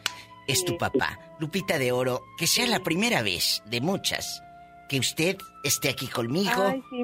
Es 0.47 0.65
tu 0.65 0.77
papá, 0.77 1.17
Lupita 1.39 1.77
de 1.79 1.91
Oro, 1.91 2.21
que 2.37 2.47
sea 2.47 2.65
la 2.67 2.79
primera 2.81 3.21
vez 3.21 3.63
de 3.67 3.79
muchas 3.81 4.43
que 4.89 4.99
usted 4.99 5.37
esté 5.63 5.89
aquí 5.89 6.07
conmigo. 6.07 6.51
Ay, 6.63 6.83
sí. 6.89 7.03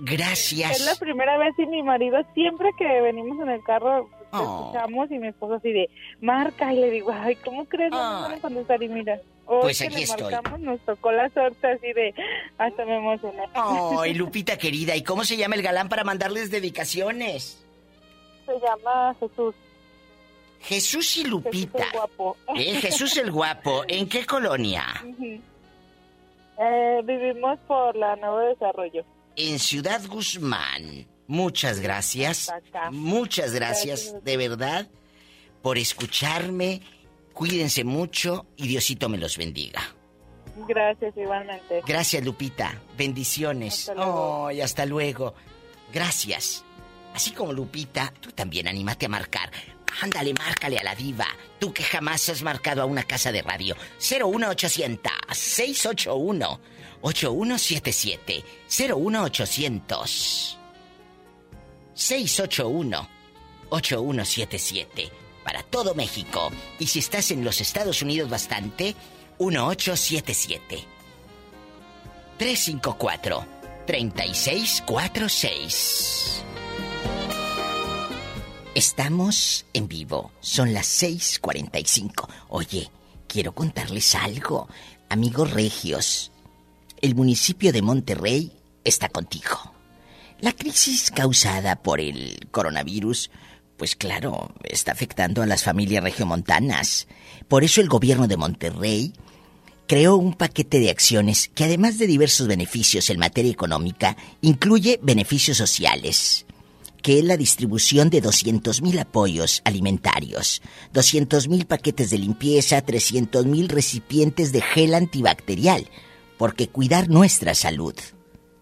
Gracias. 0.00 0.70
Es 0.80 0.86
la 0.86 0.96
primera 0.96 1.36
vez 1.38 1.54
y 1.58 1.66
mi 1.66 1.82
marido 1.82 2.18
siempre 2.34 2.70
que 2.78 3.00
venimos 3.00 3.40
en 3.42 3.48
el 3.50 3.62
carro 3.64 4.08
Oh. 4.34 4.70
escuchamos 4.72 5.10
y 5.10 5.18
mi 5.18 5.28
esposo 5.28 5.54
así 5.56 5.70
de 5.72 5.90
marca 6.22 6.72
y 6.72 6.76
le 6.80 6.90
digo, 6.90 7.12
ay, 7.12 7.36
¿cómo 7.44 7.66
crees? 7.66 7.90
No 7.90 7.98
me 7.98 8.22
van 8.28 8.32
a 8.32 8.40
contestar 8.40 8.82
y 8.82 8.88
mira. 8.88 9.20
Hoy 9.44 9.60
Pues 9.60 9.78
que 9.80 9.84
aquí 9.88 9.96
le 9.96 10.02
estoy. 10.04 10.32
marcamos 10.32 10.60
nos 10.60 10.80
tocó 10.86 11.12
la 11.12 11.28
suerte 11.28 11.66
así 11.66 11.92
de 11.92 12.14
hasta 12.56 12.84
me 12.86 12.96
emocioné. 12.96 13.42
Ay, 13.52 14.14
Lupita 14.14 14.56
querida, 14.56 14.96
¿y 14.96 15.02
cómo 15.02 15.24
se 15.24 15.36
llama 15.36 15.56
el 15.56 15.60
galán 15.62 15.90
para 15.90 16.02
mandarles 16.02 16.50
dedicaciones? 16.50 17.62
Se 18.46 18.52
llama 18.54 19.14
Jesús. 19.20 19.54
Jesús 20.62 21.16
y 21.18 21.24
Lupita. 21.24 21.78
Jesús 21.78 21.90
el 21.92 21.92
guapo. 21.98 22.36
Eh, 22.56 22.74
Jesús 22.80 23.16
el 23.18 23.30
guapo, 23.32 23.84
¿en 23.86 24.08
qué 24.08 24.24
colonia? 24.24 24.84
Ujú. 25.06 25.40
Eh, 26.62 27.02
vivimos 27.04 27.58
por 27.66 27.96
la 27.96 28.14
Nuevo 28.16 28.38
Desarrollo. 28.38 29.04
En 29.36 29.58
Ciudad 29.58 30.00
Guzmán. 30.06 31.08
Muchas 31.26 31.80
gracias. 31.80 32.52
Muchas 32.90 33.54
gracias, 33.54 34.14
de 34.22 34.36
verdad, 34.36 34.88
por 35.62 35.78
escucharme. 35.78 36.82
Cuídense 37.32 37.84
mucho 37.84 38.46
y 38.56 38.68
Diosito 38.68 39.08
me 39.08 39.18
los 39.18 39.38
bendiga. 39.38 39.80
Gracias, 40.68 41.16
igualmente. 41.16 41.82
Gracias, 41.86 42.24
Lupita. 42.24 42.78
Bendiciones. 42.96 43.88
Hasta 43.88 43.94
luego. 43.94 44.46
Ay, 44.48 44.60
hasta 44.60 44.86
luego. 44.86 45.34
Gracias. 45.92 46.64
Así 47.14 47.32
como 47.32 47.52
Lupita, 47.52 48.12
tú 48.20 48.30
también 48.32 48.68
anímate 48.68 49.06
a 49.06 49.08
marcar. 49.08 49.50
Ándale, 50.00 50.32
márcale 50.34 50.78
a 50.78 50.84
la 50.84 50.94
diva. 50.94 51.26
Tú 51.58 51.72
que 51.72 51.82
jamás 51.82 52.28
has 52.28 52.42
marcado 52.42 52.82
a 52.82 52.86
una 52.86 53.04
casa 53.04 53.32
de 53.32 53.40
radio. 53.42 53.74
01800 53.98 55.12
681 55.30 56.60
8177 57.02 58.44
01800 58.68 60.58
681 61.94 63.08
8177 63.68 65.12
para 65.44 65.62
todo 65.62 65.94
México. 65.94 66.50
Y 66.78 66.86
si 66.86 67.00
estás 67.00 67.30
en 67.30 67.44
los 67.44 67.60
Estados 67.60 68.00
Unidos 68.02 68.30
bastante, 68.30 68.96
1877 69.38 70.84
354 72.38 73.46
3646. 73.86 76.44
Estamos 78.74 79.66
en 79.74 79.86
vivo. 79.86 80.32
Son 80.40 80.72
las 80.72 80.86
6:45. 80.86 82.26
Oye, 82.48 82.90
quiero 83.28 83.54
contarles 83.54 84.14
algo. 84.14 84.66
Amigos 85.10 85.50
regios, 85.50 86.32
el 87.02 87.14
municipio 87.14 87.70
de 87.70 87.82
Monterrey 87.82 88.52
está 88.82 89.10
contigo. 89.10 89.74
La 90.40 90.52
crisis 90.52 91.10
causada 91.10 91.76
por 91.76 92.00
el 92.00 92.48
coronavirus, 92.50 93.30
pues 93.76 93.94
claro, 93.94 94.54
está 94.64 94.92
afectando 94.92 95.42
a 95.42 95.46
las 95.46 95.64
familias 95.64 96.02
regiomontanas. 96.02 97.08
Por 97.48 97.64
eso 97.64 97.82
el 97.82 97.90
gobierno 97.90 98.26
de 98.26 98.38
Monterrey 98.38 99.12
creó 99.86 100.16
un 100.16 100.32
paquete 100.32 100.80
de 100.80 100.88
acciones 100.88 101.50
que 101.54 101.64
además 101.64 101.98
de 101.98 102.06
diversos 102.06 102.48
beneficios 102.48 103.10
en 103.10 103.18
materia 103.18 103.52
económica, 103.52 104.16
incluye 104.40 104.98
beneficios 105.02 105.58
sociales, 105.58 106.46
que 107.02 107.18
es 107.18 107.24
la 107.24 107.36
distribución 107.36 108.08
de 108.08 108.22
200.000 108.22 109.00
apoyos 109.00 109.60
alimentarios, 109.64 110.62
200.000 110.94 111.66
paquetes 111.66 112.10
de 112.10 112.18
limpieza, 112.18 112.84
300.000 112.84 113.68
recipientes 113.68 114.52
de 114.52 114.62
gel 114.62 114.94
antibacterial, 114.94 115.88
porque 116.38 116.68
cuidar 116.68 117.08
nuestra 117.08 117.54
salud 117.54 117.94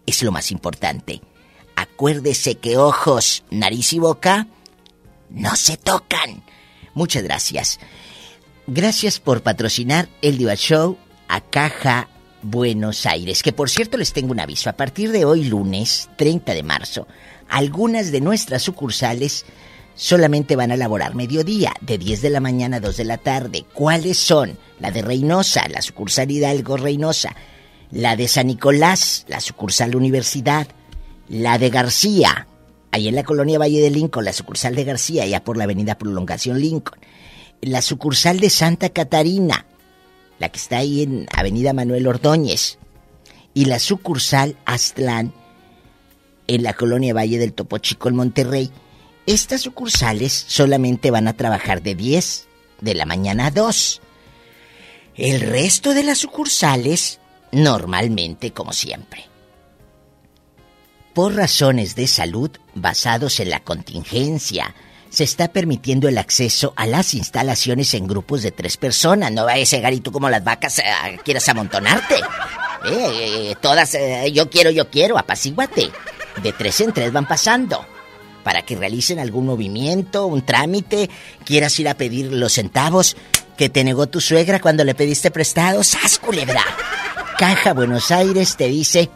es 0.05 0.23
lo 0.23 0.31
más 0.31 0.51
importante. 0.51 1.21
acuérdese 1.75 2.55
que 2.55 2.77
ojos, 2.77 3.43
nariz 3.49 3.93
y 3.93 3.99
boca 3.99 4.47
no 5.29 5.55
se 5.55 5.77
tocan. 5.77 6.43
Muchas 6.93 7.23
gracias. 7.23 7.79
Gracias 8.67 9.19
por 9.19 9.41
patrocinar 9.41 10.09
el 10.21 10.37
Diva 10.37 10.55
Show 10.55 10.97
a 11.27 11.41
Caja 11.41 12.09
Buenos 12.41 13.05
Aires. 13.05 13.43
Que 13.43 13.53
por 13.53 13.69
cierto 13.69 13.97
les 13.97 14.13
tengo 14.13 14.31
un 14.31 14.39
aviso. 14.39 14.69
A 14.69 14.73
partir 14.73 15.11
de 15.11 15.25
hoy 15.25 15.45
lunes, 15.45 16.09
30 16.17 16.53
de 16.53 16.63
marzo, 16.63 17.07
algunas 17.51 18.11
de 18.11 18.21
nuestras 18.21 18.63
sucursales 18.63 19.45
solamente 19.93 20.55
van 20.55 20.71
a 20.71 20.77
laborar 20.77 21.15
mediodía, 21.15 21.73
de 21.81 21.97
10 21.97 22.21
de 22.21 22.29
la 22.29 22.39
mañana 22.39 22.77
a 22.77 22.79
2 22.79 22.95
de 22.95 23.03
la 23.03 23.17
tarde. 23.17 23.65
¿Cuáles 23.73 24.17
son? 24.17 24.57
La 24.79 24.89
de 24.89 25.01
Reynosa, 25.01 25.67
la 25.67 25.81
sucursal 25.81 26.31
Hidalgo 26.31 26.77
Reynosa. 26.77 27.35
La 27.91 28.15
de 28.15 28.29
San 28.29 28.47
Nicolás, 28.47 29.25
la 29.27 29.41
sucursal 29.41 29.97
Universidad. 29.97 30.65
La 31.27 31.57
de 31.57 31.69
García, 31.69 32.47
ahí 32.91 33.09
en 33.09 33.15
la 33.15 33.23
colonia 33.23 33.59
Valle 33.59 33.81
de 33.81 33.89
Lincoln, 33.89 34.25
la 34.25 34.33
sucursal 34.33 34.73
de 34.73 34.85
García, 34.85 35.23
allá 35.23 35.43
por 35.43 35.57
la 35.57 35.65
avenida 35.65 35.97
Prolongación 35.97 36.59
Lincoln. 36.59 36.99
La 37.59 37.81
sucursal 37.81 38.39
de 38.39 38.49
Santa 38.49 38.89
Catarina, 38.89 39.65
la 40.39 40.49
que 40.49 40.57
está 40.57 40.77
ahí 40.77 41.03
en 41.03 41.27
avenida 41.35 41.73
Manuel 41.73 42.07
Ordóñez. 42.07 42.79
Y 43.53 43.65
la 43.65 43.79
sucursal 43.79 44.55
Aztlán, 44.65 45.33
en 46.55 46.63
la 46.63 46.73
colonia 46.73 47.13
Valle 47.13 47.37
del 47.37 47.53
Topo 47.53 47.77
Chico 47.77 48.09
en 48.09 48.15
Monterrey. 48.15 48.71
Estas 49.25 49.61
sucursales 49.61 50.45
solamente 50.47 51.11
van 51.11 51.27
a 51.27 51.37
trabajar 51.37 51.81
de 51.81 51.95
10 51.95 52.47
de 52.81 52.93
la 52.95 53.05
mañana 53.05 53.47
a 53.47 53.51
2. 53.51 54.01
El 55.15 55.41
resto 55.41 55.93
de 55.93 56.03
las 56.03 56.17
sucursales, 56.17 57.19
normalmente 57.51 58.51
como 58.51 58.73
siempre. 58.73 59.25
Por 61.13 61.35
razones 61.35 61.95
de 61.95 62.07
salud 62.07 62.51
basados 62.73 63.39
en 63.39 63.49
la 63.49 63.59
contingencia, 63.61 64.73
se 65.09 65.25
está 65.25 65.49
permitiendo 65.49 66.07
el 66.07 66.17
acceso 66.17 66.73
a 66.77 66.87
las 66.87 67.13
instalaciones 67.13 67.93
en 67.93 68.07
grupos 68.07 68.43
de 68.43 68.51
tres 68.51 68.77
personas. 68.77 69.31
No 69.31 69.45
va 69.45 69.53
a 69.53 69.57
llegar 69.57 69.93
y 69.93 69.99
tú 69.99 70.11
como 70.11 70.29
las 70.29 70.43
vacas 70.43 70.79
eh, 70.79 70.83
quieras 71.23 71.47
amontonarte. 71.49 72.15
Eh, 72.85 73.55
todas, 73.61 73.93
eh, 73.93 74.31
yo 74.33 74.49
quiero, 74.49 74.71
yo 74.71 74.89
quiero, 74.89 75.17
apacíguate. 75.17 75.91
De 76.43 76.53
tres 76.53 76.81
en 76.81 76.93
tres 76.93 77.11
van 77.11 77.27
pasando. 77.27 77.85
Para 78.43 78.63
que 78.63 78.75
realicen 78.75 79.19
algún 79.19 79.45
movimiento, 79.45 80.25
un 80.25 80.43
trámite, 80.43 81.09
quieras 81.45 81.79
ir 81.79 81.87
a 81.87 81.93
pedir 81.93 82.31
los 82.31 82.53
centavos 82.53 83.15
que 83.57 83.69
te 83.69 83.83
negó 83.83 84.07
tu 84.07 84.19
suegra 84.19 84.59
cuando 84.59 84.83
le 84.83 84.95
pediste 84.95 85.29
prestado. 85.29 85.83
¡Sas, 85.83 86.17
culebra! 86.17 86.63
Caja 87.37 87.73
Buenos 87.73 88.11
Aires 88.11 88.55
te 88.55 88.67
dice, 88.67 89.09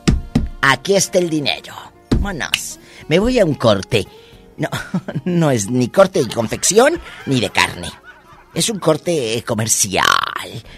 aquí 0.61 0.95
está 0.95 1.20
el 1.20 1.30
dinero. 1.30 1.74
Vámonos. 2.11 2.80
Me 3.07 3.20
voy 3.20 3.39
a 3.39 3.45
un 3.45 3.55
corte. 3.55 4.07
No, 4.57 4.70
no 5.26 5.51
es 5.51 5.70
ni 5.70 5.89
corte 5.89 6.24
de 6.24 6.34
confección 6.34 6.99
ni 7.26 7.39
de 7.39 7.49
carne. 7.49 7.89
Es 8.53 8.70
un 8.70 8.80
corte 8.80 9.43
comercial. 9.45 10.05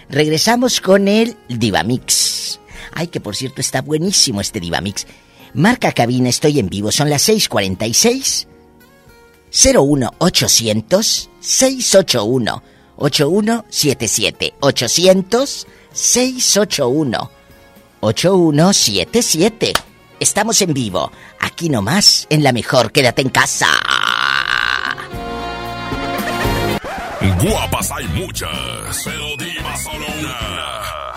Regresamos 0.09 0.81
con 0.81 1.07
el 1.07 1.37
Divamix. 1.47 2.59
Ay, 2.93 3.07
que 3.07 3.19
por 3.19 3.35
cierto 3.35 3.61
está 3.61 3.81
buenísimo 3.81 4.41
este 4.41 4.59
Divamix. 4.59 5.05
Marca 5.57 5.91
cabina, 5.91 6.29
estoy 6.29 6.59
en 6.59 6.69
vivo. 6.69 6.91
Son 6.91 7.09
las 7.09 7.27
6:46. 7.27 8.47
01800 9.49 11.29
681 11.39 12.63
8177 12.97 14.53
800 14.59 15.67
681 15.93 17.31
8177 18.01 19.73
Estamos 20.19 20.61
en 20.61 20.73
vivo, 20.73 21.11
aquí 21.39 21.69
nomás, 21.69 22.27
en 22.29 22.43
la 22.43 22.51
mejor, 22.51 22.91
quédate 22.91 23.21
en 23.21 23.29
casa. 23.29 23.67
Guapas 27.41 27.91
hay 27.91 28.07
muchas, 28.07 29.01
pero 29.03 29.37
diva 29.37 29.77
solo 29.77 30.05
una. 30.19 31.16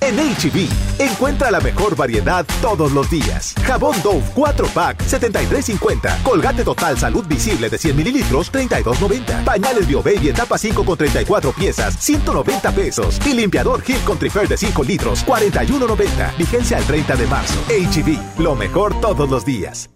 En 0.00 0.16
HB, 0.16 0.68
encuentra 0.98 1.50
la 1.50 1.60
mejor 1.60 1.96
variedad 1.96 2.44
todos 2.60 2.92
los 2.92 3.10
días. 3.10 3.54
Jabón 3.64 3.96
Dove 4.02 4.22
4 4.34 4.66
pack, 4.68 5.02
73.50. 5.02 6.22
Colgate 6.22 6.64
Total 6.64 6.98
Salud 6.98 7.26
Visible 7.26 7.68
de 7.68 7.78
100 7.78 7.96
mililitros, 7.96 8.52
32.90. 8.52 9.44
Pañales 9.44 9.86
BioBaby 9.86 10.28
en 10.28 10.34
tapa 10.34 10.58
5 10.58 10.84
con 10.84 10.96
34 10.98 11.52
piezas, 11.52 11.96
190 11.98 12.72
pesos. 12.72 13.18
Y 13.26 13.32
limpiador 13.34 13.82
Gil 13.82 14.00
con 14.04 14.18
Trifer 14.18 14.48
de 14.48 14.56
5 14.56 14.84
litros, 14.84 15.24
41.90. 15.26 16.36
Vigencia 16.36 16.78
el 16.78 16.84
30 16.84 17.16
de 17.16 17.26
marzo. 17.26 17.60
HB, 17.68 18.40
lo 18.40 18.54
mejor 18.54 19.00
todos 19.00 19.28
los 19.30 19.44
días. 19.44 19.90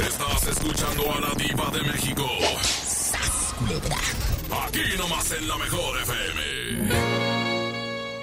Estás 0.00 0.48
escuchando 0.48 1.12
a 1.12 1.20
la 1.20 1.34
diva 1.34 1.70
de 1.70 1.82
México. 1.82 2.26
Aquí 4.66 4.82
nomás 4.98 5.32
en 5.32 5.48
la 5.48 5.56
mejor 5.56 6.00
FM. 6.02 6.90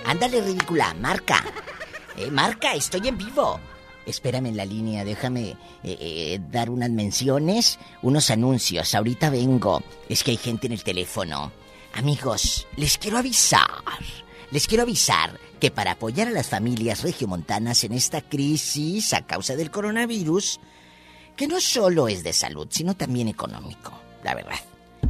Ándale, 0.05 0.41
ridícula, 0.41 0.93
marca. 0.95 1.43
Eh, 2.15 2.31
marca, 2.31 2.73
estoy 2.73 3.07
en 3.07 3.17
vivo. 3.17 3.59
Espérame 4.07 4.47
en 4.47 4.57
la 4.57 4.65
línea, 4.65 5.03
déjame 5.03 5.49
eh, 5.49 5.57
eh, 5.83 6.39
dar 6.49 6.69
unas 6.69 6.89
menciones, 6.89 7.77
unos 8.01 8.29
anuncios. 8.31 8.95
Ahorita 8.95 9.29
vengo. 9.29 9.83
Es 10.07 10.23
que 10.23 10.31
hay 10.31 10.37
gente 10.37 10.67
en 10.67 10.73
el 10.73 10.83
teléfono. 10.83 11.51
Amigos, 11.93 12.67
les 12.77 12.97
quiero 12.97 13.17
avisar. 13.17 13.69
Les 14.49 14.65
quiero 14.65 14.83
avisar 14.83 15.37
que 15.59 15.71
para 15.71 15.91
apoyar 15.91 16.29
a 16.29 16.31
las 16.31 16.47
familias 16.47 17.03
regiomontanas 17.03 17.83
en 17.83 17.91
esta 17.91 18.21
crisis 18.21 19.13
a 19.13 19.25
causa 19.25 19.57
del 19.57 19.71
coronavirus, 19.71 20.61
que 21.35 21.47
no 21.47 21.59
solo 21.59 22.07
es 22.07 22.23
de 22.23 22.31
salud, 22.31 22.67
sino 22.69 22.95
también 22.95 23.27
económico, 23.27 23.91
la 24.23 24.35
verdad. 24.35 24.59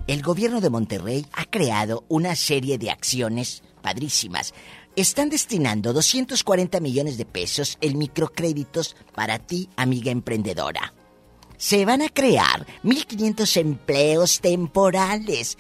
El 0.07 0.23
gobierno 0.23 0.59
de 0.59 0.69
Monterrey 0.69 1.25
ha 1.33 1.45
creado 1.45 2.03
una 2.07 2.35
serie 2.35 2.77
de 2.77 2.89
acciones 2.89 3.61
padrísimas. 3.81 4.53
Están 4.97 5.29
destinando 5.29 5.93
240 5.93 6.79
millones 6.79 7.19
de 7.19 7.25
pesos 7.25 7.77
en 7.81 7.99
microcréditos 7.99 8.95
para 9.13 9.37
ti, 9.37 9.69
amiga 9.75 10.09
emprendedora. 10.09 10.91
Se 11.55 11.85
van 11.85 12.01
a 12.01 12.09
crear 12.09 12.65
1.500 12.83 13.57
empleos 13.57 14.41
temporales 14.41 15.55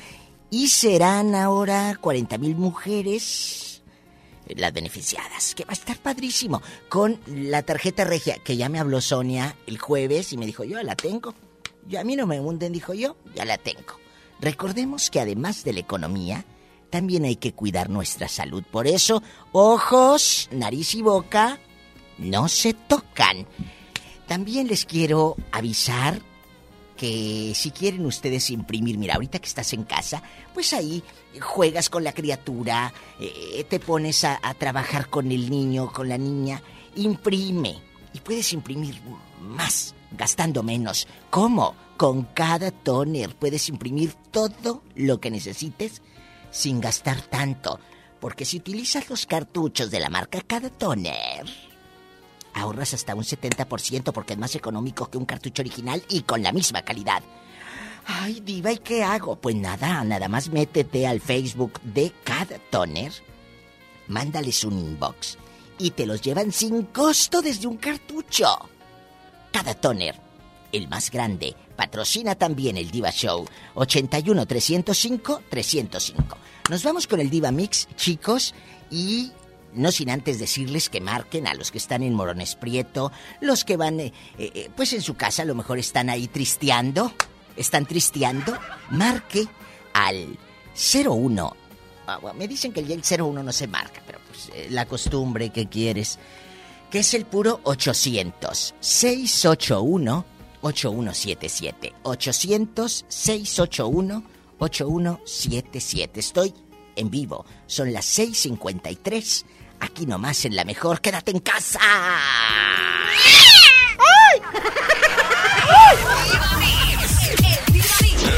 y 0.49 0.69
serán 0.69 1.35
ahora 1.35 1.95
40 2.01 2.35
mil 2.39 2.55
mujeres 2.55 3.83
las 4.47 4.73
beneficiadas, 4.73 5.53
que 5.53 5.65
va 5.65 5.69
a 5.69 5.73
estar 5.73 5.99
padrísimo, 5.99 6.63
con 6.89 7.19
la 7.27 7.61
tarjeta 7.61 8.05
regia, 8.05 8.39
que 8.39 8.57
ya 8.57 8.69
me 8.69 8.79
habló 8.79 9.01
Sonia 9.01 9.55
el 9.67 9.77
jueves 9.77 10.33
y 10.33 10.37
me 10.37 10.47
dijo, 10.47 10.63
yo 10.63 10.81
la 10.81 10.95
tengo. 10.95 11.35
Yo 11.87 11.99
a 11.99 12.03
mí 12.03 12.15
no 12.15 12.25
me 12.25 12.39
hunden, 12.39 12.73
dijo 12.73 12.95
yo, 12.95 13.17
ya 13.35 13.45
la 13.45 13.59
tengo. 13.59 13.99
Recordemos 14.41 15.11
que 15.11 15.19
además 15.19 15.63
de 15.63 15.73
la 15.73 15.81
economía, 15.81 16.43
también 16.89 17.25
hay 17.25 17.35
que 17.35 17.53
cuidar 17.53 17.89
nuestra 17.89 18.27
salud. 18.27 18.63
Por 18.69 18.87
eso, 18.87 19.21
ojos, 19.51 20.49
nariz 20.51 20.95
y 20.95 21.01
boca 21.01 21.59
no 22.17 22.47
se 22.47 22.73
tocan. 22.73 23.45
También 24.27 24.67
les 24.67 24.85
quiero 24.85 25.35
avisar 25.51 26.21
que 26.97 27.53
si 27.55 27.71
quieren 27.71 28.05
ustedes 28.05 28.49
imprimir, 28.49 28.97
mira, 28.97 29.15
ahorita 29.15 29.39
que 29.39 29.47
estás 29.47 29.71
en 29.73 29.83
casa, 29.83 30.23
pues 30.53 30.73
ahí 30.73 31.03
juegas 31.39 31.89
con 31.89 32.03
la 32.03 32.11
criatura, 32.11 32.91
eh, 33.19 33.63
te 33.69 33.79
pones 33.79 34.23
a, 34.23 34.39
a 34.41 34.53
trabajar 34.55 35.09
con 35.09 35.31
el 35.31 35.49
niño, 35.49 35.93
con 35.93 36.09
la 36.09 36.17
niña, 36.17 36.61
imprime. 36.95 37.79
Y 38.13 38.19
puedes 38.19 38.51
imprimir 38.51 38.99
más, 39.39 39.93
gastando 40.11 40.63
menos. 40.63 41.07
¿Cómo? 41.29 41.75
Con 41.97 42.23
cada 42.23 42.71
toner 42.71 43.35
puedes 43.35 43.69
imprimir 43.69 44.13
todo 44.31 44.81
lo 44.95 45.19
que 45.19 45.29
necesites 45.29 46.01
sin 46.57 46.81
gastar 46.81 47.21
tanto. 47.21 47.79
Porque 48.19 48.45
si 48.45 48.57
utilizas 48.57 49.09
los 49.09 49.25
cartuchos 49.25 49.91
de 49.91 49.99
la 49.99 50.09
marca 50.09 50.41
cada 50.41 50.69
toner, 50.69 51.45
ahorras 52.53 52.93
hasta 52.95 53.13
un 53.13 53.23
70% 53.23 54.11
porque 54.11 54.33
es 54.33 54.39
más 54.39 54.55
económico 54.55 55.09
que 55.09 55.19
un 55.19 55.25
cartucho 55.25 55.61
original 55.61 56.03
y 56.09 56.21
con 56.21 56.41
la 56.41 56.51
misma 56.51 56.81
calidad. 56.81 57.21
Ay, 58.07 58.41
diva, 58.43 58.71
¿y 58.71 58.79
qué 58.79 59.03
hago? 59.03 59.35
Pues 59.35 59.55
nada, 59.55 60.03
nada 60.03 60.27
más 60.27 60.49
métete 60.49 61.05
al 61.05 61.21
Facebook 61.21 61.79
de 61.83 62.11
cada 62.23 62.57
toner, 62.71 63.11
mándales 64.07 64.63
un 64.63 64.79
inbox 64.79 65.37
y 65.77 65.91
te 65.91 66.05
los 66.05 66.21
llevan 66.21 66.51
sin 66.51 66.83
costo 66.83 67.41
desde 67.41 67.67
un 67.67 67.77
cartucho. 67.77 68.47
Cada 69.51 69.75
toner, 69.75 70.15
el 70.71 70.87
más 70.87 71.11
grande, 71.11 71.55
patrocina 71.77 72.35
también 72.35 72.75
el 72.75 72.91
Diva 72.91 73.11
Show 73.11 73.45
81 73.75 74.45
305 74.45 75.43
305. 75.49 76.37
Nos 76.69 76.83
vamos 76.83 77.07
con 77.07 77.21
el 77.21 77.29
Diva 77.29 77.51
Mix, 77.51 77.87
chicos, 77.95 78.53
y 78.91 79.31
no 79.73 79.91
sin 79.91 80.09
antes 80.09 80.39
decirles 80.39 80.89
que 80.89 80.99
marquen 80.99 81.47
a 81.47 81.53
los 81.53 81.71
que 81.71 81.77
están 81.77 82.03
en 82.03 82.13
Morones 82.13 82.55
Prieto, 82.55 83.11
los 83.39 83.63
que 83.63 83.77
van, 83.77 83.99
eh, 84.01 84.11
eh, 84.37 84.69
pues 84.75 84.91
en 84.91 85.01
su 85.01 85.15
casa 85.15 85.43
a 85.43 85.45
lo 85.45 85.55
mejor 85.55 85.79
están 85.79 86.09
ahí 86.09 86.27
tristeando, 86.27 87.13
están 87.55 87.85
tristeando, 87.85 88.57
marque 88.89 89.47
al 89.93 90.37
01. 90.75 91.55
Ah, 92.07 92.19
me 92.35 92.47
dicen 92.47 92.73
que 92.73 92.79
el 92.79 93.01
01 93.01 93.43
no 93.43 93.51
se 93.53 93.67
marca, 93.67 94.01
pero 94.05 94.19
pues 94.27 94.49
eh, 94.53 94.67
la 94.69 94.85
costumbre 94.85 95.51
que 95.51 95.67
quieres, 95.67 96.17
que 96.89 96.99
es 96.99 97.13
el 97.13 97.25
puro 97.25 97.59
800 97.63 98.75
681 98.79 100.36
8177 100.61 101.93
800 102.03 103.05
681 103.07 104.23
8177. 104.59 106.19
Estoy 106.19 106.53
en 106.95 107.09
vivo. 107.09 107.45
Son 107.67 107.93
las 107.93 108.05
6:53 108.17 109.45
Aquí 109.79 110.05
nomás 110.05 110.45
en 110.45 110.55
la 110.55 110.63
mejor, 110.65 111.01
quédate 111.01 111.31
en 111.31 111.39
casa. 111.39 111.79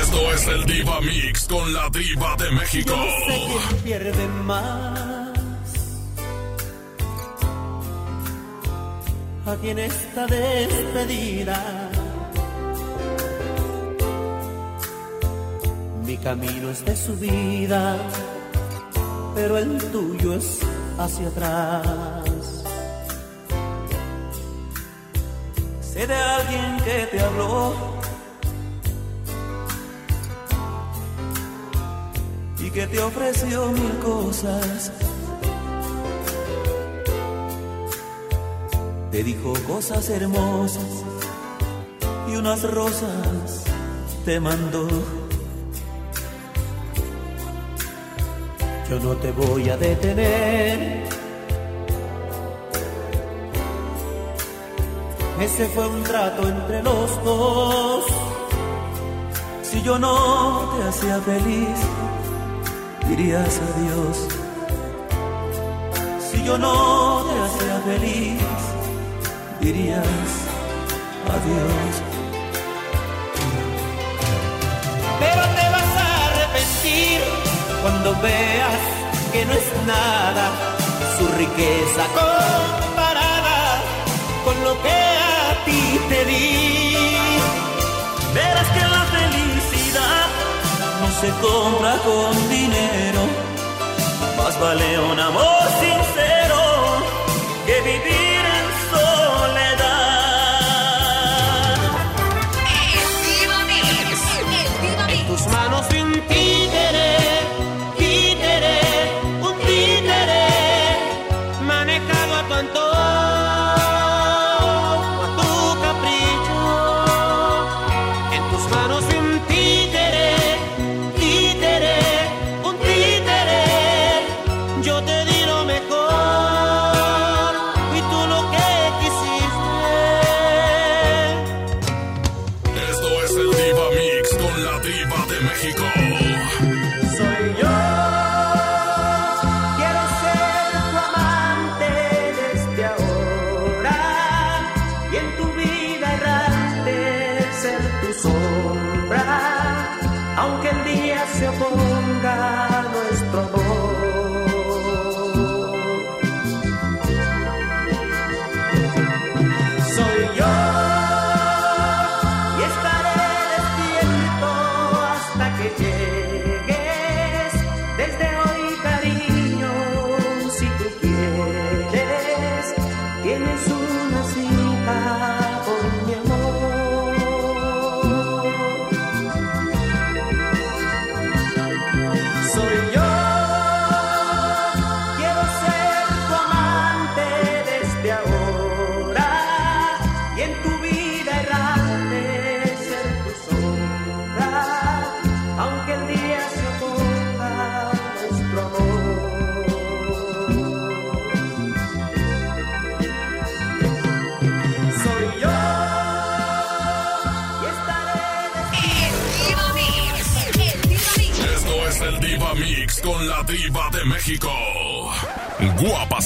Esto 0.02 0.34
es 0.34 0.48
el 0.48 0.66
Diva 0.66 1.02
Mix 1.02 1.48
con 1.48 1.74
la 1.74 1.90
Diva 1.90 2.36
de 2.38 2.52
México. 2.52 2.94
Yo 2.96 3.04
sé 3.28 3.68
quién 3.70 3.82
pierde 3.84 4.28
más. 4.28 5.30
Aquí 9.46 9.70
en 9.70 9.80
esta 9.80 10.28
despedida. 10.28 11.89
Camino 16.24 16.70
es 16.70 16.84
de 16.86 16.96
subida, 16.96 17.98
pero 19.36 19.58
el 19.58 19.78
tuyo 19.92 20.34
es 20.34 20.60
hacia 20.98 21.28
atrás. 21.28 22.64
Sé 25.82 26.08
de 26.08 26.16
alguien 26.16 26.78
que 26.84 27.08
te 27.12 27.20
habló 27.22 27.74
y 32.60 32.70
que 32.70 32.88
te 32.88 33.00
ofreció 33.02 33.72
mil 33.72 34.00
cosas. 34.00 34.92
Te 39.12 39.24
dijo 39.24 39.54
cosas 39.68 40.10
hermosas 40.10 41.04
y 42.30 42.36
unas 42.36 42.62
rosas 42.64 43.64
te 44.26 44.40
mandó. 44.40 45.19
Yo 48.90 49.00
no 49.00 49.16
te 49.18 49.32
voy 49.32 49.70
a 49.70 49.78
detener. 49.78 51.04
Ese 55.40 55.68
fue 55.68 55.88
un 55.88 56.04
trato 56.04 56.48
entre 56.48 56.82
los 56.82 57.24
dos. 57.24 58.06
Si 59.62 59.84
yo 59.84 60.00
no 60.00 60.74
te 60.76 60.88
hacía 60.90 61.22
feliz, 61.22 61.78
dirías 63.08 63.62
adiós. 63.70 64.28
Si 66.32 66.44
yo 66.44 66.58
no 66.58 67.26
te 67.30 67.40
hacía 67.42 67.80
feliz, 67.92 68.42
dirías 69.62 70.08
adiós. 71.36 71.92
Pero 75.20 75.42
te 75.58 75.66
vas 75.76 75.96
a 75.96 76.26
arrepentir 76.26 77.29
cuando 77.82 78.16
veas 78.22 78.80
que 79.32 79.46
no 79.46 79.54
es 79.54 79.68
nada 79.86 80.46
su 81.18 81.28
riqueza 81.38 82.04
comparada 82.20 83.82
con 84.46 84.64
lo 84.64 84.82
que 84.82 84.90
a 84.90 85.66
ti 85.66 86.00
te 86.10 86.26
di. 86.26 86.98
Verás 88.34 88.68
que 88.76 88.86
la 88.96 89.04
felicidad 89.18 90.26
no 91.02 91.08
se 91.22 91.30
compra 91.46 91.94
con 92.08 92.50
dinero, 92.50 93.22
más 94.38 94.60
vale 94.60 95.00
un 95.00 95.20
amor 95.20 95.64
sincero 95.82 96.60
que 97.66 97.82
vivir 97.82 98.29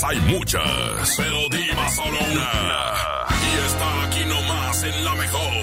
Hay 0.06 0.20
muchas, 0.22 1.16
pero 1.16 1.48
Diva 1.50 1.90
solo 1.90 2.18
una. 2.32 2.52
Y 3.42 3.66
está 3.66 4.04
aquí 4.04 4.26
nomás 4.26 4.84
en 4.84 5.06
la 5.06 5.16
mejor. 5.16 5.54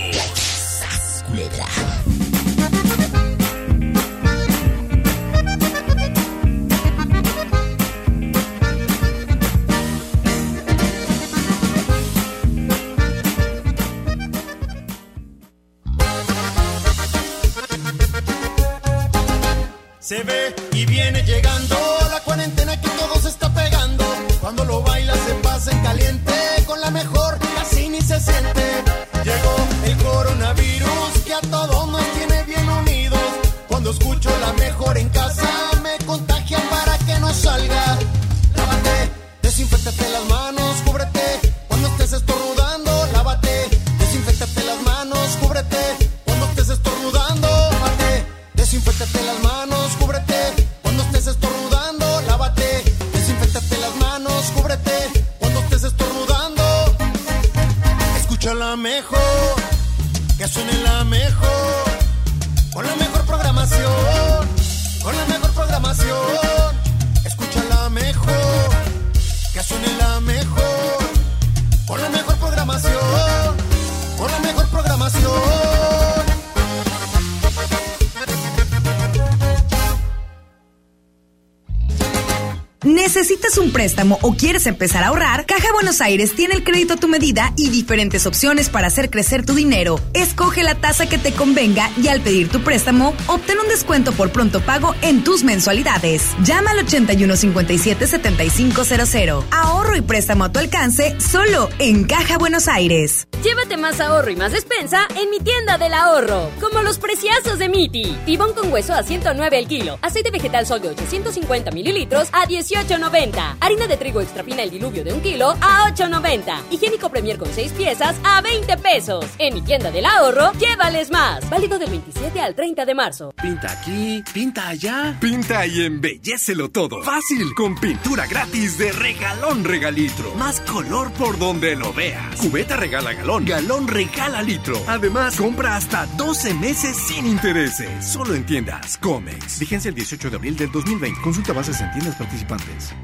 Empezar 84.66 85.04
a 85.04 85.08
ahorrar? 85.08 85.44
Caja 85.46 85.72
Buenos 85.72 86.00
Aires 86.00 86.34
tiene 86.34 86.54
el 86.54 86.64
crédito 86.64 86.94
a 86.94 86.96
tu 86.96 87.08
medida 87.08 87.52
y 87.56 87.68
diferentes 87.70 88.26
opciones 88.26 88.68
para 88.68 88.88
hacer 88.88 89.11
crecer 89.11 89.46
tu 89.46 89.54
dinero. 89.54 90.00
Escoge 90.12 90.62
la 90.62 90.74
tasa 90.74 91.08
que 91.08 91.18
te 91.18 91.32
convenga 91.32 91.90
y 92.02 92.08
al 92.08 92.20
pedir 92.20 92.48
tu 92.48 92.62
préstamo, 92.62 93.14
obtén 93.26 93.58
un 93.58 93.68
descuento 93.68 94.12
por 94.12 94.30
pronto 94.30 94.61
pago 94.61 94.94
en 95.02 95.24
tus 95.24 95.44
mensualidades. 95.44 96.24
Llama 96.44 96.72
al 96.72 96.86
8157-7500. 96.86 99.44
Ahorro 99.91 100.05
y 100.05 100.07
préstamo 100.07 100.45
a 100.45 100.53
tu 100.53 100.61
alcance 100.61 101.20
solo 101.20 101.68
en 101.80 102.05
Caja 102.05 102.38
Buenos 102.38 102.68
Aires. 102.68 103.26
Llévate 103.43 103.76
más 103.76 104.01
ahorro 104.01 104.30
y 104.30 104.36
más 104.36 104.53
despensa 104.53 105.09
en 105.16 105.30
mi 105.30 105.41
tienda 105.41 105.78
del 105.78 105.95
ahorro, 105.95 106.51
como 106.61 106.82
los 106.82 106.99
preciazos 106.99 107.59
de 107.59 107.70
Miti. 107.70 108.16
Tibón 108.26 108.53
con 108.53 108.70
hueso 108.70 108.93
a 108.93 109.03
109 109.03 109.59
el 109.59 109.66
kilo, 109.66 109.99
aceite 110.03 110.30
vegetal 110.30 110.66
sol 110.66 110.82
de 110.82 110.91
850 110.91 111.70
mililitros 111.70 112.28
a 112.32 112.47
18.90, 112.47 113.57
harina 113.59 113.86
de 113.86 113.97
trigo 113.97 114.20
extra 114.20 114.45
fina 114.45 114.62
el 114.62 114.70
diluvio 114.70 115.03
de 115.03 115.14
un 115.14 115.22
kilo 115.22 115.57
a 115.62 115.91
8.90, 115.91 116.64
higiénico 116.70 117.09
premier 117.09 117.38
con 117.38 117.49
6 117.53 117.72
piezas 117.72 118.14
a 118.22 118.43
20 118.43 118.76
pesos. 118.76 119.24
En 119.38 119.55
mi 119.55 119.62
tienda 119.62 119.91
del 119.91 120.05
ahorro, 120.05 120.53
llévales 120.53 121.11
más. 121.11 121.49
Válido 121.49 121.78
del 121.78 121.91
27 121.91 122.41
al 122.41 122.55
30 122.55 122.84
de 122.84 122.95
marzo. 122.95 123.32
Pinta 123.43 123.72
aquí, 123.72 124.22
pinta 124.34 124.68
allá. 124.68 125.16
Pinta 125.18 125.66
y 125.66 125.82
embellecelo 125.86 126.68
todo. 126.68 127.03
Fácil, 127.03 127.55
con 127.57 127.74
pintura 127.80 128.26
gratis 128.26 128.76
de 128.76 128.93
regalón 128.93 129.64
regalitro. 129.81 130.35
Más 130.35 130.61
color 130.61 131.11
por 131.12 131.39
donde 131.39 131.74
lo 131.74 131.93
veas. 131.95 132.37
Cubeta 132.37 132.76
regala 132.76 133.14
galón, 133.14 133.47
galón 133.47 133.89
regala 133.89 134.43
litro. 134.43 134.76
Además, 134.87 135.37
compra 135.37 135.76
hasta 135.76 136.07
12 136.18 136.53
meses 136.55 136.97
sin 136.97 137.26
intereses. 137.26 137.89
Solo 138.05 138.35
en 138.35 138.45
tiendas 138.45 138.99
Comex. 138.99 139.59
Vigencia 139.59 139.89
el 139.89 139.95
18 139.95 140.31
de 140.31 140.37
abril 140.37 140.57
del 140.57 140.70
2020. 140.70 141.20
Consulta 141.22 141.55
bases 141.55 141.81
en 141.81 141.91
tiendas 141.93 142.14
participantes. 142.16 142.95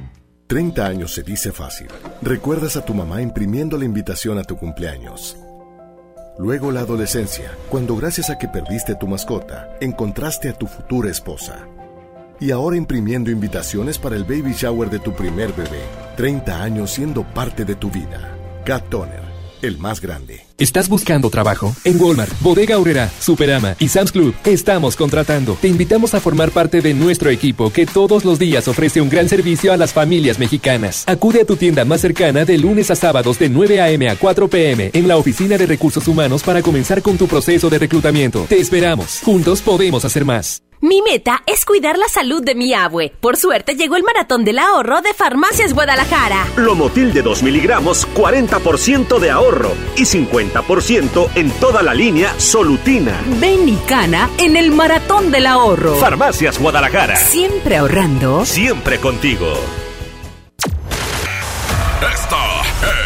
30 0.49 0.87
años 0.87 1.14
se 1.14 1.22
dice 1.22 1.51
fácil. 1.51 1.89
Recuerdas 2.20 2.77
a 2.77 2.85
tu 2.85 2.93
mamá 2.93 3.22
imprimiendo 3.22 3.79
la 3.79 3.87
invitación 3.87 4.39
a 4.39 4.45
tu 4.45 4.57
cumpleaños. 4.57 5.37
Luego 6.39 6.70
la 6.70 6.81
adolescencia, 6.81 7.51
cuando 7.70 7.97
gracias 7.97 8.29
a 8.29 8.37
que 8.37 8.49
perdiste 8.49 8.95
tu 8.95 9.09
mascota, 9.09 9.70
encontraste 9.81 10.51
a 10.51 10.53
tu 10.53 10.66
futura 10.66 11.11
esposa. 11.11 11.66
Y 12.39 12.51
ahora 12.51 12.76
imprimiendo 12.76 13.30
invitaciones 13.30 13.99
para 13.99 14.16
el 14.16 14.24
baby 14.24 14.53
shower 14.53 14.91
de 14.91 14.99
tu 14.99 15.14
primer 15.14 15.53
bebé. 15.53 15.82
30 16.16 16.62
años 16.62 16.91
siendo 16.91 17.24
parte 17.24 17.64
de 17.64 17.74
tu 17.74 17.91
vida. 17.91 18.37
Cat 18.64 18.89
Toner, 18.89 19.22
el 19.62 19.78
más 19.78 20.01
grande. 20.01 20.45
¿Estás 20.59 20.88
buscando 20.88 21.28
trabajo? 21.28 21.76
En 21.84 22.00
Walmart, 22.00 22.32
Bodega 22.40 22.76
Aurrera, 22.76 23.12
Superama 23.20 23.76
y 23.78 23.88
Sam's 23.88 24.11
Club 24.11 24.34
estamos 24.46 24.96
contratando. 24.96 25.59
Te 25.61 25.68
invitamos 25.68 26.14
a 26.14 26.20
formar 26.20 26.50
parte 26.50 26.80
de 26.80 26.94
nuestro 26.94 27.28
equipo 27.28 27.70
que 27.70 27.84
todos 27.84 28.24
los 28.24 28.38
días 28.38 28.66
ofrece 28.66 29.02
un 29.02 29.11
gran 29.11 29.28
servicio 29.28 29.74
a 29.74 29.76
las 29.76 29.92
familias 29.92 30.38
mexicanas. 30.38 31.04
Acude 31.07 31.42
a 31.42 31.44
tu 31.44 31.57
tienda 31.57 31.84
más 31.84 32.00
cercana 32.00 32.46
de 32.46 32.57
lunes 32.57 32.90
a 32.90 32.96
sábados 32.96 33.38
de 33.38 33.50
9 33.50 33.82
a.m. 33.82 34.09
a 34.09 34.16
4 34.16 34.48
p.m. 34.48 34.90
en 34.94 35.07
la 35.07 35.18
Oficina 35.18 35.59
de 35.59 35.66
Recursos 35.66 36.09
Humanos 36.09 36.42
para 36.42 36.62
comenzar 36.62 37.02
con 37.02 37.18
tu 37.18 37.26
proceso 37.26 37.68
de 37.68 37.78
reclutamiento. 37.78 38.46
Te 38.48 38.59
esperamos. 38.59 39.20
Juntos 39.22 39.61
podemos 39.61 40.07
hacer 40.07 40.24
más. 40.24 40.62
Mi 40.82 41.00
meta 41.00 41.42
es 41.46 41.64
cuidar 41.64 41.96
la 41.96 42.07
salud 42.07 42.44
de 42.44 42.54
mi 42.54 42.74
abue. 42.74 43.12
Por 43.20 43.36
suerte 43.36 43.76
llegó 43.76 43.96
el 43.96 44.02
maratón 44.02 44.44
del 44.44 44.59
ahorro 44.59 45.00
de 45.00 45.14
Farmacias 45.14 45.72
Guadalajara. 45.72 46.46
Lomotil 46.57 47.14
de 47.14 47.22
2 47.22 47.42
miligramos, 47.42 48.07
40% 48.14 49.18
de 49.18 49.30
ahorro 49.30 49.72
y 49.96 50.04
50% 50.51 51.30
en 51.34 51.51
toda 51.53 51.82
la 51.82 51.94
línea 51.94 52.34
Solutina. 52.38 53.20
Ven 53.40 53.68
y 53.68 53.76
cana 53.86 54.30
en 54.38 54.57
el 54.57 54.70
maratón 54.70 55.30
del 55.30 55.47
ahorro. 55.47 55.97
Farmacias 55.97 56.59
Guadalajara. 56.59 57.16
Siempre 57.16 57.76
ahorrando. 57.76 58.44
Siempre 58.44 58.99
contigo. 58.99 59.53
Esta 62.01 62.62
es 62.82 63.05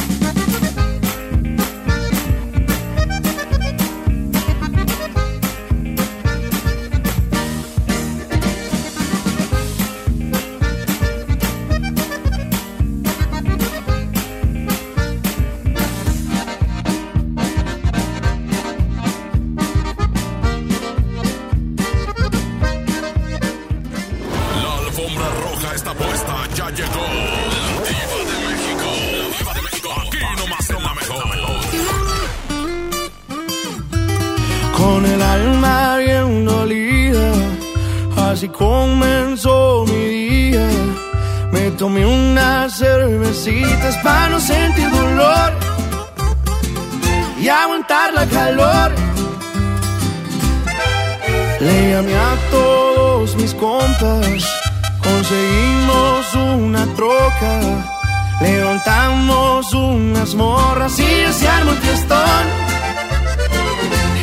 Troca, 57.41 58.39
levantamos 58.41 59.73
unas 59.73 60.35
morras 60.35 60.99
y 60.99 61.33
se 61.33 61.47
armó 61.47 61.71
el 61.71 61.77
fiestón. 61.77 62.45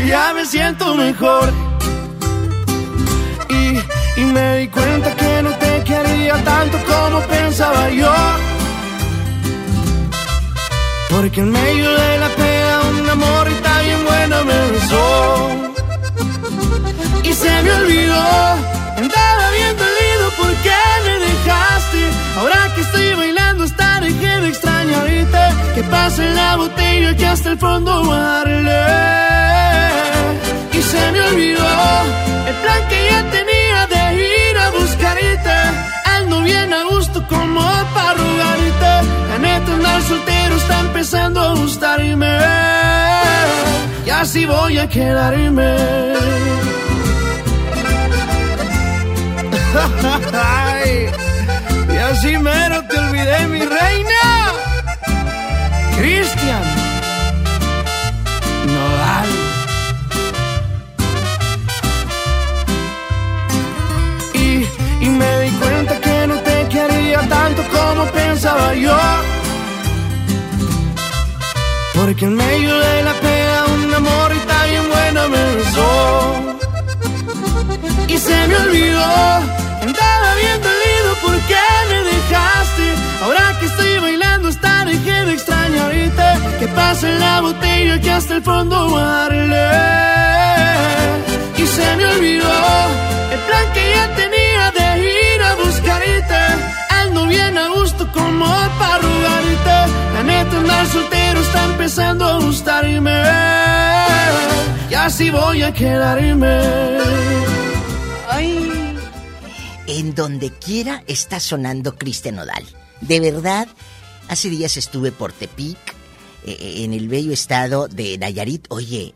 Ya 0.07 0.33
me 0.35 0.47
siento 0.47 0.95
mejor 0.95 1.53
y, 3.51 4.21
y 4.21 4.25
me 4.25 4.59
di 4.59 4.69
cuenta 4.69 5.15
que 5.15 5.43
no 5.43 5.51
te 5.51 5.85
quería 5.85 6.35
tanto 6.45 6.79
como 6.87 7.21
pensaba 7.23 7.91
yo. 7.91 8.13
Porque 11.11 11.41
en 11.41 11.51
medio 11.51 11.91
de 11.91 12.19
la 12.19 12.29
pena 12.29 12.81
una 13.01 13.15
morrita 13.15 13.81
bien 13.83 14.05
buena 14.05 14.45
me 14.45 14.71
besó 14.71 15.51
y 17.25 17.33
se 17.33 17.63
me 17.63 17.71
olvidó. 17.73 18.25
Andaba 18.97 19.51
bien 19.51 19.77
dolido 19.77 20.27
porque 20.39 20.75
me 21.05 21.19
dejaste. 21.27 21.78
Ahora 22.39 22.73
que 22.73 22.83
estoy 22.83 23.15
bailando, 23.15 23.65
hasta 23.65 24.01
dejé 24.01 24.41
de 24.43 24.49
extrañarte. 24.49 25.45
Que 25.75 25.83
pase 25.83 26.25
la 26.35 26.57
botella 26.57 27.17
que 27.17 27.27
hasta 27.27 27.51
el 27.51 27.59
fondo 27.59 27.93
darle. 28.07 28.85
Y 30.73 30.81
se 30.81 31.13
me 31.13 31.21
olvidó 31.31 31.67
el 32.51 32.55
plan 32.63 32.83
que 32.89 32.99
ya 33.11 33.21
tenía 33.37 33.87
de 33.95 34.03
ir 34.15 34.57
a 34.57 34.71
buscarte. 34.71 35.57
Ando 36.17 36.43
bien 36.43 36.73
a 36.73 36.85
gusto 36.85 37.27
como 37.27 37.61
para 37.95 38.15
rogarte. 38.15 38.93
La 39.31 39.39
neta, 39.41 39.73
andar 39.73 40.03
soltero 40.03 40.57
está 40.57 40.81
empezando 40.81 41.41
a 41.41 41.55
gustarme. 41.55 42.39
Y 44.07 44.11
así 44.11 44.47
voy 44.47 44.79
a 44.79 44.89
quedarme. 44.89 45.77
Y 52.19 52.21
así 52.21 52.39
mero 52.39 52.83
te 52.89 52.99
olvidé, 52.99 53.47
mi 53.47 53.61
reina. 53.61 54.53
Cristian 55.97 56.65
Nodal. 58.67 59.29
Y, 64.35 64.67
y 65.01 65.09
me 65.11 65.41
di 65.43 65.51
cuenta 65.59 66.01
que 66.01 66.27
no 66.27 66.35
te 66.41 66.67
quería 66.69 67.21
tanto 67.29 67.63
como 67.71 68.05
pensaba 68.11 68.75
yo. 68.75 68.99
Porque 71.95 72.25
en 72.25 72.35
medio 72.35 72.79
de 72.81 73.03
la 73.05 73.13
pena 73.13 73.65
una 73.85 74.01
morrita 74.01 74.65
bien 74.65 74.89
buena 74.89 75.29
me 75.29 75.55
besó 75.55 76.57
y 78.09 78.19
se 78.19 78.49
me 78.49 78.57
olvidó. 78.57 79.58
Hasta 84.99 85.05
dejé 85.05 85.25
de 85.27 85.33
extrañarte. 85.33 86.59
Que 86.59 86.69
pase 86.69 87.19
la 87.19 87.41
botella 87.41 88.01
que 88.01 88.11
hasta 88.11 88.37
el 88.37 88.43
fondo 88.43 88.91
darle. 88.97 89.69
Y 91.57 91.67
se 91.67 91.97
me 91.97 92.07
olvidó 92.07 92.53
el 93.33 93.41
plan 93.41 93.73
que 93.75 93.91
ya 93.95 94.15
tenía 94.15 94.71
de 94.73 94.89
ir 95.03 95.43
a 95.43 95.55
buscarte. 95.55 96.41
Ando 96.91 97.27
bien 97.27 97.57
a 97.59 97.69
gusto 97.69 98.11
como 98.13 98.47
para 98.79 98.99
rogarte. 98.99 99.93
La 100.15 100.23
neta, 100.25 100.57
andar 100.59 100.87
soltero 100.87 101.41
está 101.41 101.65
empezando 101.65 102.25
a 102.25 102.39
gustarme. 102.41 103.23
Y 104.91 104.95
así 104.95 105.31
voy 105.31 105.63
a 105.63 105.73
quedarme. 105.73 106.59
En 109.87 110.15
donde 110.15 110.51
quiera 110.51 111.03
está 111.07 111.41
sonando 111.41 111.97
Cristian 111.97 112.37
Nodal. 112.37 112.65
De 113.01 113.21
verdad, 113.21 113.69
hace 114.29 114.51
días 114.51 114.77
estuve 114.77 115.13
por 115.13 115.33
Tepic, 115.33 115.79
eh, 116.47 116.85
en 116.85 116.93
el 116.93 117.09
bello 117.09 117.33
estado 117.33 117.89
de 117.89 118.17
Nayarit. 118.19 118.67
Oye, 118.69 119.15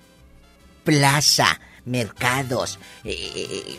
plaza, 0.85 1.61
mercados, 1.85 2.79
eh, 3.05 3.79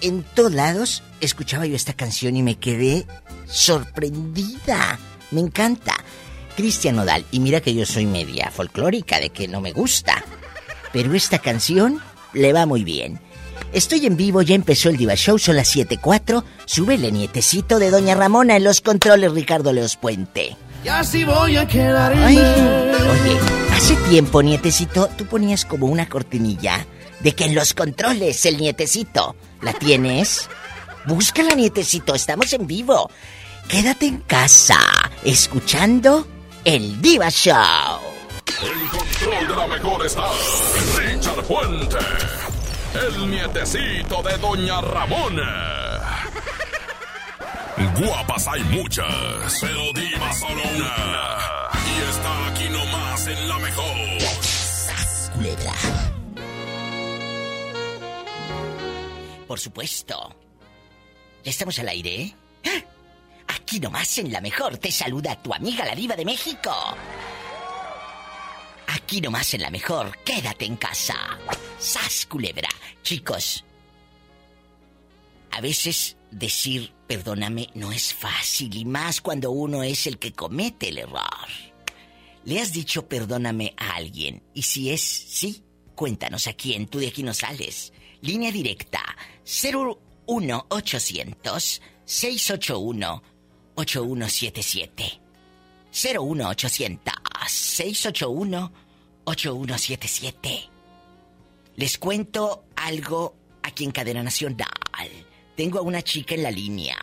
en 0.00 0.22
todos 0.22 0.52
lados 0.52 1.02
escuchaba 1.20 1.66
yo 1.66 1.76
esta 1.76 1.92
canción 1.92 2.36
y 2.36 2.42
me 2.42 2.56
quedé 2.56 3.06
sorprendida. 3.46 4.98
Me 5.30 5.40
encanta. 5.40 5.96
Cristian 6.56 6.96
Nodal. 6.96 7.24
Y 7.30 7.40
mira 7.40 7.60
que 7.60 7.74
yo 7.74 7.86
soy 7.86 8.06
media 8.06 8.50
folclórica, 8.50 9.20
de 9.20 9.30
que 9.30 9.48
no 9.48 9.60
me 9.60 9.72
gusta. 9.72 10.24
Pero 10.92 11.14
esta 11.14 11.38
canción 11.38 12.00
le 12.32 12.52
va 12.52 12.66
muy 12.66 12.84
bien. 12.84 13.20
Estoy 13.72 14.06
en 14.06 14.16
vivo, 14.16 14.42
ya 14.42 14.56
empezó 14.56 14.88
el 14.88 14.96
Diva 14.96 15.14
Show, 15.14 15.38
son 15.38 15.56
las 15.56 15.74
7.4. 15.76 16.42
Súbele, 16.66 17.12
nietecito 17.12 17.78
de 17.78 17.90
Doña 17.90 18.16
Ramona 18.16 18.56
en 18.56 18.64
los 18.64 18.80
controles, 18.80 19.32
Ricardo 19.32 19.72
Leos 19.72 19.96
Puente. 19.96 20.56
Y 20.84 20.88
así 20.88 21.24
voy 21.24 21.56
a 21.56 21.68
quedarme. 21.68 22.24
Ay, 22.24 22.36
oye, 22.38 23.38
hace 23.72 23.94
tiempo, 24.08 24.42
nietecito, 24.42 25.08
tú 25.16 25.26
ponías 25.26 25.64
como 25.64 25.86
una 25.86 26.08
cortinilla 26.08 26.84
de 27.20 27.32
que 27.32 27.44
en 27.44 27.54
los 27.54 27.74
controles, 27.74 28.44
el 28.46 28.56
nietecito, 28.56 29.36
¿la 29.62 29.72
tienes? 29.72 30.48
Búscala, 31.06 31.54
nietecito, 31.54 32.14
estamos 32.14 32.52
en 32.52 32.66
vivo. 32.66 33.08
Quédate 33.68 34.06
en 34.06 34.18
casa, 34.18 34.78
escuchando 35.22 36.26
el 36.64 37.00
Diva 37.00 37.30
Show. 37.30 38.00
El 38.62 38.88
control 38.90 39.48
de 39.48 39.56
la 39.56 39.66
mejor 39.68 40.04
está 40.04 40.28
Richard 40.96 41.44
Puente. 41.44 41.96
El 42.94 43.30
nietecito 43.30 44.22
de 44.22 44.36
Doña 44.38 44.80
Ramona. 44.80 46.26
Guapas 47.96 48.48
hay 48.48 48.62
muchas, 48.64 49.58
pero 49.60 49.92
diva 49.92 50.32
solo 50.32 50.62
una. 50.74 51.70
Y 51.86 52.10
está 52.10 52.46
aquí 52.48 52.68
nomás 52.68 53.26
en 53.26 53.48
la 53.48 53.58
mejor. 53.58 53.96
Culebra. 55.34 55.72
Por 59.46 59.60
supuesto. 59.60 60.34
¿Ya 61.44 61.50
estamos 61.50 61.78
al 61.78 61.88
aire? 61.88 62.34
¡Ah! 62.66 62.82
Aquí 63.48 63.80
nomás 63.80 64.18
en 64.18 64.32
la 64.32 64.40
mejor 64.40 64.78
te 64.78 64.90
saluda 64.90 65.40
tu 65.40 65.52
amiga 65.54 65.84
la 65.84 65.94
diva 65.94 66.16
de 66.16 66.24
México. 66.24 66.72
Aquí 68.88 69.20
nomás 69.20 69.54
en 69.54 69.62
la 69.62 69.70
mejor, 69.70 70.16
quédate 70.24 70.64
en 70.64 70.76
casa. 70.76 71.38
¡Sas, 71.80 72.26
culebra! 72.26 72.68
Chicos, 73.02 73.64
a 75.50 75.60
veces 75.62 76.18
decir 76.30 76.92
perdóname 77.06 77.70
no 77.74 77.90
es 77.90 78.12
fácil 78.12 78.76
y 78.76 78.84
más 78.84 79.22
cuando 79.22 79.50
uno 79.50 79.82
es 79.82 80.06
el 80.06 80.18
que 80.18 80.32
comete 80.32 80.90
el 80.90 80.98
error. 80.98 81.48
¿Le 82.44 82.60
has 82.60 82.74
dicho 82.74 83.08
perdóname 83.08 83.72
a 83.78 83.94
alguien? 83.94 84.42
Y 84.52 84.60
si 84.62 84.90
es 84.90 85.00
sí, 85.00 85.64
cuéntanos 85.94 86.46
a 86.48 86.52
quién, 86.52 86.86
tú 86.86 86.98
de 86.98 87.08
aquí 87.08 87.22
no 87.22 87.32
sales. 87.32 87.94
Línea 88.20 88.52
directa 88.52 89.00
01800 89.44 91.80
681 92.04 93.22
8177. 93.74 95.18
01800 95.92 97.14
681 97.48 98.72
8177. 99.24 100.70
Les 101.80 101.96
cuento 101.96 102.66
algo 102.76 103.38
aquí 103.62 103.84
en 103.84 103.90
Cadena 103.90 104.22
Nacional. 104.22 104.68
Tengo 105.56 105.78
a 105.78 105.82
una 105.82 106.02
chica 106.02 106.34
en 106.34 106.42
la 106.42 106.50
línea. 106.50 106.98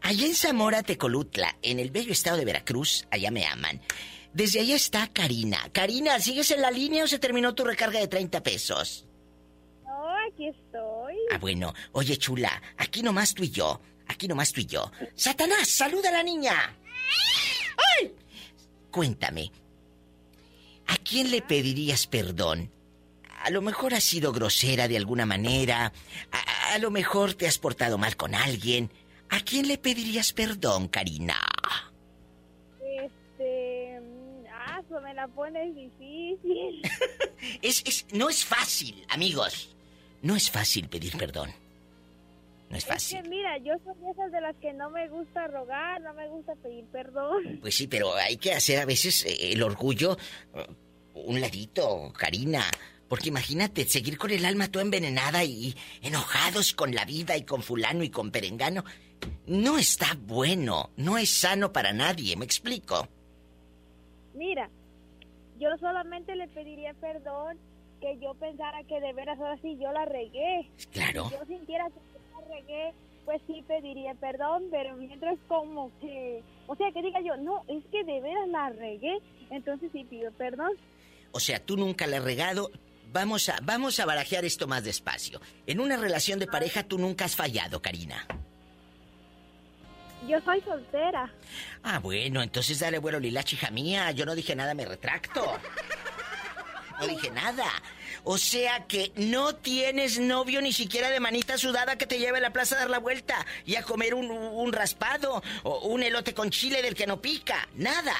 Allá 0.00 0.24
en 0.24 0.34
Zamora, 0.34 0.82
Tecolutla, 0.82 1.54
en 1.60 1.78
el 1.78 1.90
bello 1.90 2.12
estado 2.12 2.38
de 2.38 2.46
Veracruz, 2.46 3.06
allá 3.10 3.30
me 3.30 3.44
aman. 3.44 3.82
Desde 4.32 4.60
allá 4.60 4.74
está 4.74 5.08
Karina. 5.08 5.68
Karina, 5.70 6.18
¿sigues 6.18 6.50
en 6.50 6.62
la 6.62 6.70
línea 6.70 7.04
o 7.04 7.06
se 7.06 7.18
terminó 7.18 7.54
tu 7.54 7.62
recarga 7.62 8.00
de 8.00 8.08
30 8.08 8.42
pesos? 8.42 9.04
No, 9.84 10.08
aquí 10.26 10.48
estoy. 10.48 11.16
Ah, 11.30 11.36
bueno. 11.36 11.74
Oye, 11.92 12.16
chula, 12.16 12.62
aquí 12.78 13.02
nomás 13.02 13.34
tú 13.34 13.42
y 13.42 13.50
yo. 13.50 13.82
Aquí 14.06 14.26
nomás 14.28 14.50
tú 14.50 14.62
y 14.62 14.66
yo. 14.66 14.90
Satanás, 15.14 15.68
saluda 15.68 16.08
a 16.08 16.12
la 16.12 16.22
niña. 16.22 16.74
¡Ay! 18.00 18.14
Cuéntame, 18.90 19.52
¿a 20.86 20.96
quién 20.96 21.30
le 21.30 21.42
pedirías 21.42 22.06
perdón? 22.06 22.77
A 23.44 23.50
lo 23.50 23.62
mejor 23.62 23.94
has 23.94 24.04
sido 24.04 24.32
grosera 24.32 24.88
de 24.88 24.96
alguna 24.96 25.24
manera, 25.26 25.92
a, 26.32 26.74
a 26.74 26.78
lo 26.78 26.90
mejor 26.90 27.34
te 27.34 27.46
has 27.46 27.58
portado 27.58 27.96
mal 27.98 28.16
con 28.16 28.34
alguien. 28.34 28.90
¿A 29.30 29.40
quién 29.40 29.68
le 29.68 29.78
pedirías 29.78 30.32
perdón, 30.32 30.88
Karina? 30.88 31.36
Este. 32.80 34.00
Ah, 34.52 34.80
eso 34.84 35.00
me 35.00 35.14
la 35.14 35.28
pones 35.28 35.74
difícil. 35.74 36.82
Es, 37.62 37.82
es, 37.86 38.06
no 38.12 38.28
es 38.28 38.44
fácil, 38.44 39.04
amigos. 39.10 39.74
No 40.22 40.34
es 40.34 40.50
fácil 40.50 40.88
pedir 40.88 41.16
perdón. 41.16 41.50
No 42.68 42.76
es 42.76 42.82
Es 42.82 42.88
fácil. 42.88 43.22
que 43.22 43.28
mira, 43.28 43.56
yo 43.58 43.74
soy 43.84 43.94
de 44.04 44.10
esas 44.10 44.32
de 44.32 44.40
las 44.40 44.56
que 44.56 44.72
no 44.72 44.90
me 44.90 45.08
gusta 45.08 45.46
rogar, 45.46 46.00
no 46.00 46.12
me 46.14 46.28
gusta 46.28 46.54
pedir 46.56 46.84
perdón. 46.86 47.58
Pues 47.60 47.76
sí, 47.76 47.86
pero 47.86 48.12
hay 48.14 48.36
que 48.38 48.52
hacer 48.54 48.80
a 48.80 48.84
veces 48.84 49.24
eh, 49.24 49.52
el 49.52 49.62
orgullo 49.62 50.18
eh, 50.54 50.66
un 51.14 51.40
ladito, 51.40 52.12
Karina. 52.16 52.64
Porque 53.08 53.28
imagínate, 53.28 53.84
seguir 53.86 54.18
con 54.18 54.30
el 54.30 54.44
alma 54.44 54.70
toda 54.70 54.84
envenenada 54.84 55.44
y 55.44 55.74
enojados 56.02 56.72
con 56.74 56.94
la 56.94 57.04
vida 57.04 57.36
y 57.36 57.44
con 57.44 57.62
fulano 57.62 58.04
y 58.04 58.10
con 58.10 58.30
perengano. 58.30 58.84
No 59.46 59.78
está 59.78 60.16
bueno, 60.20 60.90
no 60.96 61.18
es 61.18 61.30
sano 61.30 61.72
para 61.72 61.92
nadie, 61.92 62.36
¿me 62.36 62.44
explico? 62.44 63.08
Mira, 64.34 64.70
yo 65.58 65.70
solamente 65.80 66.36
le 66.36 66.46
pediría 66.48 66.94
perdón 66.94 67.58
que 68.00 68.18
yo 68.20 68.34
pensara 68.34 68.84
que 68.84 69.00
de 69.00 69.12
veras 69.12 69.38
ahora 69.38 69.58
sí 69.60 69.76
yo 69.80 69.90
la 69.92 70.04
regué. 70.04 70.68
Claro. 70.92 71.28
Si 71.30 71.34
yo 71.34 71.44
sintiera 71.46 71.86
que 71.86 72.00
yo 72.12 72.40
la 72.40 72.54
regué, 72.54 72.92
pues 73.24 73.42
sí 73.46 73.64
pediría 73.66 74.14
perdón, 74.14 74.64
pero 74.70 74.96
mientras 74.96 75.36
como 75.48 75.90
que, 76.00 76.42
o 76.66 76.76
sea, 76.76 76.92
que 76.92 77.02
diga 77.02 77.20
yo, 77.20 77.36
no, 77.36 77.64
es 77.68 77.84
que 77.90 78.04
de 78.04 78.20
veras 78.20 78.48
la 78.48 78.70
regué, 78.70 79.18
entonces 79.50 79.90
sí 79.92 80.04
pido 80.04 80.30
perdón. 80.32 80.70
O 81.32 81.40
sea, 81.40 81.58
tú 81.58 81.76
nunca 81.76 82.06
le 82.06 82.18
has 82.18 82.24
regado. 82.24 82.70
Vamos 83.10 83.48
a, 83.48 83.58
vamos 83.62 83.98
a 84.00 84.06
barajear 84.06 84.44
esto 84.44 84.66
más 84.66 84.84
despacio. 84.84 85.40
En 85.66 85.80
una 85.80 85.96
relación 85.96 86.38
de 86.38 86.46
pareja 86.46 86.82
tú 86.82 86.98
nunca 86.98 87.24
has 87.24 87.36
fallado, 87.36 87.80
Karina. 87.80 88.26
Yo 90.26 90.40
soy 90.40 90.60
soltera. 90.60 91.32
Ah, 91.82 92.00
bueno, 92.00 92.42
entonces 92.42 92.80
dale 92.80 92.98
vuelo 92.98 93.18
lilachi, 93.20 93.56
hija 93.56 93.70
mía. 93.70 94.10
Yo 94.10 94.26
no 94.26 94.34
dije 94.34 94.54
nada, 94.54 94.74
me 94.74 94.84
retracto. 94.84 95.58
No 97.00 97.06
dije 97.06 97.30
nada. 97.30 97.66
O 98.24 98.36
sea 98.36 98.86
que 98.86 99.12
no 99.14 99.54
tienes 99.54 100.18
novio 100.18 100.60
ni 100.60 100.72
siquiera 100.72 101.08
de 101.08 101.20
manita 101.20 101.56
sudada 101.56 101.96
que 101.96 102.06
te 102.06 102.18
lleve 102.18 102.38
a 102.38 102.40
la 102.42 102.52
plaza 102.52 102.74
a 102.74 102.80
dar 102.80 102.90
la 102.90 102.98
vuelta 102.98 103.46
y 103.64 103.76
a 103.76 103.82
comer 103.82 104.14
un, 104.14 104.30
un 104.30 104.72
raspado 104.72 105.42
o 105.62 105.86
un 105.88 106.02
elote 106.02 106.34
con 106.34 106.50
chile 106.50 106.82
del 106.82 106.94
que 106.94 107.06
no 107.06 107.22
pica. 107.22 107.68
Nada. 107.74 108.14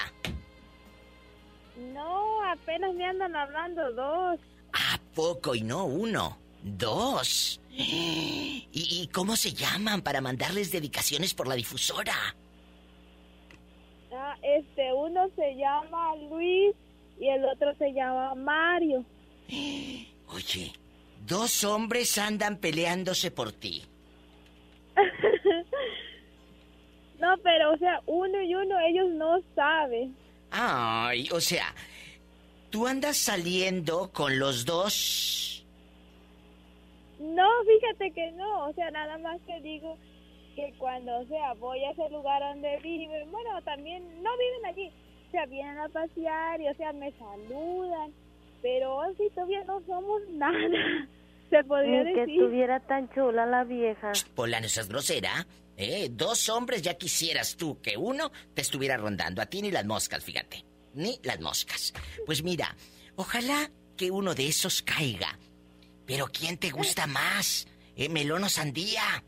No, 1.93 2.43
apenas 2.49 2.93
me 2.95 3.05
andan 3.05 3.35
hablando 3.35 3.91
dos. 3.91 4.39
¿A 4.73 4.99
poco 5.15 5.55
y 5.55 5.61
no 5.61 5.85
uno? 5.85 6.37
Dos. 6.63 7.61
¿Y, 7.71 8.67
y 8.71 9.07
cómo 9.13 9.35
se 9.35 9.53
llaman 9.53 10.01
para 10.01 10.21
mandarles 10.21 10.71
dedicaciones 10.71 11.33
por 11.33 11.47
la 11.47 11.55
difusora? 11.55 12.13
Ah, 14.13 14.35
este, 14.41 14.93
uno 14.93 15.29
se 15.35 15.55
llama 15.55 16.15
Luis 16.29 16.75
y 17.19 17.29
el 17.29 17.45
otro 17.45 17.73
se 17.75 17.93
llama 17.93 18.35
Mario. 18.35 19.05
Oye, 20.27 20.73
dos 21.25 21.63
hombres 21.63 22.17
andan 22.17 22.57
peleándose 22.57 23.31
por 23.31 23.51
ti. 23.51 23.83
No, 27.19 27.35
pero 27.43 27.73
o 27.73 27.77
sea, 27.77 28.01
uno 28.05 28.41
y 28.41 28.55
uno 28.55 28.79
ellos 28.79 29.09
no 29.09 29.41
saben. 29.53 30.15
Ay, 30.51 31.27
o 31.31 31.41
sea, 31.41 31.75
tú 32.69 32.87
andas 32.87 33.17
saliendo 33.17 34.11
con 34.11 34.39
los 34.39 34.65
dos. 34.65 35.65
No, 37.19 37.47
fíjate 37.65 38.11
que 38.11 38.31
no, 38.31 38.69
o 38.69 38.73
sea, 38.73 38.89
nada 38.91 39.17
más 39.17 39.39
te 39.45 39.59
digo 39.61 39.97
que 40.55 40.73
cuando, 40.77 41.17
o 41.19 41.25
sea, 41.27 41.53
voy 41.55 41.83
a 41.83 41.91
ese 41.91 42.09
lugar 42.09 42.41
donde 42.41 42.77
viven, 42.77 43.29
bueno, 43.31 43.61
también 43.63 44.03
no 44.23 44.29
viven 44.37 44.65
allí, 44.65 44.91
o 45.27 45.31
sea, 45.31 45.45
vienen 45.45 45.77
a 45.79 45.89
pasear 45.89 46.61
y, 46.61 46.67
o 46.69 46.73
sea, 46.75 46.93
me 46.93 47.11
saludan, 47.13 48.13
pero 48.61 49.01
así 49.01 49.23
todavía 49.35 49.63
no 49.65 49.81
somos 49.85 50.21
nada, 50.29 51.07
se 51.49 51.63
podría 51.65 52.03
Ni 52.03 52.13
que 52.13 52.19
decir. 52.21 52.35
estuviera 52.41 52.79
tan 52.79 53.09
chula 53.13 53.45
la 53.45 53.63
vieja. 53.65 54.11
Pola, 54.35 54.61
no 54.61 54.69
seas 54.69 54.87
grosera. 54.87 55.45
¿eh? 55.75 56.07
Dos 56.11 56.47
hombres 56.49 56.81
ya 56.83 56.93
quisieras 56.95 57.57
tú 57.57 57.81
que 57.81 57.97
uno 57.97 58.31
te 58.53 58.61
estuviera 58.61 58.95
rondando. 58.97 59.41
A 59.41 59.45
ti 59.47 59.61
ni 59.61 59.71
las 59.71 59.85
moscas, 59.85 60.23
fíjate. 60.23 60.63
Ni 60.93 61.19
las 61.23 61.39
moscas. 61.39 61.93
Pues 62.25 62.43
mira, 62.43 62.75
ojalá 63.15 63.71
que 63.95 64.11
uno 64.11 64.33
de 64.33 64.47
esos 64.47 64.81
caiga. 64.81 65.37
Pero 66.05 66.27
¿quién 66.27 66.57
te 66.57 66.71
gusta 66.71 67.05
más? 67.05 67.67
¿Eh, 67.95 68.09
¿Melón 68.09 68.43
o 68.43 68.49
sandía? 68.49 69.23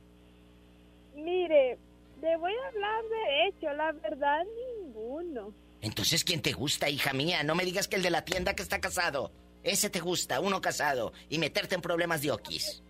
Mire, 1.16 1.78
le 2.22 2.38
voy 2.38 2.54
a 2.54 2.68
hablar 2.68 3.04
de 3.04 3.48
hecho, 3.48 3.74
la 3.74 3.92
verdad, 3.92 4.44
ninguno. 4.80 5.54
Entonces, 5.82 6.24
¿quién 6.24 6.42
te 6.42 6.54
gusta, 6.54 6.90
hija 6.90 7.14
mía? 7.14 7.44
No 7.44 7.56
me 7.56 7.66
digas 7.66 7.88
que 7.88 7.96
el 7.96 8.04
de 8.04 8.12
la 8.12 8.24
tienda 8.24 8.56
que 8.56 8.64
está 8.64 8.80
casado. 8.80 9.32
Ese 9.64 9.90
te 9.90 10.00
gusta, 10.00 10.40
uno 10.40 10.62
casado. 10.62 11.14
Y 11.30 11.38
meterte 11.38 11.76
en 11.76 11.82
problemas 11.82 12.22
de 12.22 12.32
okis. 12.32 12.84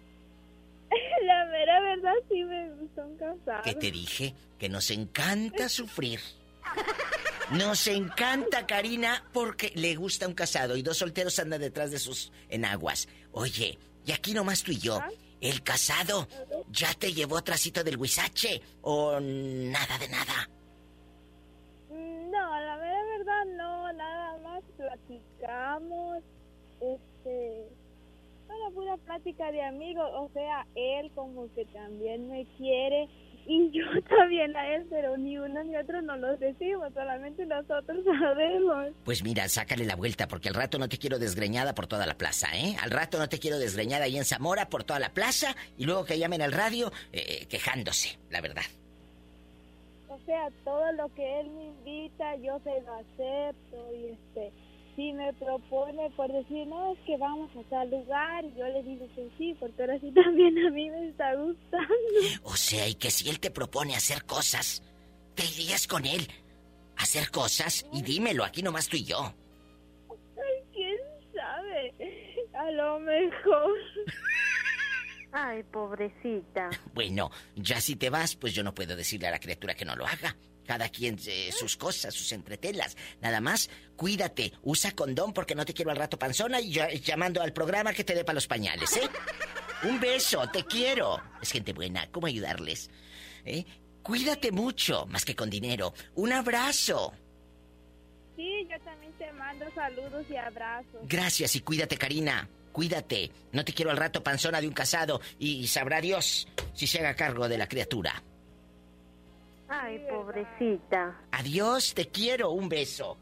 La 1.24 1.45
mera 1.45 1.80
verdad 1.82 2.13
sí 2.30 2.43
me 2.43 2.69
gustan 2.76 3.15
casados. 3.17 3.63
¿Qué 3.63 3.76
te 3.76 3.91
dije? 3.91 4.35
Que 4.60 4.69
nos 4.69 4.91
encanta 4.91 5.69
sufrir. 5.69 6.19
Nos 7.52 7.88
encanta, 7.88 8.65
Karina, 8.65 9.23
porque 9.34 9.73
le 9.76 9.95
gusta 9.95 10.26
un 10.28 10.34
casado 10.34 10.78
y 10.78 10.82
dos 10.82 10.98
solteros 10.98 11.38
andan 11.38 11.60
detrás 11.60 11.91
de 11.91 11.99
sus 11.99 12.32
enaguas. 12.48 13.10
Oye, 13.34 13.78
y 14.06 14.11
aquí 14.14 14.34
nomás 14.34 14.64
tú 14.64 14.72
y 14.72 14.80
yo. 14.80 14.99
¿El 15.41 15.64
casado 15.64 16.28
ya 16.69 16.94
te 16.94 17.14
llevó 17.14 17.41
trasito 17.41 17.84
del 17.84 17.98
huizache 17.98 18.61
o 18.82 19.19
nada 19.19 19.98
de 19.98 20.07
nada? 20.07 20.49
No, 21.90 22.61
la 22.61 22.78
verdad 22.78 23.45
no, 23.57 23.94
nada 23.94 24.38
más 24.44 24.64
platicamos, 24.78 26.19
este, 26.80 27.68
una 28.48 28.69
pura 28.73 28.98
plática 28.98 29.52
de 29.52 29.64
amigos, 29.64 30.10
o 30.14 30.30
sea, 30.34 30.65
él 30.76 31.11
como 31.15 31.52
que 31.53 31.65
también 31.65 32.30
me 32.30 32.45
quiere 32.57 33.10
y 33.45 33.72
yo 33.77 33.85
también 34.03 34.55
a 34.55 34.76
él, 34.76 34.85
pero 34.89 35.18
ni 35.18 35.38
uno 35.38 35.63
ni 35.63 35.76
otro 35.76 36.01
no 36.01 36.15
los 36.18 36.39
decimos, 36.39 36.93
solamente 36.93 37.45
nosotros 37.45 38.03
sabemos. 38.19 38.89
Pues 39.03 39.23
mira, 39.23 39.47
sácale 39.47 39.85
la 39.85 39.95
vuelta 39.95 40.27
porque 40.27 40.49
al 40.49 40.55
rato 40.55 40.77
no 40.77 40.89
te 40.89 40.97
quiero 40.97 41.19
desgreñada 41.19 41.73
por 41.73 41.88
toda 41.88 42.05
la 42.05 42.18
plaza, 42.18 42.47
¿eh? 42.55 42.76
Al 42.81 42.91
rato 42.91 43.18
no 43.18 43.30
te 43.30 43.39
quiero 43.39 43.59
desgreñada 43.59 44.05
ahí 44.05 44.18
en 44.18 44.26
Zamora 44.26 44.69
por 44.69 44.84
toda 44.84 44.99
la 44.99 45.13
plaza 45.13 45.55
y 45.77 45.85
luego 45.85 46.05
que 46.05 46.19
llamen 46.19 46.41
al 46.41 46.51
radio 46.51 46.91
eh, 47.11 47.45
quejándose, 47.47 48.18
la 48.30 48.41
verdad. 48.41 48.63
O 50.09 50.19
sea, 50.26 50.49
todo 50.63 50.91
lo 50.93 51.07
que 51.15 51.39
él 51.39 51.49
me 51.51 51.65
invita, 51.65 52.35
yo 52.38 52.59
se 52.63 52.81
lo 52.81 52.93
acepto 52.93 53.95
y 53.95 54.05
este, 54.07 54.51
si 54.95 55.13
me 55.13 55.31
propone 55.34 56.09
por 56.11 56.31
decir, 56.31 56.68
no, 56.68 56.93
es 56.93 56.99
que 57.05 57.18
vamos 57.18 57.49
a 57.55 57.69
tal 57.69 57.89
lugar, 57.89 58.45
y 58.45 58.53
yo 58.57 58.65
le 58.68 58.84
digo 58.84 59.07
que 59.15 59.30
sí, 59.38 59.55
porque 59.59 59.81
ahora 59.81 59.99
sí 59.99 60.11
también 60.15 60.57
a 60.65 60.69
mí 60.69 60.89
me 60.89 61.09
está 61.09 61.34
gustando. 61.35 61.88
O 62.43 62.55
sea, 62.55 62.88
y 62.88 62.95
que 62.95 63.11
si 63.11 63.30
él 63.30 63.39
te 63.39 63.51
propone 63.51 63.95
hacer 63.95 64.26
cosas, 64.26 64.84
te 65.35 65.43
irías 65.45 65.88
con 65.88 66.05
él. 66.05 66.27
a 66.97 67.03
Hacer 67.03 67.31
cosas 67.31 67.85
y 67.91 68.01
dímelo, 68.01 68.43
aquí 68.43 68.61
nomás 68.61 68.88
tú 68.88 68.97
y 68.97 69.05
yo. 69.05 69.34
Ay, 70.09 70.63
quién 70.73 70.97
sabe, 71.34 71.93
a 72.53 72.72
lo 72.72 72.99
mejor. 72.99 73.72
Ay, 75.34 75.63
pobrecita. 75.63 76.69
Bueno, 76.93 77.31
ya 77.55 77.80
si 77.80 77.95
te 77.95 78.09
vas, 78.09 78.35
pues 78.35 78.53
yo 78.53 78.63
no 78.63 78.73
puedo 78.73 78.95
decirle 78.95 79.27
a 79.27 79.31
la 79.31 79.39
criatura 79.39 79.73
que 79.73 79.85
no 79.85 79.95
lo 79.95 80.05
haga. 80.05 80.35
Cada 80.72 80.88
quien 80.88 81.19
eh, 81.27 81.52
sus 81.52 81.76
cosas, 81.76 82.14
sus 82.14 82.31
entretelas. 82.31 82.95
Nada 83.19 83.41
más, 83.41 83.69
cuídate, 83.98 84.53
usa 84.61 84.93
condón 84.93 85.34
porque 85.34 85.53
no 85.53 85.65
te 85.65 85.73
quiero 85.73 85.91
al 85.91 85.98
rato 85.98 86.18
panzona 86.18 86.61
y 86.61 86.72
llamando 87.02 87.41
al 87.41 87.52
programa 87.52 87.91
que 87.91 88.06
te 88.06 88.15
dé 88.15 88.23
para 88.23 88.35
los 88.35 88.48
pañales, 88.48 88.95
¿eh? 88.95 89.02
Un 89.84 89.99
beso, 89.99 90.48
te 90.48 90.64
quiero. 90.64 91.22
Es 91.41 91.52
gente 91.52 91.73
buena, 91.73 92.10
¿cómo 92.10 92.27
ayudarles? 92.27 92.89
¿Eh? 93.43 93.65
Cuídate 94.02 94.53
mucho, 94.53 95.06
más 95.07 95.26
que 95.26 95.35
con 95.35 95.49
dinero. 95.49 95.93
Un 96.15 96.31
abrazo. 96.31 97.11
Sí, 98.38 98.65
yo 98.72 98.80
también 98.85 99.11
te 99.18 99.30
mando 99.34 99.65
saludos 99.76 100.26
y 100.30 100.38
abrazos. 100.38 101.02
Gracias 101.03 101.53
y 101.57 101.60
cuídate, 101.60 101.98
Karina. 101.98 102.48
Cuídate. 102.72 103.30
No 103.52 103.65
te 103.65 103.73
quiero 103.73 103.91
al 103.91 103.98
rato 103.98 104.23
panzona 104.23 104.61
de 104.61 104.69
un 104.69 104.73
casado 104.73 105.19
y 105.38 105.68
sabrá 105.68 105.99
Dios 105.99 106.48
si 106.73 106.88
se 106.88 106.99
haga 106.99 107.14
cargo 107.18 107.49
de 107.49 107.57
la 107.57 107.68
criatura. 107.68 108.23
Ay, 109.73 109.99
pobrecita. 110.10 111.18
Adiós, 111.31 111.93
te 111.93 112.10
quiero, 112.10 112.52
un 112.52 112.68
beso. 112.68 113.18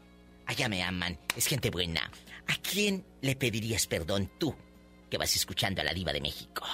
Allá 0.46 0.68
me 0.68 0.82
aman, 0.82 1.16
es 1.36 1.46
gente 1.46 1.70
buena. 1.70 2.10
¿A 2.48 2.56
quién 2.56 3.06
le 3.20 3.36
pedirías 3.36 3.86
perdón 3.86 4.32
tú, 4.36 4.52
que 5.08 5.16
vas 5.16 5.36
escuchando 5.36 5.80
a 5.80 5.84
la 5.84 5.94
diva 5.94 6.12
de 6.12 6.20
México? 6.20 6.64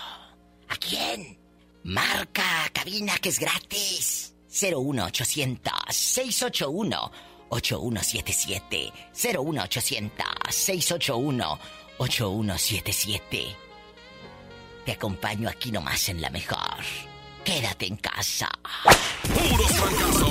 ¿A 0.69 0.77
quién? 0.77 1.39
Marca, 1.85 2.70
cabina, 2.73 3.19
que 3.19 3.28
es 3.28 3.39
gratis. 3.39 4.35
01800 4.48 5.73
681 5.90 7.12
8177 7.51 8.93
01800 9.12 10.27
681 10.48 11.59
8177 11.98 13.57
Te 14.86 14.93
acompaño 14.93 15.51
aquí 15.51 15.70
nomás 15.70 16.09
en 16.09 16.23
la 16.23 16.31
mejor. 16.31 16.82
Quédate 17.47 17.86
en 17.86 17.97
casa. 17.98 18.48
Puros 19.23 19.70
fracasos. 19.70 20.27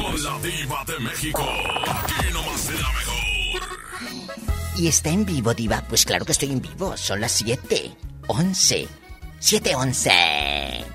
Con 0.00 0.24
la 0.24 0.38
diva 0.40 0.82
de 0.86 0.98
México. 0.98 1.46
Aquí 1.86 2.32
nomás 2.32 2.70
la 2.70 2.88
mejor. 2.88 3.62
¿Y 4.78 4.88
está 4.88 5.10
en 5.10 5.26
vivo, 5.26 5.52
Diva? 5.52 5.84
Pues 5.86 6.06
claro 6.06 6.24
que 6.24 6.32
estoy 6.32 6.52
en 6.52 6.62
vivo. 6.62 6.96
Son 6.96 7.20
las 7.20 7.32
7. 7.32 7.94
11. 8.28 8.88
711. 9.40 10.86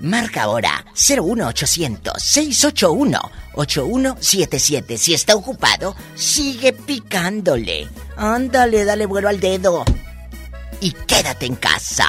Marca 0.00 0.44
ahora 0.44 0.86
01800 0.94 2.14
681 2.20 3.30
8177. 3.52 4.96
Si 4.96 5.12
está 5.12 5.36
ocupado, 5.36 5.94
sigue 6.14 6.72
picándole. 6.72 7.88
Ándale, 8.16 8.86
dale 8.86 9.04
vuelo 9.04 9.28
al 9.28 9.38
dedo. 9.38 9.84
Y 10.80 10.92
quédate 10.92 11.44
en 11.44 11.56
casa. 11.56 12.08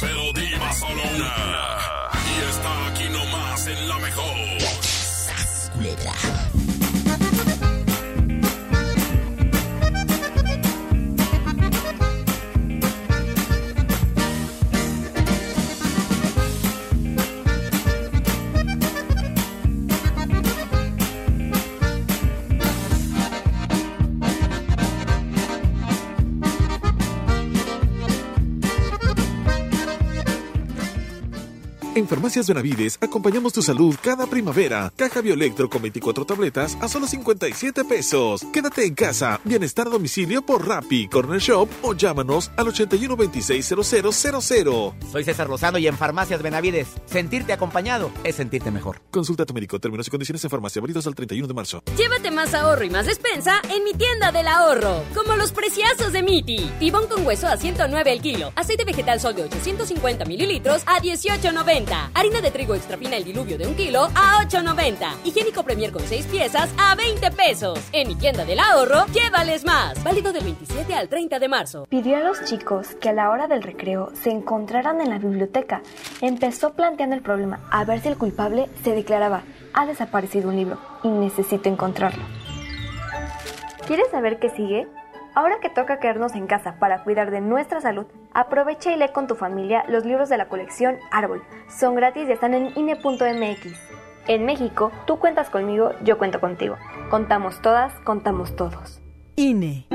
pero 0.00 0.32
diva 0.32 0.72
solo 0.72 1.02
una. 1.14 1.65
En 31.96 32.06
Farmacias 32.06 32.46
Benavides 32.46 32.98
acompañamos 33.00 33.54
tu 33.54 33.62
salud 33.62 33.96
cada 34.02 34.26
primavera. 34.26 34.92
Caja 34.96 35.22
Bioelectro 35.22 35.70
con 35.70 35.80
24 35.80 36.26
tabletas 36.26 36.76
a 36.82 36.88
solo 36.88 37.06
57 37.06 37.86
pesos. 37.86 38.44
Quédate 38.52 38.84
en 38.84 38.94
casa. 38.94 39.40
Bienestar 39.44 39.86
a 39.86 39.90
domicilio 39.90 40.42
por 40.42 40.68
Rappi, 40.68 41.08
Corner 41.08 41.40
Shop 41.40 41.70
o 41.80 41.94
llámanos 41.94 42.50
al 42.58 42.68
81 42.68 43.16
26 43.16 43.74
0000. 43.82 44.92
Soy 45.10 45.24
César 45.24 45.48
Lozano 45.48 45.78
y 45.78 45.86
en 45.86 45.96
Farmacias 45.96 46.42
Benavides, 46.42 46.88
sentirte 47.06 47.54
acompañado 47.54 48.10
es 48.24 48.34
sentirte 48.34 48.70
mejor. 48.70 49.00
Consulta 49.10 49.44
a 49.44 49.46
tu 49.46 49.54
médico. 49.54 49.80
Términos 49.80 50.06
y 50.06 50.10
condiciones 50.10 50.44
en 50.44 50.50
farmacia. 50.50 50.82
Válidos 50.82 51.06
al 51.06 51.14
31 51.14 51.48
de 51.48 51.54
marzo. 51.54 51.82
Llévate 51.96 52.30
más 52.30 52.52
ahorro 52.52 52.84
y 52.84 52.90
más 52.90 53.06
despensa 53.06 53.62
en 53.74 53.84
mi 53.84 53.94
tienda 53.94 54.32
del 54.32 54.48
ahorro. 54.48 55.02
Como 55.14 55.34
los 55.36 55.50
preciazos 55.50 56.12
de 56.12 56.22
Miti. 56.22 56.70
Tibón 56.78 57.06
con 57.06 57.26
hueso 57.26 57.46
a 57.46 57.56
109 57.56 58.12
el 58.12 58.20
kilo. 58.20 58.52
Aceite 58.54 58.84
vegetal 58.84 59.18
sol 59.18 59.34
de 59.34 59.44
850 59.44 60.26
mililitros 60.26 60.82
a 60.84 61.00
18.90. 61.00 61.85
8.90. 61.86 62.10
Harina 62.14 62.40
de 62.40 62.50
trigo 62.50 62.74
extra 62.74 62.96
fina 62.96 63.16
el 63.16 63.24
diluvio 63.24 63.58
de 63.58 63.66
un 63.66 63.74
kilo 63.74 64.08
a 64.14 64.44
8.90. 64.44 65.24
Higiénico 65.24 65.62
Premier 65.62 65.92
con 65.92 66.02
6 66.02 66.26
piezas 66.26 66.70
a 66.78 66.94
20 66.94 67.30
pesos. 67.32 67.78
En 67.92 68.08
mi 68.08 68.14
tienda 68.14 68.44
del 68.44 68.58
ahorro, 68.58 69.06
llévales 69.12 69.64
más. 69.64 70.02
Válido 70.02 70.32
del 70.32 70.44
27 70.44 70.94
al 70.94 71.08
30 71.08 71.38
de 71.38 71.48
marzo. 71.48 71.86
Pidió 71.88 72.16
a 72.16 72.20
los 72.20 72.44
chicos 72.44 72.88
que 73.00 73.08
a 73.08 73.12
la 73.12 73.30
hora 73.30 73.46
del 73.46 73.62
recreo 73.62 74.10
se 74.22 74.30
encontraran 74.30 75.00
en 75.00 75.10
la 75.10 75.18
biblioteca. 75.18 75.82
Empezó 76.20 76.74
planteando 76.74 77.16
el 77.16 77.22
problema 77.22 77.60
a 77.70 77.84
ver 77.84 78.00
si 78.00 78.08
el 78.08 78.16
culpable 78.16 78.68
se 78.82 78.94
declaraba, 78.94 79.42
ha 79.72 79.86
desaparecido 79.86 80.48
un 80.48 80.56
libro 80.56 80.78
y 81.02 81.08
necesito 81.08 81.68
encontrarlo. 81.68 82.24
¿Quieres 83.86 84.10
saber 84.10 84.38
qué 84.40 84.50
sigue? 84.50 84.88
Ahora 85.36 85.58
que 85.60 85.68
toca 85.68 86.00
quedarnos 86.00 86.34
en 86.34 86.46
casa 86.46 86.76
para 86.78 87.04
cuidar 87.04 87.30
de 87.30 87.42
nuestra 87.42 87.82
salud, 87.82 88.06
aprovecha 88.32 88.90
y 88.90 88.96
lee 88.96 89.10
con 89.12 89.26
tu 89.26 89.34
familia 89.34 89.84
los 89.86 90.06
libros 90.06 90.30
de 90.30 90.38
la 90.38 90.48
colección 90.48 90.96
Árbol. 91.10 91.42
Son 91.68 91.94
gratis 91.94 92.26
y 92.26 92.32
están 92.32 92.54
en 92.54 92.72
INE.mx. 92.74 93.66
En 94.28 94.46
México, 94.46 94.92
tú 95.06 95.18
cuentas 95.18 95.50
conmigo, 95.50 95.90
yo 96.02 96.16
cuento 96.16 96.40
contigo. 96.40 96.76
Contamos 97.10 97.60
todas, 97.60 97.92
contamos 98.00 98.56
todos. 98.56 99.02
INE. 99.36 99.86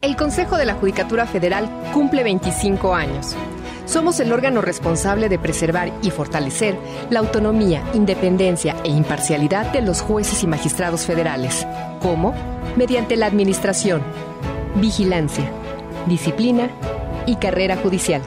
El 0.00 0.14
Consejo 0.14 0.56
de 0.56 0.66
la 0.66 0.74
Judicatura 0.74 1.26
Federal 1.26 1.68
cumple 1.92 2.22
25 2.22 2.94
años. 2.94 3.36
Somos 3.86 4.20
el 4.20 4.32
órgano 4.32 4.60
responsable 4.60 5.28
de 5.28 5.40
preservar 5.40 5.90
y 6.00 6.12
fortalecer 6.12 6.76
la 7.10 7.18
autonomía, 7.18 7.82
independencia 7.92 8.76
e 8.84 8.88
imparcialidad 8.88 9.72
de 9.72 9.82
los 9.82 10.00
jueces 10.00 10.44
y 10.44 10.46
magistrados 10.46 11.06
federales. 11.06 11.66
¿Cómo? 12.00 12.55
Mediante 12.76 13.16
la 13.16 13.24
administración, 13.24 14.02
vigilancia, 14.74 15.50
disciplina 16.06 16.70
y 17.26 17.36
carrera 17.36 17.76
judicial, 17.76 18.20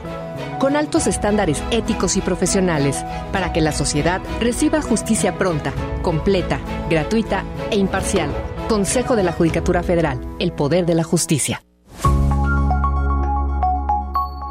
con 0.58 0.76
altos 0.76 1.06
estándares 1.06 1.62
éticos 1.70 2.16
y 2.16 2.20
profesionales 2.20 3.04
para 3.32 3.52
que 3.52 3.60
la 3.60 3.70
sociedad 3.72 4.20
reciba 4.40 4.82
justicia 4.82 5.38
pronta, 5.38 5.72
completa, 6.02 6.58
gratuita 6.90 7.44
e 7.70 7.76
imparcial. 7.76 8.30
Consejo 8.68 9.14
de 9.14 9.22
la 9.22 9.32
Judicatura 9.32 9.82
Federal, 9.84 10.20
el 10.40 10.52
poder 10.52 10.84
de 10.84 10.94
la 10.96 11.04
justicia. 11.04 11.62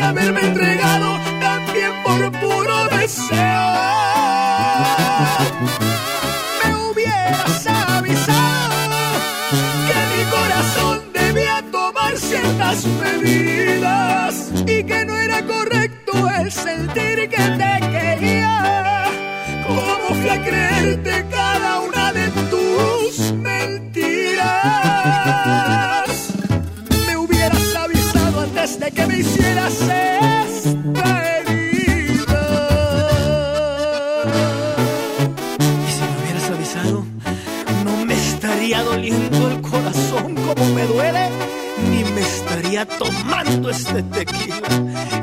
Haberme 0.00 0.40
entregado 0.40 1.18
también 1.40 1.92
por 2.04 2.32
puro 2.40 2.88
deseo. 2.88 4.13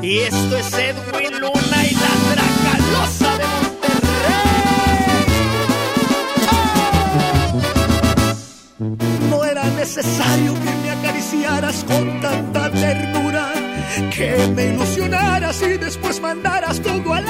Y 0.02 0.18
esto 0.18 0.56
es 0.58 0.72
Edwin 0.74 1.40
Luna 1.40 1.86
y 1.88 1.94
la 1.94 2.10
Dracalosa 2.32 3.38
de 3.38 3.46
Monterrey. 3.62 4.10
No 9.30 9.44
era 9.44 9.64
necesario 9.64 10.54
que 10.54 10.70
me 10.82 10.90
acariciaras 10.90 11.84
con 11.84 12.20
tanta 12.20 12.70
ternura, 12.70 13.52
que 14.14 14.52
me 14.54 14.66
ilusionaras 14.74 15.62
y 15.62 15.78
después 15.78 16.20
mandaras 16.20 16.80
todo 16.80 17.14
a 17.14 17.20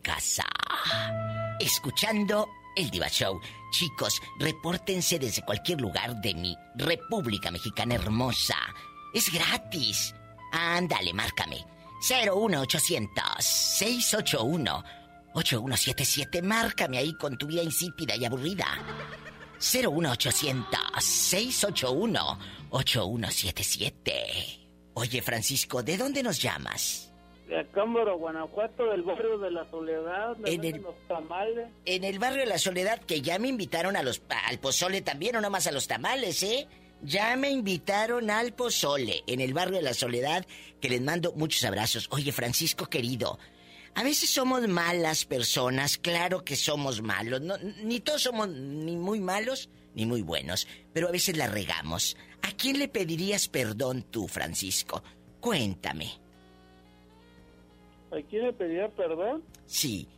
casa. 0.00 0.44
Escuchando 1.58 2.48
el 2.76 2.90
Diva 2.90 3.08
Show. 3.08 3.40
Chicos, 3.70 4.20
repórtense 4.38 5.18
desde 5.18 5.42
cualquier 5.42 5.80
lugar 5.80 6.20
de 6.20 6.34
mi 6.34 6.56
República 6.74 7.50
Mexicana 7.50 7.94
hermosa. 7.94 8.56
Es 9.12 9.32
gratis. 9.32 10.14
Ándale, 10.52 11.12
márcame. 11.12 11.64
01800 12.00 13.22
681 13.44 14.84
8177. 15.34 16.42
Márcame 16.42 16.98
ahí 16.98 17.14
con 17.14 17.36
tu 17.38 17.46
vida 17.46 17.62
insípida 17.62 18.16
y 18.16 18.24
aburrida. 18.24 18.66
01800 19.60 20.80
681 20.98 22.38
8177. 22.70 24.60
Oye, 24.94 25.22
Francisco, 25.22 25.82
¿de 25.82 25.96
dónde 25.96 26.22
nos 26.22 26.40
llamas? 26.40 27.09
De 27.50 27.58
Acámbaro, 27.58 28.16
Guanajuato, 28.16 28.84
del 28.90 29.02
barrio 29.02 29.36
de 29.38 29.50
la 29.50 29.68
Soledad, 29.70 30.36
me 30.36 30.50
En 30.52 30.64
el- 30.64 30.82
los 30.82 30.94
tamales. 31.08 31.68
En 31.84 32.04
el 32.04 32.18
barrio 32.20 32.40
de 32.40 32.46
la 32.46 32.58
Soledad, 32.58 33.00
que 33.00 33.20
ya 33.22 33.38
me 33.40 33.48
invitaron 33.48 33.96
a 33.96 34.02
los, 34.04 34.22
al 34.46 34.58
pozole 34.60 35.00
también, 35.02 35.34
o 35.36 35.40
nomás 35.40 35.66
a 35.66 35.72
los 35.72 35.88
tamales, 35.88 36.42
¿eh? 36.44 36.68
Ya 37.02 37.34
me 37.36 37.50
invitaron 37.50 38.30
al 38.30 38.52
pozole 38.52 39.24
en 39.26 39.40
el 39.40 39.52
barrio 39.52 39.78
de 39.78 39.82
la 39.82 39.94
Soledad, 39.94 40.46
que 40.80 40.88
les 40.90 41.00
mando 41.00 41.32
muchos 41.32 41.64
abrazos. 41.64 42.06
Oye, 42.12 42.30
Francisco 42.30 42.86
querido, 42.86 43.38
a 43.96 44.04
veces 44.04 44.30
somos 44.30 44.68
malas 44.68 45.24
personas, 45.24 45.98
claro 45.98 46.44
que 46.44 46.54
somos 46.54 47.02
malos. 47.02 47.40
No, 47.40 47.56
ni 47.82 47.98
todos 47.98 48.22
somos 48.22 48.48
ni 48.48 48.96
muy 48.96 49.18
malos 49.18 49.68
ni 49.94 50.06
muy 50.06 50.22
buenos, 50.22 50.68
pero 50.92 51.08
a 51.08 51.10
veces 51.10 51.36
la 51.36 51.48
regamos. 51.48 52.16
¿A 52.42 52.52
quién 52.52 52.78
le 52.78 52.86
pedirías 52.86 53.48
perdón 53.48 54.02
tú, 54.04 54.28
Francisco? 54.28 55.02
Cuéntame. 55.40 56.12
¿A 58.10 58.20
quién 58.28 58.42
le 58.42 58.52
pedía 58.52 58.88
perdón? 58.88 59.44
Sí, 59.66 60.08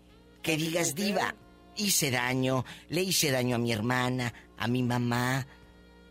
que 0.42 0.56
digas, 0.56 0.94
diva, 0.94 1.34
hice 1.76 2.10
daño, 2.10 2.64
le 2.88 3.02
hice 3.02 3.30
daño 3.30 3.56
a 3.56 3.58
mi 3.58 3.72
hermana, 3.72 4.32
a 4.56 4.66
mi 4.66 4.82
mamá. 4.82 5.46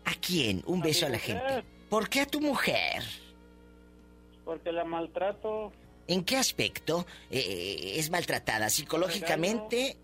¿A 0.04 0.14
quién? 0.20 0.62
Un 0.66 0.80
beso 0.80 1.06
a, 1.06 1.08
la 1.08 1.18
gente. 1.18 1.64
¿Por 1.88 2.08
qué 2.08 2.20
a 2.20 2.26
tu 2.26 2.40
mujer? 2.40 3.02
Porque 4.44 4.72
la 4.72 4.84
maltrato. 4.84 5.72
¿En 6.08 6.24
qué 6.24 6.36
aspecto 6.36 7.06
eh, 7.30 7.94
es 7.96 8.10
maltratada? 8.10 8.68
¿Psicológicamente? 8.68 9.96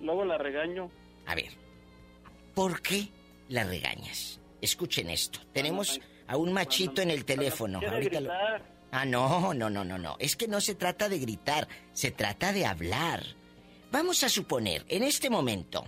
Luego 0.00 0.24
la 0.24 0.38
regaño. 0.38 0.90
A 1.26 1.34
ver, 1.34 1.50
¿por 2.54 2.82
qué 2.82 3.08
la 3.48 3.64
regañas? 3.64 4.40
Escuchen 4.60 5.10
esto. 5.10 5.40
Tenemos 5.52 6.00
a 6.26 6.36
un 6.36 6.52
machito 6.52 7.02
en 7.02 7.10
el 7.10 7.24
teléfono. 7.24 7.78
quiere 7.78 7.94
Ahorita 7.94 8.20
lo-. 8.20 8.32
Ah, 8.92 9.06
no, 9.06 9.54
no, 9.54 9.70
no, 9.70 9.84
no, 9.84 9.98
no. 9.98 10.16
Es 10.18 10.36
que 10.36 10.46
no 10.46 10.60
se 10.60 10.74
trata 10.74 11.08
de 11.08 11.18
gritar, 11.18 11.66
se 11.94 12.10
trata 12.10 12.52
de 12.52 12.66
hablar. 12.66 13.24
Vamos 13.90 14.22
a 14.22 14.28
suponer, 14.28 14.84
en 14.88 15.02
este 15.02 15.30
momento, 15.30 15.86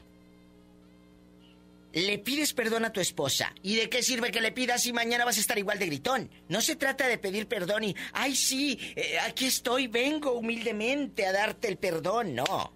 le 1.93 2.18
pides 2.18 2.55
perdón 2.55 2.86
a 2.86 2.93
tu 2.93 3.01
esposa. 3.01 3.55
¿Y 3.62 3.76
de 3.76 3.90
qué 3.90 4.02
sirve 4.02 4.31
que 4.31 4.40
le 4.40 4.52
pidas 4.52 4.82
si 4.82 4.94
mañana 4.94 5.26
vas 5.26 5.36
a 5.36 5.40
estar 5.40 5.59
igual 5.59 5.78
de 5.78 5.86
gritón? 5.86 6.31
No 6.48 6.62
se 6.62 6.76
trata 6.76 7.06
de 7.06 7.18
pedir 7.18 7.47
perdón 7.47 7.85
y, 7.85 7.94
ay, 8.14 8.35
sí, 8.35 8.78
eh, 8.97 9.18
aquí 9.20 9.44
estoy, 9.44 9.86
vengo 9.86 10.32
humildemente 10.32 11.26
a 11.26 11.32
darte 11.32 11.68
el 11.68 11.76
perdón. 11.76 12.35
No. 12.35 12.72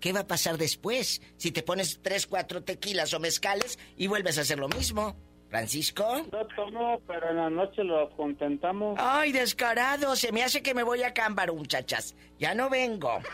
¿Qué 0.00 0.12
va 0.12 0.20
a 0.20 0.26
pasar 0.26 0.58
después 0.58 1.22
si 1.36 1.52
te 1.52 1.62
pones 1.62 2.00
tres, 2.02 2.26
cuatro 2.26 2.64
tequilas 2.64 3.14
o 3.14 3.20
mezcales 3.20 3.78
y 3.96 4.08
vuelves 4.08 4.38
a 4.38 4.40
hacer 4.40 4.58
lo 4.58 4.68
mismo? 4.68 5.16
¿Francisco? 5.52 6.26
No 6.32 6.46
tomo, 6.56 6.98
pero 7.06 7.28
en 7.28 7.36
la 7.36 7.50
noche 7.50 7.84
lo 7.84 8.08
contentamos. 8.16 8.96
Ay, 8.98 9.32
descarado, 9.32 10.16
se 10.16 10.32
me 10.32 10.42
hace 10.42 10.62
que 10.62 10.72
me 10.72 10.82
voy 10.82 11.02
a 11.02 11.12
Cámbaro, 11.12 11.54
muchachas. 11.54 12.14
Ya 12.38 12.54
no 12.54 12.70
vengo. 12.70 13.18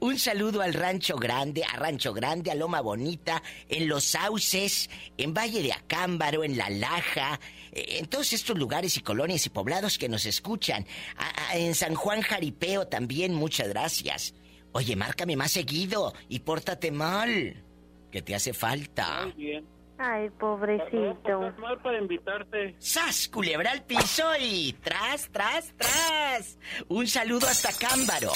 Un 0.00 0.16
saludo 0.16 0.62
al 0.62 0.74
Rancho 0.74 1.16
Grande, 1.16 1.64
a 1.64 1.76
Rancho 1.76 2.14
Grande, 2.14 2.52
a 2.52 2.54
Loma 2.54 2.80
Bonita, 2.80 3.42
en 3.68 3.88
Los 3.88 4.04
Sauces, 4.04 4.88
en 5.16 5.34
Valle 5.34 5.60
de 5.60 5.72
Acámbaro, 5.72 6.44
en 6.44 6.56
La 6.56 6.70
Laja, 6.70 7.40
en 7.72 8.06
todos 8.06 8.32
estos 8.32 8.56
lugares 8.56 8.96
y 8.96 9.00
colonias 9.00 9.44
y 9.46 9.50
poblados 9.50 9.98
que 9.98 10.08
nos 10.08 10.24
escuchan. 10.24 10.86
A- 11.16 11.50
a- 11.52 11.56
en 11.58 11.74
San 11.74 11.96
Juan 11.96 12.22
Jaripeo 12.22 12.86
también, 12.86 13.34
muchas 13.34 13.66
gracias. 13.68 14.34
Oye, 14.70 14.94
márcame 14.94 15.34
más 15.34 15.50
seguido 15.50 16.14
y 16.28 16.40
pórtate 16.40 16.92
mal, 16.92 17.64
que 18.10 18.22
te 18.22 18.34
hace 18.34 18.52
falta. 18.52 19.26
Muy 19.26 19.44
bien. 19.44 19.78
Ay, 19.98 20.30
pobrecito. 20.30 21.40
mal 21.58 21.80
para 21.82 21.98
invitarte. 21.98 22.76
¡Sas! 22.78 23.28
Culebra 23.28 23.72
al 23.72 23.84
piso 23.84 24.24
y 24.40 24.72
tras, 24.74 25.28
tras, 25.30 25.74
tras. 25.76 26.58
Un 26.88 27.08
saludo 27.08 27.48
hasta 27.48 27.70
Cámbaro. 27.72 28.30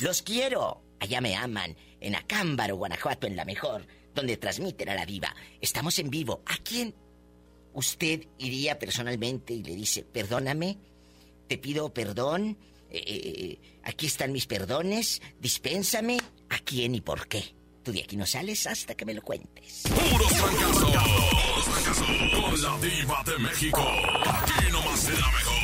Los 0.00 0.22
quiero. 0.22 0.82
Allá 1.00 1.20
me 1.20 1.34
aman. 1.34 1.76
En 2.00 2.14
Acámbaro, 2.14 2.76
Guanajuato, 2.76 3.26
en 3.26 3.34
la 3.34 3.44
mejor, 3.44 3.86
donde 4.14 4.36
transmiten 4.36 4.88
a 4.88 4.94
la 4.94 5.04
diva. 5.04 5.34
Estamos 5.60 5.98
en 5.98 6.10
vivo. 6.10 6.42
¿A 6.46 6.56
quién 6.58 6.94
usted 7.72 8.26
iría 8.38 8.78
personalmente 8.78 9.52
y 9.52 9.64
le 9.64 9.74
dice, 9.74 10.04
perdóname, 10.04 10.78
te 11.48 11.58
pido 11.58 11.92
perdón, 11.92 12.56
eh, 12.88 13.02
eh, 13.06 13.58
aquí 13.82 14.06
están 14.06 14.32
mis 14.32 14.46
perdones, 14.46 15.20
dispénsame? 15.40 16.18
¿A 16.50 16.58
quién 16.60 16.94
y 16.94 17.00
por 17.00 17.26
qué? 17.26 17.59
Tú 17.82 17.92
de 17.92 18.02
aquí 18.02 18.16
no 18.16 18.26
sales 18.26 18.66
hasta 18.66 18.94
que 18.94 19.04
me 19.06 19.14
lo 19.14 19.22
cuentes. 19.22 19.82
Puros 19.88 20.32
fracasos. 20.36 20.90
Con 22.40 22.62
la 22.62 22.78
diva 22.78 23.22
de 23.24 23.38
México. 23.38 23.80
Aquí 24.26 24.70
nomás 24.70 25.08
la 25.08 25.28
mejor. 25.32 25.60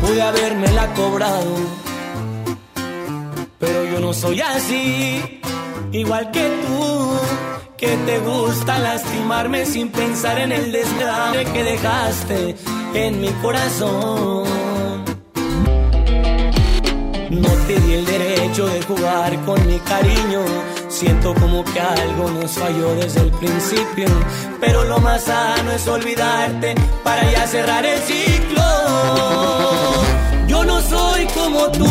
Pude 0.00 0.20
habérmela 0.20 0.92
cobrado, 0.94 1.56
pero 3.58 3.84
yo 3.84 4.00
no 4.00 4.12
soy 4.12 4.40
así, 4.40 5.40
igual 5.92 6.30
que 6.32 6.40
tú, 6.66 7.20
que 7.82 7.96
te 8.06 8.20
gusta 8.20 8.78
lastimarme 8.78 9.66
sin 9.66 9.88
pensar 9.88 10.38
en 10.38 10.52
el 10.52 10.70
desgrace 10.70 11.44
que 11.46 11.64
dejaste 11.64 12.54
en 12.94 13.20
mi 13.20 13.30
corazón. 13.42 14.44
No 17.28 17.48
te 17.66 17.80
di 17.80 17.94
el 17.94 18.06
derecho 18.06 18.68
de 18.68 18.82
jugar 18.82 19.36
con 19.44 19.66
mi 19.66 19.80
cariño. 19.80 20.44
Siento 20.88 21.34
como 21.34 21.64
que 21.64 21.80
algo 21.80 22.30
nos 22.30 22.52
falló 22.52 22.94
desde 22.94 23.22
el 23.22 23.32
principio. 23.32 24.06
Pero 24.60 24.84
lo 24.84 24.98
más 24.98 25.24
sano 25.24 25.72
es 25.72 25.88
olvidarte 25.88 26.76
para 27.02 27.28
ya 27.32 27.48
cerrar 27.48 27.84
el 27.84 27.98
ciclo. 27.98 28.62
Yo 30.46 30.62
no 30.64 30.80
soy 30.82 31.26
como 31.34 31.66
tú, 31.72 31.90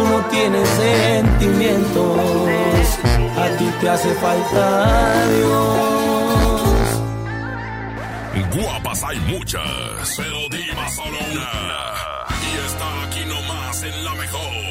Tú 0.00 0.06
no 0.06 0.24
tienes 0.30 0.66
sentimientos, 0.66 2.18
a 3.36 3.48
ti 3.58 3.70
te 3.82 3.88
hace 3.90 4.14
falta 4.14 5.26
Dios. 5.26 5.90
Guapas 8.54 9.04
hay 9.04 9.20
muchas, 9.20 10.14
pero 10.16 10.48
diva 10.48 10.88
solo 10.88 11.18
una. 11.30 11.50
Y 12.40 12.56
está 12.66 13.02
aquí 13.04 13.26
nomás 13.26 13.82
en 13.82 14.04
la 14.04 14.14
mejor. 14.14 14.70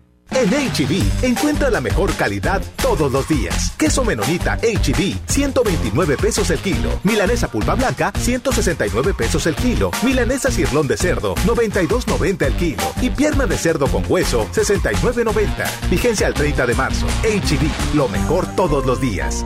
En 0.33 0.49
HB, 0.49 1.25
encuentra 1.25 1.69
la 1.69 1.81
mejor 1.81 2.13
calidad 2.15 2.61
todos 2.81 3.11
los 3.11 3.27
días. 3.27 3.73
Queso 3.77 4.03
menonita 4.03 4.57
HB, 4.57 5.17
129 5.27 6.17
pesos 6.17 6.49
el 6.51 6.59
kilo. 6.59 6.99
Milanesa 7.03 7.49
pulpa 7.49 7.75
blanca, 7.75 8.13
169 8.17 9.13
pesos 9.13 9.45
el 9.47 9.55
kilo. 9.55 9.91
Milanesa 10.03 10.49
cirlón 10.49 10.87
de 10.87 10.97
cerdo, 10.97 11.35
92.90 11.45 12.45
el 12.45 12.53
kilo. 12.55 12.83
Y 13.01 13.09
pierna 13.09 13.45
de 13.45 13.57
cerdo 13.57 13.87
con 13.87 14.03
hueso, 14.07 14.47
69.90. 14.53 15.89
Vigencia 15.89 16.27
al 16.27 16.33
30 16.33 16.65
de 16.65 16.75
marzo. 16.75 17.05
HB, 17.23 17.95
lo 17.95 18.07
mejor 18.07 18.47
todos 18.55 18.85
los 18.85 19.01
días. 19.01 19.45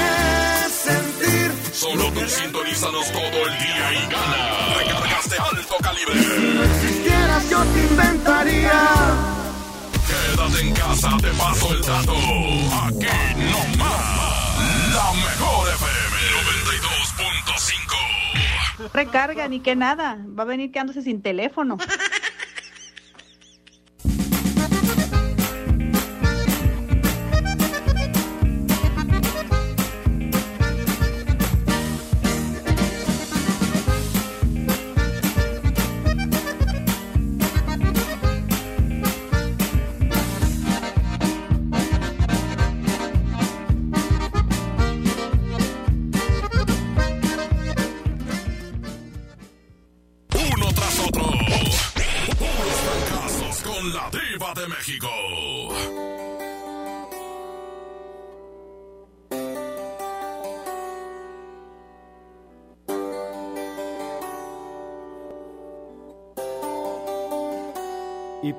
Solo 1.81 2.11
tú 2.11 2.21
sintonízanos 2.29 3.11
todo 3.11 3.47
el 3.47 3.57
día 3.57 3.91
y 3.93 4.05
gana. 4.11 4.75
Recargas 4.77 5.29
de 5.31 5.37
alto 5.37 5.75
calibre. 5.81 6.13
Si 6.13 6.53
no 6.53 6.63
existieras, 6.63 7.49
yo 7.49 7.63
te 7.63 7.79
inventaría. 7.79 8.71
Quédate 10.05 10.61
en 10.61 10.73
casa, 10.75 11.17
te 11.19 11.29
paso 11.31 11.73
el 11.73 11.81
dato. 11.81 12.13
Aquí 12.13 13.07
no 13.49 13.77
más. 13.79 14.93
La 14.93 15.11
mejor 15.25 15.69
FM 15.69 16.17
92.5. 18.83 18.91
Recarga, 18.93 19.47
ni 19.47 19.59
que 19.59 19.75
nada. 19.75 20.19
Va 20.37 20.43
a 20.43 20.45
venir 20.45 20.71
quedándose 20.71 21.01
sin 21.01 21.23
teléfono. 21.23 21.79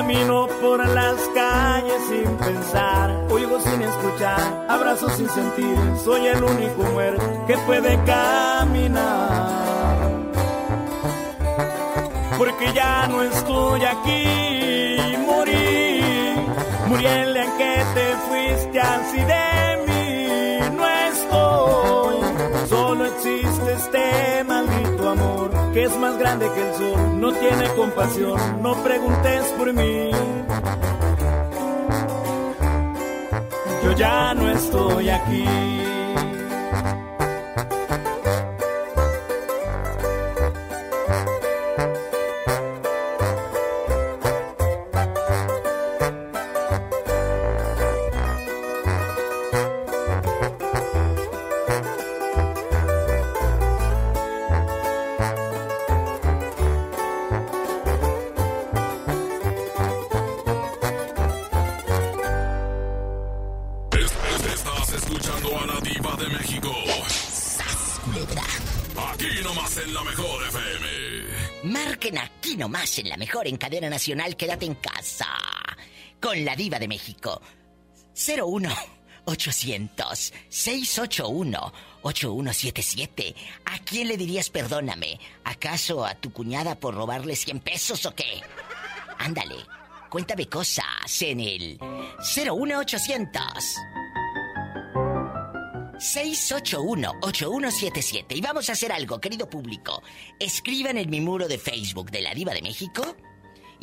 camino 0.00 0.48
por 0.62 0.78
las 0.88 1.16
calles 1.34 2.02
sin 2.08 2.34
pensar, 2.38 3.26
oigo 3.28 3.60
sin 3.60 3.82
escuchar, 3.82 4.66
abrazo 4.66 5.10
sin 5.10 5.28
sentir, 5.28 5.76
soy 6.02 6.26
el 6.26 6.42
único 6.42 6.82
muerto 6.84 7.44
que 7.46 7.54
puede 7.58 8.02
caminar. 8.04 9.50
Porque 12.38 12.72
ya 12.72 13.08
no 13.08 13.22
estoy 13.24 13.84
aquí, 13.84 15.18
morí, 15.26 16.00
morí 16.88 17.06
el 17.06 17.36
en 17.36 17.50
que 17.58 17.84
te 17.94 18.16
fuiste 18.26 18.80
así 18.80 19.18
de 19.18 19.49
es 25.82 25.96
más 25.98 26.18
grande 26.18 26.50
que 26.54 26.68
el 26.68 26.74
sol, 26.74 27.20
no 27.20 27.32
tiene 27.32 27.68
compasión, 27.74 28.62
no 28.62 28.74
preguntes 28.82 29.44
por 29.56 29.72
mí. 29.72 30.10
Yo 33.84 33.92
ya 33.92 34.34
no 34.34 34.50
estoy 34.50 35.08
aquí. 35.08 35.89
Nomás 72.80 72.98
en 72.98 73.08
la 73.10 73.16
mejor 73.18 73.46
en 73.46 73.58
cadena 73.58 73.90
nacional, 73.90 74.36
quédate 74.36 74.64
en 74.64 74.74
casa. 74.74 75.26
Con 76.18 76.44
la 76.46 76.56
diva 76.56 76.78
de 76.78 76.88
México. 76.88 77.42
01 78.14 78.70
800 79.26 80.32
681 80.48 81.72
8177. 82.02 83.34
¿A 83.66 83.78
quién 83.80 84.08
le 84.08 84.16
dirías 84.16 84.48
perdóname? 84.48 85.20
¿Acaso 85.44 86.06
a 86.06 86.14
tu 86.14 86.32
cuñada 86.32 86.74
por 86.74 86.94
robarle 86.94 87.36
100 87.36 87.60
pesos 87.60 88.06
o 88.06 88.14
qué? 88.14 88.40
Ándale, 89.18 89.56
cuéntame 90.08 90.46
cosas 90.46 91.20
en 91.20 91.40
el 91.40 91.78
01 91.78 92.78
800 92.78 93.42
681-8177. 96.00 98.36
Y 98.36 98.40
vamos 98.40 98.68
a 98.68 98.72
hacer 98.72 98.90
algo, 98.90 99.20
querido 99.20 99.48
público. 99.48 100.02
Escriban 100.38 100.96
en 100.96 101.10
mi 101.10 101.20
muro 101.20 101.46
de 101.46 101.58
Facebook 101.58 102.10
de 102.10 102.22
la 102.22 102.34
Diva 102.34 102.54
de 102.54 102.62
México. 102.62 103.14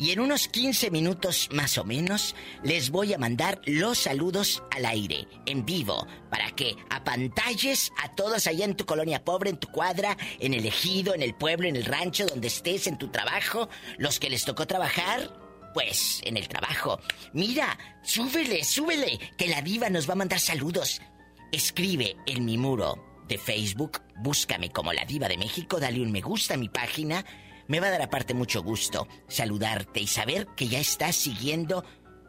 Y 0.00 0.12
en 0.12 0.20
unos 0.20 0.46
15 0.48 0.92
minutos 0.92 1.48
más 1.50 1.76
o 1.76 1.82
menos 1.84 2.36
les 2.62 2.90
voy 2.90 3.14
a 3.14 3.18
mandar 3.18 3.60
los 3.66 3.98
saludos 3.98 4.62
al 4.70 4.86
aire, 4.86 5.26
en 5.44 5.66
vivo, 5.66 6.06
para 6.30 6.52
que 6.52 6.76
apantalles 6.88 7.90
a 8.00 8.14
todos 8.14 8.46
allá 8.46 8.64
en 8.64 8.76
tu 8.76 8.86
colonia 8.86 9.24
pobre, 9.24 9.50
en 9.50 9.58
tu 9.58 9.66
cuadra, 9.72 10.16
en 10.38 10.54
el 10.54 10.66
ejido, 10.66 11.16
en 11.16 11.22
el 11.22 11.34
pueblo, 11.34 11.66
en 11.66 11.74
el 11.74 11.84
rancho, 11.84 12.26
donde 12.26 12.46
estés, 12.46 12.86
en 12.86 12.96
tu 12.96 13.08
trabajo, 13.08 13.68
los 13.96 14.20
que 14.20 14.30
les 14.30 14.44
tocó 14.44 14.68
trabajar, 14.68 15.36
pues 15.74 16.20
en 16.24 16.36
el 16.36 16.46
trabajo. 16.46 17.00
Mira, 17.32 17.76
súbele, 18.02 18.62
súbele, 18.62 19.18
que 19.36 19.48
la 19.48 19.62
diva 19.62 19.90
nos 19.90 20.08
va 20.08 20.12
a 20.12 20.16
mandar 20.16 20.38
saludos. 20.38 21.00
Escribe 21.50 22.16
en 22.26 22.44
mi 22.44 22.58
muro 22.58 23.02
de 23.26 23.38
Facebook, 23.38 24.02
búscame 24.16 24.70
como 24.70 24.92
la 24.92 25.04
diva 25.04 25.28
de 25.28 25.38
México, 25.38 25.80
dale 25.80 26.02
un 26.02 26.12
me 26.12 26.20
gusta 26.20 26.54
a 26.54 26.58
mi 26.58 26.68
página. 26.68 27.24
Me 27.68 27.80
va 27.80 27.88
a 27.88 27.90
dar 27.90 28.02
aparte 28.02 28.34
mucho 28.34 28.62
gusto 28.62 29.08
saludarte 29.28 30.00
y 30.00 30.06
saber 30.06 30.46
que 30.56 30.68
ya 30.68 30.78
estás 30.78 31.16
siguiendo 31.16 31.84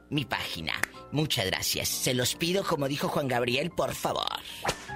mi 0.09 0.25
página. 0.25 0.73
Muchas 1.11 1.45
gracias. 1.45 1.87
Se 1.89 2.13
los 2.13 2.35
pido, 2.35 2.63
como 2.63 2.87
dijo 2.87 3.07
Juan 3.09 3.27
Gabriel, 3.27 3.71
por 3.71 3.93
favor. 3.93 4.27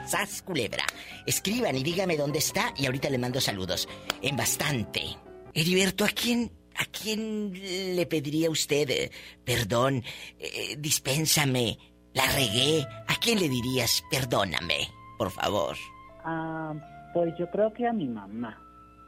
Sas 0.07 0.41
culebra. 0.41 0.85
Escriban 1.25 1.77
y 1.77 1.83
dígame 1.83 2.17
dónde 2.17 2.39
está 2.39 2.73
y 2.77 2.85
ahorita 2.85 3.09
le 3.09 3.17
mando 3.17 3.39
saludos. 3.39 3.87
En 4.21 4.35
bastante. 4.35 5.17
Heriberto, 5.53 6.03
¿a 6.05 6.09
quién, 6.09 6.51
a 6.75 6.85
quién 6.85 7.53
le 7.95 8.05
pediría 8.05 8.49
usted 8.49 8.89
eh, 8.89 9.11
perdón? 9.43 10.03
Eh, 10.39 10.75
dispénsame. 10.77 11.77
La 12.13 12.25
regué. 12.27 12.85
¿A 13.07 13.15
quién 13.19 13.39
le 13.39 13.49
dirías 13.49 14.03
perdóname? 14.09 14.89
Por 15.17 15.31
favor. 15.31 15.75
Ah, 16.23 16.73
pues 17.13 17.33
yo 17.37 17.49
creo 17.49 17.73
que 17.73 17.87
a 17.87 17.93
mi 17.93 18.07
mamá. 18.07 18.59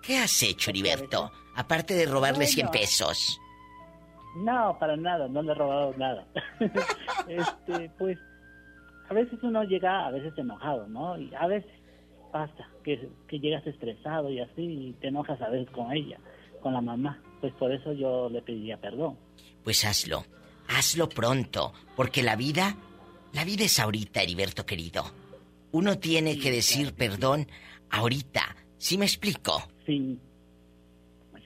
¿Qué 0.02 0.18
has 0.18 0.44
hecho, 0.44 0.70
Heriberto? 0.70 1.32
Aparte 1.56 1.96
de 1.96 2.06
robarle 2.06 2.46
100 2.46 2.70
pesos. 2.70 3.40
No, 4.36 4.78
para 4.80 4.98
nada, 4.98 5.28
no 5.28 5.42
le 5.42 5.52
he 5.52 5.56
robado 5.56 5.94
nada. 5.98 6.28
este, 7.28 7.90
pues, 7.98 8.18
a 9.10 9.14
veces 9.14 9.40
uno 9.42 9.64
llega 9.64 10.06
a 10.06 10.12
veces 10.12 10.34
enojado, 10.38 10.88
¿no? 10.88 11.18
Y 11.18 11.34
a 11.34 11.48
veces 11.48 11.72
pasa 12.32 12.68
que, 12.84 13.10
que 13.28 13.40
llegas 13.40 13.66
estresado 13.66 14.30
y 14.30 14.42
así, 14.42 14.62
y 14.62 14.94
te 15.00 15.08
enojas 15.08 15.42
a 15.42 15.50
veces 15.50 15.70
con 15.72 15.92
ella, 15.92 16.20
con 16.62 16.74
la 16.74 16.82
mamá. 16.82 17.22
Pues 17.40 17.54
por 17.54 17.72
eso 17.72 17.94
yo 17.94 18.30
le 18.30 18.42
pediría 18.42 18.78
perdón. 18.78 19.18
Pues 19.64 19.86
hazlo, 19.86 20.26
hazlo 20.68 21.08
pronto, 21.08 21.74
porque 21.96 22.22
la 22.22 22.36
vida, 22.36 22.76
la 23.36 23.44
vida 23.44 23.66
es 23.66 23.80
ahorita, 23.80 24.22
Heriberto 24.22 24.66
querido. 24.66 25.12
Uno 25.72 26.00
tiene 26.00 26.40
que 26.40 26.52
decir 26.52 26.94
perdón 26.94 27.48
ahorita. 27.90 28.56
¿Sí 28.78 28.98
me 28.98 29.06
explico? 29.06 29.70
Sí, 29.86 30.18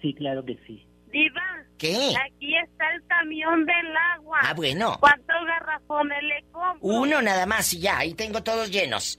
sí, 0.02 0.14
claro 0.14 0.46
que 0.46 0.56
sí. 0.68 0.86
Diva. 1.12 1.42
¿Qué? 1.80 2.14
Aquí 2.28 2.56
está 2.58 2.94
el 2.94 3.04
camión 3.08 3.66
del 3.66 3.96
agua. 4.16 4.40
Ah, 4.44 4.54
bueno. 4.54 4.98
¿Cuántos 5.00 5.36
garrafones 5.48 6.22
le 6.24 6.44
compro? 6.52 6.78
Uno 6.88 7.22
nada 7.22 7.46
más 7.46 7.74
y 7.74 7.80
ya, 7.80 7.98
ahí 8.00 8.14
tengo 8.14 8.44
todos 8.44 8.70
llenos. 8.70 9.18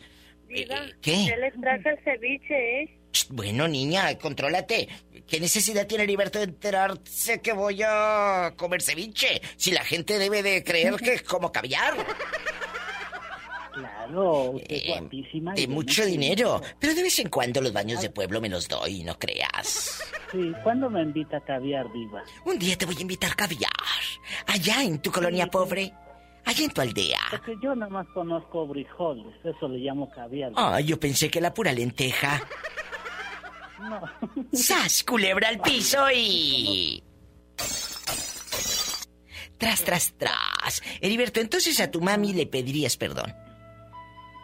Diva, 0.49 0.77
Eh, 0.77 0.95
¿qué? 1.03 1.17
Se 1.27 1.37
les 1.39 1.61
traje 1.61 1.89
el 1.91 1.99
ceviche, 2.05 2.83
¿eh? 2.83 2.97
Bueno, 3.31 3.67
niña, 3.67 4.17
contrólate. 4.19 4.89
¿Qué 5.31 5.39
necesidad 5.39 5.86
tiene 5.86 6.02
Heriberto 6.05 6.39
de 6.40 6.47
enterarse 6.47 7.40
que 7.40 7.52
voy 7.52 7.81
a 7.86 8.52
comer 8.57 8.82
ceviche? 8.82 9.40
Si 9.57 9.70
la 9.70 9.85
gente 9.85 10.19
debe 10.19 10.43
de 10.43 10.65
creer 10.65 10.97
que 10.97 11.15
es 11.15 11.23
como 11.23 11.52
caviar. 11.52 11.94
Claro, 13.73 14.40
usted 14.51 14.74
es 14.74 14.82
Eh, 14.89 14.98
guapísima. 14.98 15.55
De 15.55 15.69
mucho 15.69 16.05
dinero. 16.05 16.61
Pero 16.81 16.94
de 16.94 17.02
vez 17.05 17.16
en 17.20 17.28
cuando 17.28 17.61
los 17.61 17.73
baños 17.73 18.02
de 18.02 18.11
pueblo 18.11 18.40
me 18.40 18.48
los 18.48 18.66
doy, 18.69 19.05
no 19.05 19.16
creas. 19.19 20.02
Sí, 20.32 20.52
¿cuándo 20.65 20.90
me 20.90 21.01
invita 21.02 21.36
a 21.36 21.40
caviar, 21.44 21.90
Diva? 21.93 22.23
Un 22.44 22.59
día 22.59 22.77
te 22.77 22.85
voy 22.86 22.97
a 22.98 23.02
invitar 23.02 23.31
a 23.31 23.35
caviar. 23.35 23.70
Allá 24.48 24.82
en 24.82 24.98
tu 25.01 25.12
colonia 25.12 25.47
pobre. 25.47 25.93
Allá 26.44 26.65
en 26.65 26.70
tu 26.73 26.81
aldea. 26.81 27.20
Porque 27.31 27.55
yo 27.62 27.74
nada 27.77 27.90
más 27.90 28.07
conozco 28.15 28.66
frijoles, 28.69 29.32
eso 29.44 29.69
le 29.69 29.78
llamo 29.78 30.11
caviar. 30.11 30.51
Ay, 30.57 30.86
yo 30.86 30.98
pensé 30.98 31.31
que 31.31 31.40
la 31.40 31.55
pura 31.55 31.70
lenteja. 31.70 32.43
No. 33.81 34.01
¡Sas, 34.52 35.02
culebra 35.05 35.48
al 35.48 35.61
piso 35.61 35.98
y... 36.15 37.02
Tras, 39.59 39.85
tras, 39.85 40.15
tras. 40.16 40.82
Heriberto, 41.01 41.40
entonces 41.40 41.81
a 41.81 41.90
tu 41.90 42.01
mami 42.01 42.32
le 42.32 42.47
pedirías 42.47 42.97
perdón. 42.97 43.35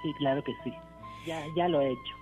Sí, 0.02 0.12
claro 0.18 0.42
que 0.44 0.52
sí. 0.62 0.72
Ya, 1.26 1.42
ya 1.56 1.68
lo 1.68 1.80
he 1.80 1.90
hecho. 1.90 2.16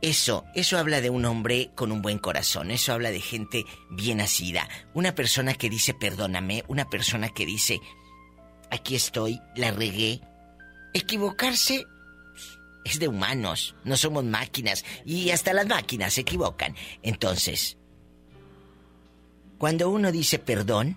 Eso, 0.00 0.44
eso 0.54 0.78
habla 0.78 1.00
de 1.00 1.10
un 1.10 1.24
hombre 1.24 1.70
con 1.74 1.90
un 1.90 2.02
buen 2.02 2.18
corazón, 2.18 2.70
eso 2.70 2.92
habla 2.92 3.10
de 3.10 3.20
gente 3.20 3.64
bien 3.90 4.18
nacida. 4.18 4.68
Una 4.94 5.14
persona 5.14 5.54
que 5.54 5.68
dice 5.68 5.92
perdóname, 5.92 6.64
una 6.68 6.88
persona 6.88 7.30
que 7.30 7.46
dice 7.46 7.80
aquí 8.70 8.94
estoy, 8.94 9.40
la 9.56 9.70
regué. 9.72 10.20
Equivocarse 10.94 11.84
es 12.88 12.98
de 12.98 13.08
humanos, 13.08 13.74
no 13.84 13.96
somos 13.96 14.24
máquinas 14.24 14.84
y 15.04 15.30
hasta 15.30 15.52
las 15.52 15.66
máquinas 15.66 16.14
se 16.14 16.22
equivocan. 16.22 16.74
Entonces, 17.02 17.76
cuando 19.58 19.88
uno 19.90 20.12
dice 20.12 20.38
perdón, 20.38 20.96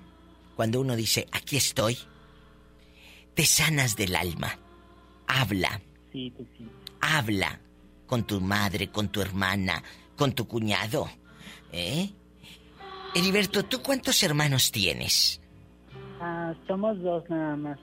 cuando 0.56 0.80
uno 0.82 0.96
dice 0.96 1.28
aquí 1.32 1.58
estoy, 1.58 1.98
te 3.34 3.46
sanas 3.46 3.96
del 3.96 4.16
alma. 4.16 4.58
Habla, 5.28 5.82
Sí, 6.12 6.34
sí. 6.58 6.68
habla 7.00 7.60
con 8.06 8.26
tu 8.28 8.42
madre, 8.42 8.90
con 8.92 9.10
tu 9.10 9.22
hermana, 9.22 9.82
con 10.18 10.34
tu 10.34 10.46
cuñado. 10.48 11.10
¿Eh? 11.72 12.10
Heriberto, 13.16 13.64
¿tú 13.64 13.82
cuántos 13.82 14.22
hermanos 14.24 14.72
tienes? 14.72 15.40
Ah, 16.20 16.54
somos 16.68 17.02
dos 17.02 17.24
nada 17.30 17.56
más. 17.56 17.80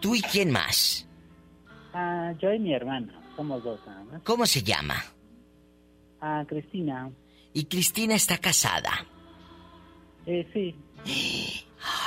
¿Tú 0.00 0.14
y 0.14 0.20
quién 0.22 0.50
más? 0.50 1.06
Ah, 1.94 2.32
yo 2.40 2.52
y 2.52 2.58
mi 2.58 2.74
hermana, 2.74 3.12
somos 3.36 3.62
dos 3.62 3.78
nada 3.86 4.02
más. 4.04 4.22
¿Cómo 4.22 4.46
se 4.46 4.62
llama? 4.64 4.96
Ah, 6.20 6.44
Cristina. 6.48 7.08
Y 7.52 7.66
Cristina 7.66 8.16
está 8.16 8.38
casada. 8.38 8.90
Eh, 10.26 10.44
sí. 10.52 10.74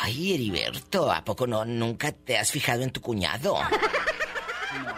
Ay, 0.03 0.33
Heriberto, 0.33 1.09
¿a 1.09 1.23
poco 1.23 1.47
no 1.47 1.63
nunca 1.63 2.11
te 2.11 2.37
has 2.37 2.51
fijado 2.51 2.83
en 2.83 2.91
tu 2.91 2.99
cuñado? 2.99 3.55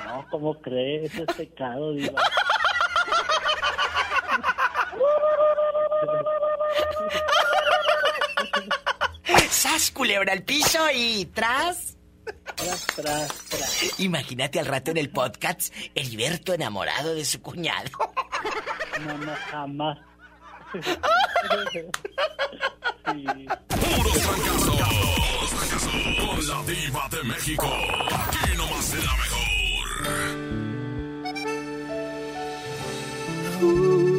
No, 0.08 0.26
¿cómo 0.32 0.56
crees? 0.60 1.14
Eso 1.14 1.24
es 1.28 1.36
pecado, 1.36 1.94
Diva. 1.94 2.24
¡Sas, 9.52 9.92
culebra 9.92 10.34
al 10.34 10.42
piso 10.42 10.80
y 10.96 11.26
tras! 11.26 11.99
Tras, 12.60 12.86
tras, 12.88 13.34
tras. 13.50 14.00
Imagínate 14.00 14.60
al 14.60 14.66
rato 14.66 14.92
en 14.92 14.98
el 14.98 15.10
podcast, 15.10 15.74
Heriberto 15.96 16.54
enamorado 16.54 17.16
de 17.16 17.24
su 17.26 17.42
cuñado. 17.42 17.90
No, 19.06 19.18
no, 19.18 19.34
jamás. 19.50 19.98
Sí. 20.74 20.82
Puros 23.68 24.18
fracasos. 24.20 24.80
Con 26.20 26.48
la 26.48 26.64
diva 26.64 27.10
de 27.10 27.24
México. 27.24 27.66
Aquí 28.12 28.58
nomás 28.58 28.86
será 28.86 29.12
mejor. 33.62 34.19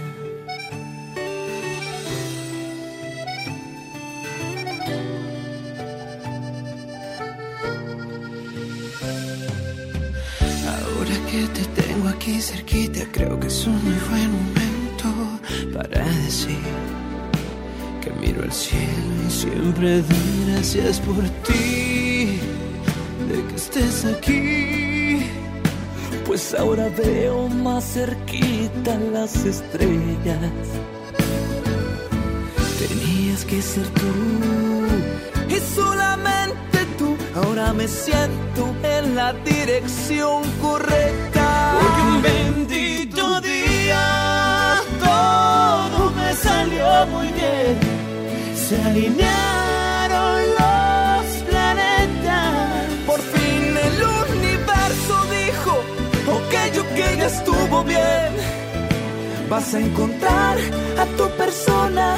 Te 11.47 11.63
tengo 11.81 12.09
aquí 12.09 12.41
cerquita, 12.41 13.01
creo 13.11 13.39
que 13.39 13.47
es 13.47 13.65
un 13.65 13.83
muy 13.83 13.99
buen 14.09 14.31
momento 14.31 15.39
para 15.73 16.05
decir 16.05 16.57
que 18.01 18.11
miro 18.11 18.43
al 18.43 18.51
cielo 18.51 19.13
y 19.27 19.31
siempre 19.31 20.01
doy 20.01 20.45
gracias 20.47 20.99
por 20.99 21.23
ti, 21.45 22.39
de 23.29 23.45
que 23.47 23.55
estés 23.55 24.05
aquí. 24.05 25.25
Pues 26.25 26.53
ahora 26.53 26.89
veo 26.89 27.49
más 27.49 27.93
cerquita 27.93 28.97
las 29.11 29.35
estrellas. 29.45 30.65
Tenías 32.79 33.45
que 33.45 33.61
ser 33.61 33.87
tú 33.89 35.53
y 35.53 35.59
solamente. 35.75 36.70
Ahora 37.35 37.71
me 37.71 37.87
siento 37.87 38.75
en 38.83 39.15
la 39.15 39.31
dirección 39.33 40.43
correcta. 40.61 41.77
Porque 41.79 42.01
un 42.01 42.21
bendito 42.21 43.41
día 43.41 44.81
todo 44.99 46.11
me 46.11 46.33
salió 46.33 47.07
muy 47.07 47.27
bien. 47.27 47.77
Se 48.53 48.81
alinearon 48.81 50.41
los 50.59 51.25
planetas. 51.49 52.85
Por 53.07 53.19
fin 53.21 53.77
el 53.77 53.97
universo 54.35 55.25
dijo, 55.31 55.71
ok, 56.27 56.53
ok, 56.79 57.17
ya 57.17 57.27
estuvo 57.27 57.83
bien. 57.83 58.31
Vas 59.49 59.73
a 59.73 59.79
encontrar 59.79 60.57
a 60.99 61.05
tu 61.17 61.29
persona 61.37 62.17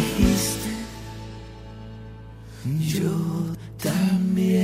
yo 3.01 3.55
también. 3.81 4.61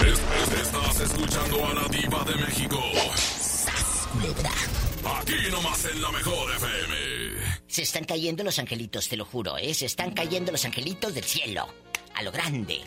Es- 0.00 0.20
Estás 0.60 1.00
escuchando 1.00 1.64
a 1.66 1.74
la 1.74 1.88
diva 1.88 2.22
de 2.24 2.34
México. 2.36 2.80
Aquí 5.18 5.34
nomás 5.50 5.84
en 5.86 6.02
la 6.02 6.10
mejor 6.12 6.50
FM. 6.56 6.96
Se 7.68 7.82
están 7.82 8.04
cayendo 8.04 8.42
los 8.44 8.58
angelitos, 8.58 9.08
te 9.08 9.16
lo 9.16 9.24
juro, 9.24 9.56
¿eh? 9.58 9.72
Se 9.74 9.86
están 9.86 10.12
cayendo 10.12 10.52
los 10.52 10.64
angelitos 10.64 11.14
del 11.14 11.24
cielo. 11.24 11.66
A 12.14 12.22
lo 12.22 12.30
grande. 12.32 12.80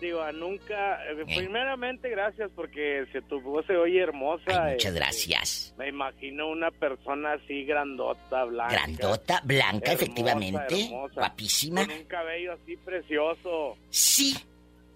digo, 0.00 0.32
nunca. 0.32 1.04
eh, 1.10 1.24
Primeramente, 1.24 2.08
gracias 2.10 2.50
porque 2.54 3.04
se 3.12 3.22
tu 3.22 3.40
voz 3.40 3.64
se 3.66 3.76
oye 3.76 4.00
hermosa. 4.00 4.64
Ay, 4.64 4.72
muchas 4.74 4.86
este, 4.92 4.92
gracias. 4.92 5.74
Me 5.78 5.88
imagino 5.88 6.48
una 6.48 6.70
persona 6.70 7.32
así 7.34 7.64
grandota, 7.64 8.44
blanca. 8.44 8.72
Grandota, 8.74 9.40
blanca, 9.44 9.92
hermosa, 9.92 9.92
efectivamente. 9.92 10.84
hermosa, 10.84 11.14
Guapísima. 11.14 11.86
Con 11.86 11.96
un 11.96 12.04
cabello 12.04 12.52
así 12.52 12.76
precioso. 12.76 13.76
Sí, 13.90 14.36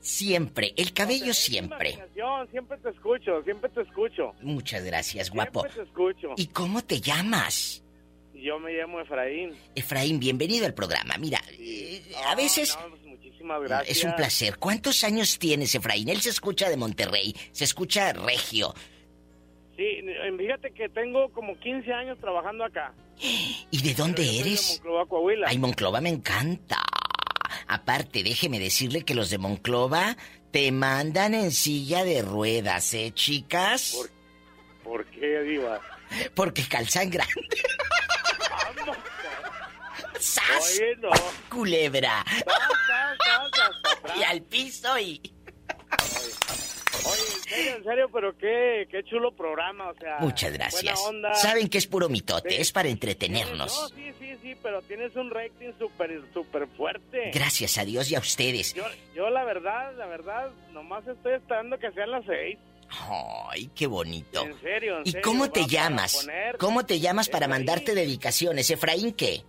siempre. 0.01 0.73
El 0.77 0.93
cabello 0.93 1.33
siempre. 1.35 1.99
siempre 2.51 2.79
te 2.79 2.91
escucho, 2.91 3.43
siempre 3.43 3.71
te 3.71 3.83
escucho. 3.83 4.33
Muchas 4.43 4.85
gracias, 4.85 5.31
guapo. 5.31 5.61
Siempre 5.61 5.83
te 5.83 5.89
escucho. 5.89 6.29
¿Y 6.37 6.47
cómo 6.49 6.83
te 6.83 7.01
llamas? 7.01 7.83
Yo 8.35 8.59
me 8.59 8.73
llamo 8.73 9.01
Efraín. 9.01 9.57
Efraín, 9.75 10.21
bienvenido 10.21 10.67
al 10.67 10.75
programa. 10.75 11.17
Mira, 11.19 11.41
eh, 11.59 12.03
a 12.27 12.35
veces 12.35 12.79
No, 12.79 12.97
muchísimas 13.47 13.63
gracias. 13.63 13.97
es 13.99 14.05
un 14.05 14.15
placer. 14.15 14.59
¿Cuántos 14.59 15.05
años 15.05 15.39
tienes, 15.39 15.75
Efraín? 15.75 16.09
Él 16.09 16.21
se 16.21 16.31
escucha 16.31 16.69
de 16.69 16.77
Monterrey, 16.77 17.35
se 17.53 17.65
escucha 17.65 18.13
regio. 18.13 18.75
Sí, 19.77 19.83
eh, 19.83 20.35
fíjate 20.37 20.71
que 20.73 20.89
tengo 20.89 21.31
como 21.33 21.59
15 21.59 21.93
años 21.93 22.19
trabajando 22.19 22.65
acá. 22.65 22.95
¿Y 23.71 23.83
de 23.83 23.95
dónde 23.95 24.25
soy 24.25 24.35
de 24.35 24.41
eres? 24.41 24.71
Monclova, 24.79 25.07
Coahuila. 25.07 25.47
Ay, 25.49 25.59
Monclova 25.59 26.01
me 26.01 26.09
encanta. 26.09 26.83
Aparte, 27.69 28.23
déjeme 28.23 28.59
decirle 28.59 29.05
que 29.05 29.15
los 29.15 29.31
de 29.31 29.39
Monclova 29.39 30.17
te 30.51 30.71
mandan 30.73 31.35
en 31.35 31.51
silla 31.51 32.05
de 32.05 32.23
ruedas, 32.23 32.95
¿eh, 32.95 33.13
chicas? 33.13 34.11
¿Por 34.83 35.05
qué, 35.07 35.41
Diva? 35.41 35.81
Porque 36.35 36.63
calzan 36.69 37.11
grande. 37.11 37.35
¡Sas! 40.21 40.79
Oye, 40.81 40.97
no. 40.97 41.11
Culebra. 41.51 42.25
Y 44.19 44.23
al 44.23 44.41
piso 44.43 44.99
y... 44.99 45.21
Oye, 47.05 47.23
en 47.37 47.43
serio, 47.43 47.77
en 47.77 47.85
serio, 47.85 48.09
pero 48.13 48.37
qué, 48.39 48.89
qué 48.91 49.03
chulo 49.05 49.35
programa, 49.35 49.91
o 49.91 49.95
sea. 49.95 50.19
Muchas 50.21 50.53
gracias. 50.53 50.83
Buena 50.83 51.01
onda. 51.01 51.35
Saben 51.35 51.69
que 51.69 51.79
es 51.79 51.87
puro 51.87 52.09
mitote, 52.09 52.51
Sí. 52.51 52.57
es 52.61 52.73
para 52.73 52.89
No, 52.89 52.93
entretenernos. 52.93 53.93
sí, 53.95 54.13
sí, 54.19 54.37
sí, 54.43 54.57
pero 54.63 54.81
tienes 54.83 55.15
un 55.17 55.31
rating 55.31 55.73
súper, 55.79 56.23
súper 56.33 56.67
fuerte. 56.77 57.31
Gracias 57.35 57.79
a 57.79 57.85
Dios 57.85 58.11
y 58.11 58.15
a 58.15 58.21
ustedes. 58.21 58.75
Yo, 58.75 58.85
yo 59.15 59.29
la 59.31 59.45
verdad, 59.45 59.93
la 59.97 60.07
verdad, 60.07 60.51
nomás 60.73 61.07
estoy 61.07 61.35
esperando 61.35 61.79
que 61.79 61.91
sean 61.93 62.11
las 62.11 62.25
seis. 62.27 62.59
Ay, 63.51 63.69
qué 63.75 63.87
bonito. 63.87 64.45
En 64.45 64.61
serio, 64.61 64.99
en 64.99 65.03
¿Y 65.07 65.11
serio, 65.13 65.23
cómo 65.25 65.51
te 65.51 65.67
llamas? 65.67 66.15
poner- 66.25 66.57
¿Cómo 66.59 66.87
te 66.87 67.01
llamas 67.01 67.29
para 67.29 67.47
Efraín. 67.47 67.67
mandarte 67.67 67.95
dedicaciones? 67.95 68.71
¿Efraín 68.71 69.13
qué? 69.13 69.45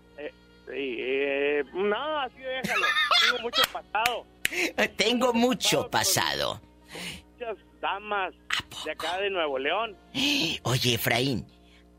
Eh, 0.73 0.73
sí, 0.73 0.95
eh, 0.99 1.63
no, 1.73 2.19
así 2.19 2.39
déjalo. 2.39 2.85
Tengo 3.21 3.41
mucho 3.43 3.61
pasado. 3.71 4.25
Tengo 4.97 5.33
mucho 5.33 5.89
pasado. 5.89 6.61
Muchas 7.33 7.57
damas 7.81 8.33
de 8.85 8.91
acá 8.91 9.17
de 9.19 9.29
Nuevo 9.29 9.59
León. 9.59 9.95
Oye, 10.63 10.95
Efraín, 10.95 11.45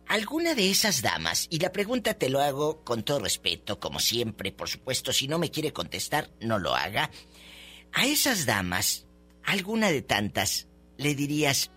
¿alguna 0.07 0.55
de 0.55 0.71
esas 0.71 1.03
damas, 1.03 1.47
y 1.51 1.59
la 1.59 1.73
pregunta 1.73 2.15
te 2.15 2.29
lo 2.29 2.41
hago 2.41 2.85
con 2.85 3.03
todo 3.03 3.21
respeto, 3.21 3.79
como 3.79 4.01
siempre, 4.01 4.53
por 4.53 4.69
supuesto, 4.69 5.13
si 5.13 5.29
no 5.29 5.39
me 5.39 5.51
quiere 5.51 5.73
contestar, 5.73 6.29
no 6.41 6.59
lo 6.59 6.75
haga. 6.75 7.11
A 7.93 8.07
esas 8.07 8.47
damas, 8.47 9.07
alguna 9.45 9.91
de 9.91 10.03
tantas, 10.03 10.69
le 10.97 11.15
dirías, 11.15 11.71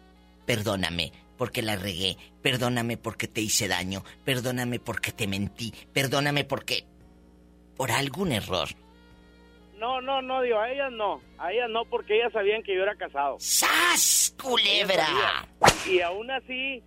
perdóname 0.46 1.12
porque 1.42 1.64
la 1.64 1.76
regué, 1.76 2.18
perdóname 2.44 2.98
porque 2.98 3.28
te 3.28 3.42
hice 3.42 3.68
daño, 3.68 4.04
perdóname 4.24 4.80
porque 4.80 5.12
te 5.12 5.26
mentí, 5.26 5.74
perdóname 5.92 6.44
porque... 6.44 6.84
por 7.76 7.90
algún 7.92 8.32
error. 8.32 8.70
No, 9.80 10.02
no, 10.02 10.22
no, 10.22 10.44
digo, 10.44 10.60
a 10.60 10.70
ellas 10.70 10.92
no. 10.92 11.20
A 11.40 11.52
ellas 11.52 11.68
no, 11.72 11.84
porque 11.86 12.18
ellas 12.18 12.32
sabían 12.32 12.62
que 12.62 12.76
yo 12.76 12.84
era 12.84 12.94
casado. 12.94 13.38
¡Sas, 13.40 14.36
culebra! 14.40 15.48
Y 15.90 16.02
aún 16.02 16.30
así, 16.30 16.84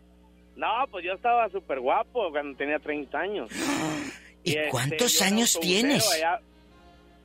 no, 0.55 0.69
pues 0.89 1.05
yo 1.05 1.15
estaba 1.15 1.49
súper 1.49 1.81
guapo 1.81 2.31
cuando 2.31 2.57
tenía 2.57 2.79
30 2.79 3.19
años. 3.19 3.51
¿Y 4.45 4.51
este, 4.53 4.69
cuántos 4.69 5.21
años 5.21 5.59
tienes? 5.61 6.09
allá. 6.13 6.41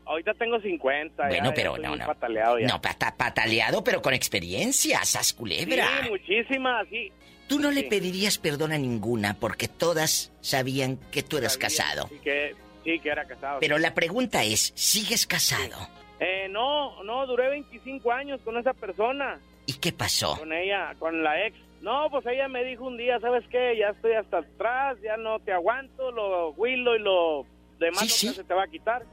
Ahorita 0.09 0.33
tengo 0.33 0.59
50. 0.59 1.27
Bueno, 1.27 1.35
ya, 1.37 1.43
ya 1.43 1.53
pero 1.53 1.75
estoy 1.75 1.85
no, 1.87 1.95
no. 1.95 2.05
pataleado 2.07 2.59
ya. 2.59 2.67
No, 2.67 2.81
pata- 2.81 3.15
pataleado, 3.15 3.83
pero 3.83 4.01
con 4.01 4.15
experiencia, 4.15 5.05
sas 5.05 5.33
culebra. 5.33 5.87
Sí, 6.03 6.09
muchísimas, 6.09 6.87
sí. 6.89 7.11
Tú 7.47 7.59
no 7.59 7.69
le 7.69 7.83
pedirías 7.83 8.39
perdón 8.39 8.71
a 8.71 8.77
ninguna 8.79 9.35
porque 9.39 9.67
todas 9.67 10.31
sabían 10.41 10.97
que 11.11 11.21
tú 11.21 11.37
eras 11.37 11.57
casado. 11.59 12.07
Sí 12.09 12.19
que, 12.23 12.55
sí, 12.83 12.99
que 12.99 13.09
era 13.09 13.25
casado. 13.25 13.59
Pero 13.59 13.77
la 13.77 13.93
pregunta 13.93 14.43
es, 14.43 14.71
¿sigues 14.75 15.27
casado? 15.27 15.87
Eh, 16.19 16.47
no, 16.49 17.03
no, 17.03 17.27
duré 17.27 17.49
25 17.49 18.11
años 18.11 18.41
con 18.43 18.57
esa 18.57 18.73
persona. 18.73 19.39
¿Y 19.67 19.73
qué 19.73 19.91
pasó? 19.91 20.37
Con 20.39 20.51
ella, 20.53 20.95
con 20.97 21.23
la 21.23 21.45
ex. 21.45 21.55
No, 21.81 22.07
pues 22.09 22.25
ella 22.25 22.47
me 22.47 22.63
dijo 22.63 22.85
un 22.85 22.97
día, 22.97 23.19
¿sabes 23.19 23.43
qué? 23.51 23.77
Ya 23.77 23.89
estoy 23.89 24.13
hasta 24.13 24.39
atrás, 24.39 24.97
ya 25.03 25.17
no 25.17 25.39
te 25.39 25.51
aguanto, 25.53 26.11
lo 26.11 26.49
huilo 26.53 26.95
y 26.95 26.99
lo 26.99 27.45
demás 27.79 28.11
sí. 28.11 28.29
se 28.29 28.43
te 28.43 28.53
va 28.55 28.63
a 28.63 28.67
quitar. 28.67 29.03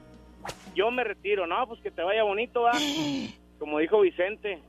Yo 0.74 0.90
me 0.90 1.04
retiro, 1.04 1.46
no, 1.46 1.66
pues 1.66 1.80
que 1.80 1.90
te 1.90 2.02
vaya 2.02 2.22
bonito, 2.22 2.62
va. 2.62 2.72
Como 3.58 3.78
dijo 3.78 4.00
Vicente. 4.00 4.60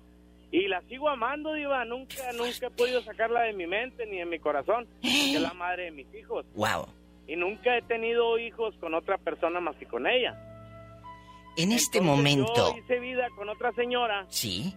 Y 0.50 0.68
la 0.68 0.82
sigo 0.84 1.10
amando, 1.10 1.54
Diva, 1.54 1.84
nunca, 1.84 2.32
nunca 2.34 2.68
he 2.68 2.70
podido 2.70 3.02
sacarla 3.02 3.42
de 3.42 3.54
mi 3.54 3.68
mente 3.68 4.06
ni 4.06 4.18
de 4.20 4.26
mi 4.26 4.40
corazón. 4.40 4.88
Que 5.02 5.36
es 5.36 5.42
la 5.42 5.54
madre 5.54 5.86
de 5.86 5.92
mis 5.92 6.14
hijos. 6.16 6.46
Wow. 6.56 6.88
Y 7.28 7.36
nunca 7.36 7.78
he 7.78 7.82
tenido 7.82 8.40
hijos 8.40 8.74
con 8.80 8.94
otra 8.94 9.18
persona 9.18 9.60
más 9.60 9.76
que 9.76 9.86
con 9.86 10.08
ella. 10.08 10.42
En 11.58 11.72
este 11.74 11.98
Entonces, 11.98 12.04
momento. 12.04 12.54
Yo 12.56 12.78
hice 12.78 13.00
vida 13.00 13.28
con 13.36 13.50
otra 13.50 13.74
señora. 13.74 14.26
Sí. 14.30 14.74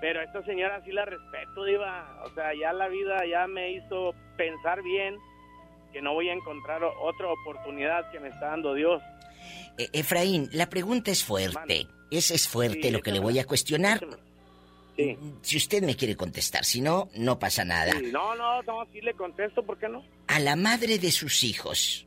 Pero 0.00 0.18
a 0.18 0.24
esta 0.24 0.42
señora 0.42 0.82
sí 0.84 0.90
la 0.90 1.04
respeto, 1.04 1.64
Diva. 1.64 2.20
O 2.24 2.30
sea, 2.34 2.52
ya 2.60 2.72
la 2.72 2.88
vida 2.88 3.24
ya 3.24 3.46
me 3.46 3.70
hizo 3.70 4.14
pensar 4.36 4.82
bien 4.82 5.16
que 5.92 6.02
no 6.02 6.14
voy 6.14 6.28
a 6.30 6.32
encontrar 6.32 6.82
otra 6.82 7.28
oportunidad 7.28 8.10
que 8.10 8.18
me 8.18 8.28
está 8.28 8.46
dando 8.46 8.74
Dios. 8.74 9.00
E- 9.78 9.88
Efraín, 9.92 10.48
la 10.52 10.68
pregunta 10.68 11.10
es 11.10 11.24
fuerte. 11.24 11.86
Ese 12.10 12.34
es 12.34 12.46
fuerte 12.48 12.82
Sí, 12.88 12.90
lo 12.90 13.00
que 13.00 13.12
le 13.12 13.20
voy 13.20 13.38
a 13.38 13.46
cuestionar. 13.46 14.06
Sí. 14.96 15.16
Si 15.40 15.56
usted 15.56 15.82
me 15.82 15.96
quiere 15.96 16.16
contestar, 16.16 16.64
si 16.64 16.80
no, 16.82 17.08
no 17.14 17.38
pasa 17.38 17.64
nada. 17.64 17.92
Sí, 17.98 18.10
no, 18.12 18.34
no, 18.34 18.62
no, 18.62 18.86
sí 18.92 19.00
le 19.00 19.14
contesto, 19.14 19.62
¿por 19.64 19.78
qué 19.78 19.88
no? 19.88 20.04
A 20.26 20.38
la 20.38 20.54
madre 20.54 20.98
de 20.98 21.10
sus 21.10 21.42
hijos, 21.44 22.06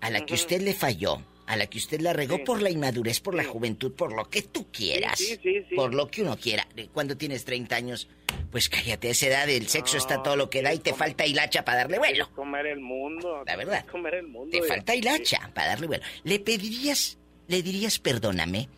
a 0.00 0.08
la 0.08 0.24
que 0.24 0.34
usted 0.34 0.62
le 0.62 0.72
falló, 0.72 1.22
a 1.52 1.56
la 1.56 1.66
que 1.66 1.78
usted 1.78 2.00
la 2.00 2.12
regó 2.12 2.36
Sí. 2.36 2.42
por 2.44 2.62
la 2.62 2.70
inmadurez, 2.70 3.20
por 3.20 3.34
la 3.34 3.44
juventud, 3.44 3.92
por 3.92 4.12
lo 4.14 4.24
que 4.30 4.42
tú 4.42 4.66
quieras, 4.72 5.18
Sí, 5.18 5.38
sí, 5.42 5.64
por 5.76 5.94
lo 5.94 6.08
que 6.08 6.22
uno 6.22 6.36
quiera. 6.36 6.66
Cuando 6.92 7.16
tienes 7.16 7.44
30 7.44 7.76
años, 7.76 8.08
pues 8.50 8.68
cállate, 8.68 9.08
a 9.08 9.10
esa 9.10 9.26
edad 9.26 9.48
el 9.48 9.68
sexo 9.68 9.96
está 9.98 10.22
todo 10.22 10.36
lo 10.36 10.48
que 10.50 10.62
da 10.62 10.72
y 10.72 10.78
te 10.78 10.94
falta 10.94 11.26
hilacha 11.26 11.64
para 11.64 11.78
darle 11.78 11.98
vuelo. 11.98 12.30
Comer 12.34 12.66
el 12.66 12.80
mundo. 12.80 13.42
La 13.46 13.56
verdad. 13.56 13.84
comer 13.86 14.14
el 14.14 14.28
mundo. 14.28 14.50
Te 14.50 14.62
falta 14.66 14.94
hilacha 14.94 15.50
para 15.54 15.68
darle 15.68 15.86
vuelo. 15.86 16.04
¿Le 16.24 16.38
pedirías, 16.40 17.18
le 17.48 17.62
dirías 17.62 17.98
perdóname 17.98 18.68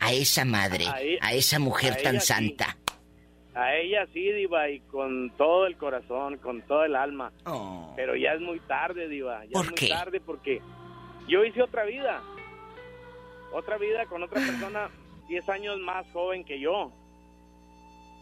a 0.00 0.12
esa 0.12 0.44
madre, 0.44 0.86
A 0.86 1.02
e- 1.02 1.18
a 1.20 1.32
esa 1.34 1.58
mujer 1.58 1.92
a 1.94 2.02
tan 2.02 2.20
santa? 2.20 2.76
A 3.54 3.74
ella 3.76 4.06
sí, 4.12 4.30
Diva, 4.32 4.68
y 4.68 4.80
con 4.80 5.30
todo 5.38 5.66
el 5.66 5.76
corazón, 5.78 6.36
con 6.38 6.60
todo 6.62 6.84
el 6.84 6.94
alma. 6.94 7.32
Pero 7.96 8.14
ya 8.14 8.32
es 8.32 8.40
muy 8.40 8.60
tarde, 8.60 9.08
Diva. 9.08 9.44
Ya 9.46 9.52
¿Por 9.52 9.64
es 9.64 9.70
muy 9.70 9.78
qué? 9.78 9.88
tarde 9.88 10.20
porque 10.20 10.60
yo 11.28 11.44
hice 11.44 11.62
otra 11.62 11.84
vida. 11.84 12.22
Otra 13.52 13.78
vida 13.78 14.06
con 14.06 14.22
otra 14.22 14.40
persona 14.40 14.90
10 15.28 15.48
años 15.48 15.78
más 15.80 16.06
joven 16.12 16.44
que 16.44 16.60
yo. 16.60 16.92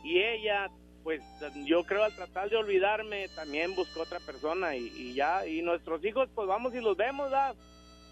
Y 0.03 0.19
ella, 0.21 0.71
pues 1.03 1.23
yo 1.65 1.85
creo 1.85 2.05
al 2.05 2.15
tratar 2.15 2.51
de 2.51 2.57
olvidarme, 2.57 3.29
también 3.35 3.75
buscó 3.75 4.03
otra 4.03 4.21
persona 4.21 4.77
y, 4.77 4.87
y 4.97 5.15
ya. 5.15 5.47
Y 5.47 5.63
nuestros 5.63 6.05
hijos, 6.05 6.29
pues 6.35 6.47
vamos 6.47 6.75
y 6.75 6.81
los 6.81 6.97
vemos, 6.97 7.31
¿verdad? 7.31 7.55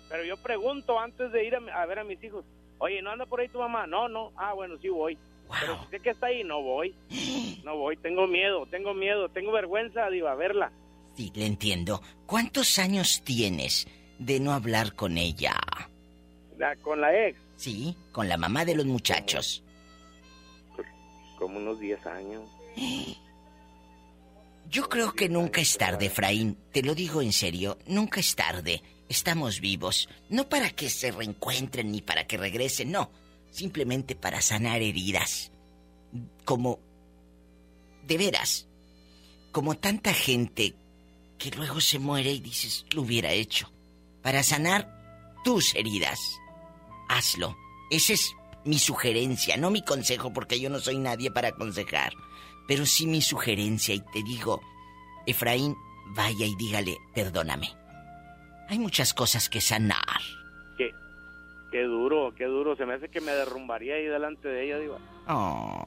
Pero 0.08 0.24
yo 0.24 0.36
pregunto 0.36 0.98
antes 0.98 1.32
de 1.32 1.44
ir 1.44 1.54
a, 1.54 1.58
a 1.80 1.86
ver 1.86 1.98
a 1.98 2.04
mis 2.04 2.22
hijos, 2.22 2.44
oye, 2.78 3.00
¿no 3.02 3.10
anda 3.10 3.26
por 3.26 3.40
ahí 3.40 3.48
tu 3.48 3.58
mamá? 3.58 3.86
No, 3.86 4.08
no. 4.08 4.32
Ah, 4.36 4.52
bueno, 4.52 4.76
sí 4.80 4.88
voy. 4.88 5.16
Pero 5.60 5.78
si 5.84 5.90
sé 5.90 6.00
que 6.00 6.10
está 6.10 6.26
ahí, 6.26 6.44
no 6.44 6.62
voy. 6.62 6.94
No 7.62 7.76
voy, 7.76 7.96
tengo 7.96 8.26
miedo, 8.26 8.66
tengo 8.66 8.92
miedo, 8.92 9.28
tengo 9.28 9.52
vergüenza 9.52 10.10
de 10.10 10.16
ir 10.16 10.26
a 10.26 10.34
verla. 10.34 10.72
Sí, 11.14 11.30
le 11.36 11.46
entiendo. 11.46 12.02
¿Cuántos 12.26 12.76
años 12.80 13.22
tienes 13.24 13.86
de 14.24 14.40
no 14.40 14.52
hablar 14.52 14.94
con 14.94 15.18
ella? 15.18 15.54
La- 16.58 16.76
con 16.76 17.00
la 17.00 17.14
ex, 17.26 17.38
Sí, 17.56 17.96
con 18.12 18.28
la 18.28 18.36
mamá 18.36 18.64
de 18.64 18.74
los 18.74 18.86
muchachos. 18.86 19.62
como 21.38 21.58
unos 21.58 21.80
10 21.80 22.04
años. 22.06 22.42
Yo 24.70 24.88
creo 24.88 25.12
que 25.12 25.28
nunca 25.28 25.60
es 25.60 25.76
tarde, 25.76 26.06
Efraín. 26.06 26.56
Te 26.72 26.82
lo 26.82 26.94
digo 26.94 27.20
en 27.20 27.32
serio, 27.32 27.78
nunca 27.86 28.20
es 28.20 28.34
tarde. 28.34 28.82
Estamos 29.08 29.60
vivos. 29.60 30.08
No 30.30 30.48
para 30.48 30.70
que 30.70 30.88
se 30.88 31.10
reencuentren 31.10 31.90
ni 31.92 32.00
para 32.00 32.26
que 32.26 32.38
regresen, 32.38 32.90
no. 32.92 33.10
Simplemente 33.50 34.14
para 34.14 34.40
sanar 34.40 34.80
heridas. 34.80 35.50
Como... 36.44 36.78
De 38.06 38.16
veras. 38.16 38.66
Como 39.50 39.76
tanta 39.76 40.14
gente 40.14 40.74
que 41.38 41.50
luego 41.50 41.80
se 41.80 41.98
muere 41.98 42.30
y 42.32 42.40
dices, 42.40 42.86
lo 42.94 43.02
hubiera 43.02 43.32
hecho. 43.32 43.70
Para 44.22 44.42
sanar 44.42 44.88
tus 45.44 45.74
heridas. 45.74 46.40
Hazlo. 47.08 47.56
Esa 47.90 48.12
es 48.14 48.34
mi 48.64 48.78
sugerencia, 48.78 49.56
no 49.56 49.70
mi 49.70 49.82
consejo, 49.84 50.32
porque 50.32 50.60
yo 50.60 50.70
no 50.70 50.78
soy 50.78 50.98
nadie 50.98 51.30
para 51.30 51.48
aconsejar. 51.48 52.12
Pero 52.68 52.86
sí 52.86 53.06
mi 53.06 53.20
sugerencia 53.20 53.94
y 53.94 54.00
te 54.00 54.22
digo, 54.22 54.62
Efraín, 55.26 55.76
vaya 56.14 56.46
y 56.46 56.54
dígale, 56.54 56.96
perdóname. 57.14 57.68
Hay 58.68 58.78
muchas 58.78 59.12
cosas 59.12 59.48
que 59.50 59.60
sanar. 59.60 59.98
Qué, 60.78 60.92
qué 61.70 61.82
duro, 61.82 62.32
qué 62.36 62.44
duro. 62.44 62.76
Se 62.76 62.86
me 62.86 62.94
hace 62.94 63.08
que 63.08 63.20
me 63.20 63.32
derrumbaría 63.32 63.96
ahí 63.96 64.06
delante 64.06 64.48
de 64.48 64.64
ella, 64.64 64.78
digo. 64.78 64.98
Oh, 65.28 65.84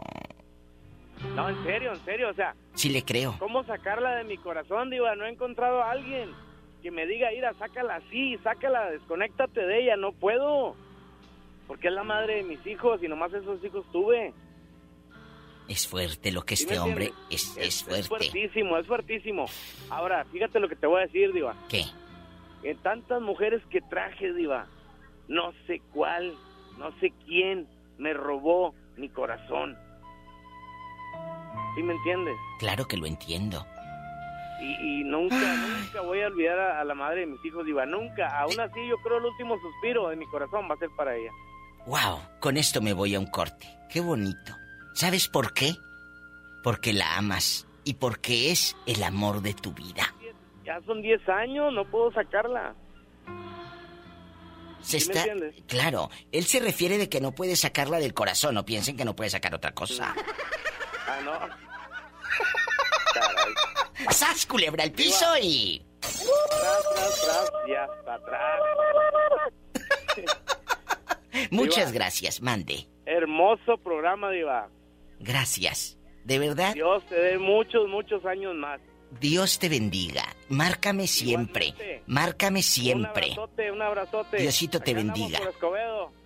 No, 1.33 1.49
en 1.49 1.63
serio, 1.63 1.93
en 1.93 2.05
serio, 2.05 2.29
o 2.29 2.33
sea, 2.33 2.53
sí 2.75 2.89
le 2.89 3.03
creo. 3.03 3.37
¿cómo 3.39 3.63
sacarla 3.63 4.17
de 4.17 4.25
mi 4.25 4.37
corazón, 4.37 4.89
Diva? 4.89 5.15
No 5.15 5.25
he 5.25 5.29
encontrado 5.29 5.81
a 5.81 5.91
alguien 5.91 6.29
que 6.85 6.91
me 6.91 7.07
diga, 7.07 7.33
ira, 7.33 7.51
sácala 7.55 7.95
así, 7.95 8.37
sácala, 8.43 8.91
desconéctate 8.91 9.59
de 9.59 9.81
ella, 9.81 9.95
no 9.97 10.11
puedo. 10.11 10.75
Porque 11.65 11.87
es 11.87 11.93
la 11.95 12.03
madre 12.03 12.35
de 12.35 12.43
mis 12.43 12.63
hijos 12.67 13.01
y 13.01 13.07
nomás 13.07 13.33
esos 13.33 13.63
hijos 13.63 13.83
tuve. 13.91 14.35
Es 15.67 15.87
fuerte 15.87 16.31
lo 16.31 16.43
que 16.43 16.55
¿Sí 16.55 16.65
este 16.65 16.77
hombre 16.77 17.11
es, 17.31 17.57
es 17.57 17.57
Es 17.57 17.83
fuerte. 17.83 18.07
fuertísimo, 18.07 18.77
es 18.77 18.85
fuertísimo. 18.85 19.45
Ahora, 19.89 20.25
fíjate 20.25 20.59
lo 20.59 20.69
que 20.69 20.75
te 20.75 20.85
voy 20.85 20.99
a 21.01 21.05
decir, 21.07 21.33
Diva. 21.33 21.55
¿Qué? 21.69 21.85
En 22.61 22.77
tantas 22.83 23.19
mujeres 23.19 23.63
que 23.71 23.81
traje, 23.81 24.31
Diva, 24.33 24.67
no 25.27 25.53
sé 25.65 25.81
cuál, 25.91 26.35
no 26.77 26.91
sé 26.99 27.11
quién 27.25 27.67
me 27.97 28.13
robó 28.13 28.75
mi 28.95 29.09
corazón. 29.09 29.75
¿Sí 31.75 31.81
me 31.81 31.93
entiendes? 31.93 32.35
Claro 32.59 32.85
que 32.85 32.95
lo 32.97 33.07
entiendo. 33.07 33.65
Y, 34.61 35.01
y 35.01 35.03
nunca, 35.03 35.35
nunca 35.35 36.01
voy 36.01 36.21
a 36.21 36.27
olvidar 36.27 36.57
a, 36.59 36.81
a 36.81 36.83
la 36.83 36.95
madre 36.95 37.21
de 37.21 37.27
mis 37.27 37.43
hijos, 37.45 37.65
Diva, 37.65 37.85
nunca. 37.85 38.27
Aún 38.39 38.59
así, 38.59 38.87
yo 38.87 38.97
creo 38.97 39.17
el 39.17 39.25
último 39.25 39.57
suspiro 39.59 40.09
de 40.09 40.15
mi 40.15 40.25
corazón 40.27 40.69
va 40.69 40.75
a 40.75 40.77
ser 40.77 40.89
para 40.95 41.15
ella. 41.15 41.31
Wow, 41.85 42.19
con 42.39 42.57
esto 42.57 42.81
me 42.81 42.93
voy 42.93 43.15
a 43.15 43.19
un 43.19 43.27
corte. 43.27 43.67
Qué 43.89 43.99
bonito. 43.99 44.55
¿Sabes 44.93 45.27
por 45.27 45.53
qué? 45.53 45.75
Porque 46.63 46.93
la 46.93 47.17
amas 47.17 47.67
y 47.83 47.95
porque 47.95 48.51
es 48.51 48.75
el 48.85 49.03
amor 49.03 49.41
de 49.41 49.53
tu 49.53 49.73
vida. 49.73 50.13
Ya 50.65 50.81
son 50.85 51.01
10 51.01 51.29
años, 51.29 51.71
no 51.73 51.85
puedo 51.85 52.11
sacarla. 52.11 52.73
Se 54.81 54.99
¿Sí 54.99 55.11
está? 55.11 55.25
Claro, 55.67 56.09
él 56.31 56.45
se 56.45 56.59
refiere 56.59 56.97
de 56.97 57.09
que 57.09 57.21
no 57.21 57.33
puede 57.33 57.55
sacarla 57.55 57.99
del 57.99 58.13
corazón, 58.13 58.55
no 58.55 58.65
piensen 58.65 58.97
que 58.97 59.05
no 59.05 59.15
puede 59.15 59.29
sacar 59.29 59.53
otra 59.53 59.73
cosa. 59.73 60.15
Ah, 61.07 61.19
no. 61.23 61.31
Caray. 63.13 63.53
¡Sas, 64.11 64.45
culebra 64.45 64.83
al 64.83 64.91
piso 64.91 65.25
y... 65.41 65.81
Tras, 66.01 66.19
tras, 66.19 67.21
tras, 67.21 67.51
ya 67.67 67.83
hasta 67.85 68.13
atrás. 68.15 68.59
Muchas 71.51 71.91
Diva. 71.91 72.05
gracias, 72.05 72.41
mande. 72.41 72.87
Hermoso 73.05 73.77
programa, 73.77 74.31
Diva. 74.31 74.69
Gracias. 75.19 75.97
De 76.23 76.39
verdad, 76.39 76.73
Dios 76.73 77.03
te 77.07 77.15
dé 77.15 77.37
muchos, 77.37 77.87
muchos 77.87 78.25
años 78.25 78.55
más. 78.55 78.79
Dios 79.19 79.59
te 79.59 79.69
bendiga. 79.69 80.25
Márcame 80.49 81.07
siempre. 81.07 81.67
Igualmente. 81.67 82.03
Márcame 82.07 82.59
Un 82.59 82.63
siempre. 82.63 83.31
abrazote, 83.31 83.71
un 83.71 83.81
abrazote. 83.81 84.37
Diosito 84.37 84.79
te 84.79 84.91
Acá 84.91 84.99
bendiga. 84.99 85.39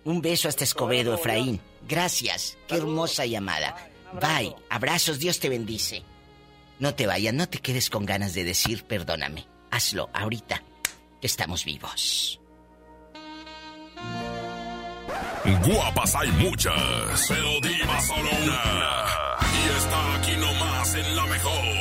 Un 0.04 0.22
beso 0.22 0.48
hasta 0.48 0.64
Escobedo, 0.64 1.14
Escobedo, 1.14 1.14
Efraín. 1.14 1.60
Gracias. 1.86 2.58
Qué 2.66 2.76
hermosa 2.76 3.26
llamada. 3.26 3.76
Bye. 4.14 4.54
Abrazos, 4.70 5.18
Dios 5.18 5.38
te 5.38 5.48
bendice. 5.48 6.02
No 6.80 6.94
te 6.94 7.06
vayas, 7.06 7.34
no 7.34 7.46
te 7.46 7.58
quedes 7.58 7.90
con 7.90 8.06
ganas 8.06 8.32
de 8.32 8.42
decir 8.42 8.84
perdóname. 8.84 9.46
Hazlo 9.70 10.08
ahorita, 10.14 10.62
que 11.20 11.26
estamos 11.26 11.64
vivos. 11.64 12.40
Guapas 15.64 16.14
hay 16.14 16.30
muchas, 16.32 17.26
pero 17.28 17.60
diva 17.60 18.00
solo 18.00 18.30
una. 18.42 18.60
Y 19.52 19.78
está 19.78 20.14
aquí 20.16 20.36
nomás 20.38 20.94
en 20.94 21.16
la 21.16 21.26
mejor. 21.26 21.80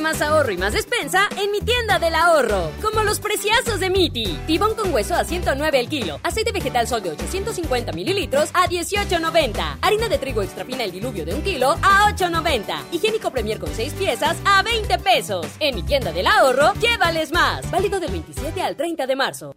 Más 0.00 0.20
ahorro 0.20 0.52
y 0.52 0.58
más 0.58 0.74
despensa 0.74 1.26
en 1.42 1.50
mi 1.50 1.60
tienda 1.60 1.98
del 1.98 2.14
ahorro. 2.14 2.70
Como 2.82 3.02
los 3.02 3.18
preciazos 3.18 3.80
de 3.80 3.88
Miti. 3.88 4.38
Tibón 4.46 4.74
con 4.74 4.92
hueso 4.92 5.14
a 5.14 5.24
109 5.24 5.80
el 5.80 5.88
kilo. 5.88 6.20
Aceite 6.22 6.52
vegetal 6.52 6.86
sol 6.86 7.02
de 7.02 7.10
850 7.10 7.92
mililitros 7.92 8.50
a 8.52 8.68
18.90. 8.68 9.78
Harina 9.80 10.08
de 10.08 10.18
trigo 10.18 10.42
extra 10.42 10.64
fina 10.64 10.84
el 10.84 10.92
diluvio 10.92 11.24
de 11.24 11.34
un 11.34 11.42
kilo 11.42 11.72
a 11.82 12.12
8.90. 12.14 12.92
Higiénico 12.92 13.30
Premier 13.30 13.58
con 13.58 13.74
6 13.74 13.94
piezas 13.94 14.36
a 14.44 14.62
20 14.62 14.98
pesos. 14.98 15.46
En 15.60 15.74
mi 15.74 15.82
tienda 15.82 16.12
del 16.12 16.26
ahorro, 16.26 16.74
llévales 16.74 17.32
más. 17.32 17.68
Válido 17.70 17.98
del 17.98 18.12
27 18.12 18.62
al 18.62 18.76
30 18.76 19.06
de 19.06 19.16
marzo. 19.16 19.56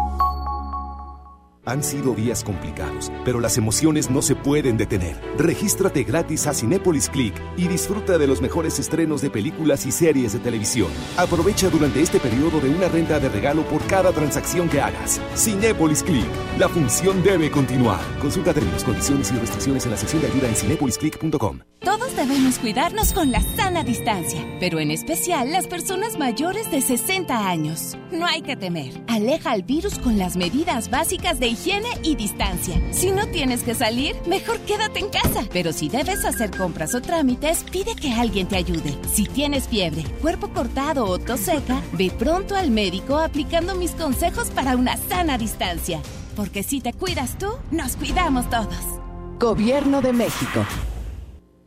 Han 1.63 1.83
sido 1.83 2.15
días 2.15 2.43
complicados, 2.43 3.11
pero 3.23 3.39
las 3.39 3.55
emociones 3.57 4.09
no 4.09 4.23
se 4.23 4.35
pueden 4.35 4.77
detener. 4.77 5.21
Regístrate 5.37 6.03
gratis 6.03 6.47
a 6.47 6.55
Cinépolis 6.55 7.07
Click 7.07 7.35
y 7.55 7.67
disfruta 7.67 8.17
de 8.17 8.25
los 8.25 8.41
mejores 8.41 8.79
estrenos 8.79 9.21
de 9.21 9.29
películas 9.29 9.85
y 9.85 9.91
series 9.91 10.33
de 10.33 10.39
televisión. 10.39 10.89
Aprovecha 11.17 11.69
durante 11.69 12.01
este 12.01 12.19
periodo 12.19 12.59
de 12.59 12.69
una 12.69 12.87
renta 12.87 13.19
de 13.19 13.29
regalo 13.29 13.61
por 13.65 13.85
cada 13.85 14.11
transacción 14.11 14.69
que 14.69 14.81
hagas. 14.81 15.21
Cinépolis 15.35 16.01
Click. 16.01 16.25
La 16.57 16.67
función 16.67 17.21
debe 17.21 17.51
continuar. 17.51 18.01
Consulta 18.19 18.55
términos, 18.55 18.83
condiciones 18.83 19.31
y 19.31 19.35
restricciones 19.35 19.85
en 19.85 19.91
la 19.91 19.97
sección 19.97 20.21
de 20.23 20.29
ayuda 20.29 20.47
en 20.47 20.55
cinépolisclick.com. 20.55 21.59
Todos 21.81 22.15
debemos 22.15 22.59
cuidarnos 22.59 23.11
con 23.13 23.31
la 23.31 23.41
sana 23.41 23.83
distancia, 23.83 24.45
pero 24.59 24.79
en 24.79 24.91
especial 24.91 25.51
las 25.51 25.67
personas 25.67 26.17
mayores 26.17 26.69
de 26.69 26.81
60 26.81 27.47
años. 27.47 27.97
No 28.11 28.25
hay 28.25 28.41
que 28.41 28.55
temer. 28.55 29.01
Aleja 29.07 29.51
al 29.51 29.63
virus 29.63 29.97
con 29.97 30.17
las 30.19 30.35
medidas 30.37 30.91
básicas 30.91 31.39
de 31.39 31.50
higiene 31.51 31.89
y 32.03 32.15
distancia. 32.15 32.81
Si 32.91 33.11
no 33.11 33.27
tienes 33.27 33.63
que 33.63 33.75
salir, 33.75 34.15
mejor 34.25 34.59
quédate 34.61 34.99
en 34.99 35.09
casa. 35.09 35.45
Pero 35.51 35.73
si 35.73 35.89
debes 35.89 36.25
hacer 36.25 36.51
compras 36.51 36.95
o 36.95 37.01
trámites, 37.01 37.63
pide 37.71 37.95
que 37.95 38.11
alguien 38.11 38.47
te 38.47 38.57
ayude. 38.57 38.97
Si 39.13 39.25
tienes 39.25 39.67
fiebre, 39.67 40.03
cuerpo 40.21 40.49
cortado 40.49 41.05
o 41.05 41.19
tos 41.19 41.41
seca, 41.41 41.81
ve 41.93 42.11
pronto 42.17 42.55
al 42.55 42.71
médico 42.71 43.17
aplicando 43.17 43.75
mis 43.75 43.91
consejos 43.91 44.49
para 44.49 44.75
una 44.75 44.97
sana 44.97 45.37
distancia. 45.37 46.01
Porque 46.35 46.63
si 46.63 46.81
te 46.81 46.93
cuidas 46.93 47.37
tú, 47.37 47.47
nos 47.71 47.95
cuidamos 47.95 48.49
todos. 48.49 49.01
Gobierno 49.39 50.01
de 50.01 50.13
México. 50.13 50.65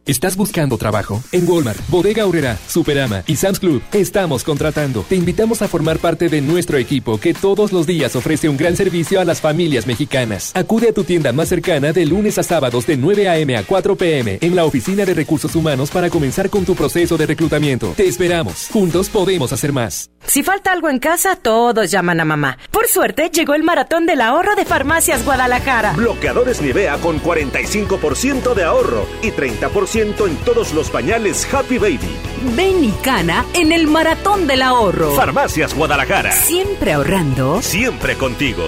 ¿Estás 0.06 0.36
buscando 0.36 0.76
trabajo? 0.76 1.22
En 1.32 1.48
Walmart, 1.48 1.80
Bodega 1.88 2.24
Aurrera, 2.24 2.58
Superama 2.66 3.24
y 3.26 3.36
Sam's 3.36 3.58
Club 3.58 3.82
estamos 3.94 4.44
contratando. 4.44 5.02
Te 5.08 5.16
invitamos 5.16 5.62
a 5.62 5.68
formar 5.68 5.98
parte 5.98 6.28
de 6.28 6.42
nuestro 6.42 6.76
equipo 6.76 7.18
que 7.18 7.32
todos 7.32 7.72
los 7.72 7.86
días 7.86 8.14
ofrece 8.14 8.50
un 8.50 8.58
gran 8.58 8.76
servicio 8.76 9.18
a 9.18 9.24
las 9.24 9.40
familias 9.40 9.86
mexicanas. 9.86 10.52
Acude 10.54 10.90
a 10.90 10.92
tu 10.92 11.04
tienda 11.04 11.32
más 11.32 11.48
cercana 11.48 11.94
de 11.94 12.04
lunes 12.04 12.36
a 12.36 12.42
sábados 12.42 12.86
de 12.86 12.98
9 12.98 13.30
a.m. 13.30 13.56
a 13.56 13.62
4 13.62 13.96
p.m. 13.96 14.38
en 14.42 14.54
la 14.54 14.66
Oficina 14.66 15.06
de 15.06 15.14
Recursos 15.14 15.56
Humanos 15.56 15.90
para 15.90 16.10
comenzar 16.10 16.50
con 16.50 16.66
tu 16.66 16.74
proceso 16.74 17.16
de 17.16 17.24
reclutamiento. 17.24 17.94
Te 17.96 18.06
esperamos. 18.06 18.68
Juntos 18.70 19.08
podemos 19.08 19.54
hacer 19.54 19.72
más. 19.72 20.10
Si 20.26 20.42
falta 20.42 20.72
algo 20.72 20.90
en 20.90 20.98
casa, 20.98 21.36
todos 21.36 21.90
llaman 21.90 22.20
a 22.20 22.26
mamá. 22.26 22.58
Por 22.70 22.88
suerte, 22.88 23.30
llegó 23.30 23.54
el 23.54 23.62
maratón 23.62 24.04
del 24.04 24.20
ahorro 24.20 24.54
de 24.54 24.66
Farmacias 24.66 25.24
Guadalajara. 25.24 25.94
Bloqueadores 25.94 26.60
Nivea 26.60 26.98
con 26.98 27.22
45% 27.22 28.54
de 28.54 28.64
ahorro 28.64 29.06
y 29.22 29.30
30% 29.30 29.93
en 30.00 30.36
todos 30.44 30.72
los 30.74 30.90
pañales 30.90 31.46
Happy 31.52 31.78
Baby. 31.78 32.16
Ven 32.56 32.82
y 32.82 32.90
cana 33.02 33.44
en 33.54 33.70
el 33.70 33.86
maratón 33.86 34.46
del 34.48 34.62
ahorro. 34.62 35.14
Farmacias 35.14 35.72
Guadalajara. 35.72 36.32
Siempre 36.32 36.92
ahorrando. 36.92 37.62
Siempre 37.62 38.16
contigo. 38.16 38.66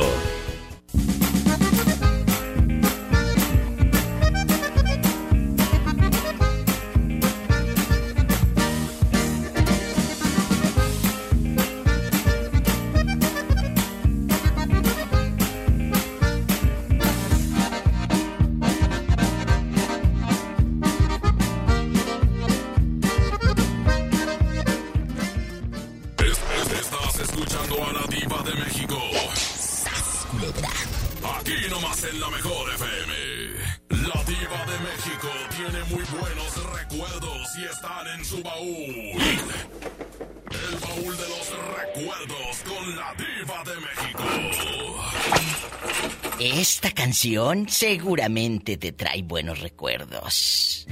Seguramente 47.68 48.76
te 48.76 48.92
trae 48.92 49.22
buenos 49.22 49.60
recuerdos. 49.60 50.86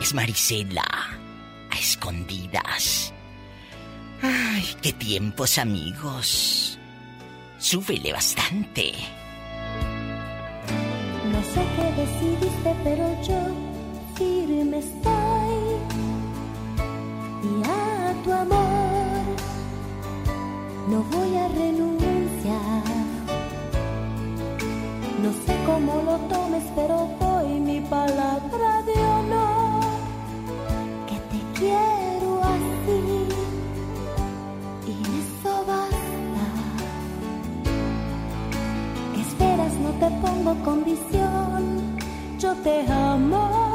Es 0.00 0.14
Marisela, 0.14 0.84
a 1.70 1.76
escondidas. 1.76 3.12
Ay, 4.22 4.64
qué 4.80 4.92
tiempos, 4.92 5.58
amigos. 5.58 6.78
Súbele 7.58 8.12
bastante. 8.12 8.92
No 11.32 11.42
sé 11.42 11.62
qué 11.76 11.86
decidiste, 12.00 12.74
pero 12.84 13.22
yo 13.26 13.40
firme 14.16 14.78
estoy. 14.78 15.58
Y 17.42 17.62
a 17.64 18.14
tu 18.22 18.32
amor 18.32 19.24
no 20.88 21.02
voy 21.02 21.36
a 21.36 21.48
renunciar. 21.48 22.99
No 25.22 25.30
sé 25.44 25.54
cómo 25.66 26.02
lo 26.02 26.16
tomes, 26.34 26.64
pero 26.74 27.06
doy 27.20 27.60
mi 27.60 27.80
palabra 27.82 28.82
de 28.86 28.96
honor. 29.16 29.84
Que 31.06 31.16
te 31.30 31.40
quiero 31.58 32.40
así. 32.42 33.00
Y 34.86 34.94
eso 35.20 35.64
basta. 35.66 36.46
¿Qué 39.14 39.20
esperas? 39.20 39.74
No 39.84 39.90
te 40.00 40.08
pongo 40.22 40.54
condición. 40.64 41.98
Yo 42.38 42.54
te 42.64 42.90
amo. 42.90 43.72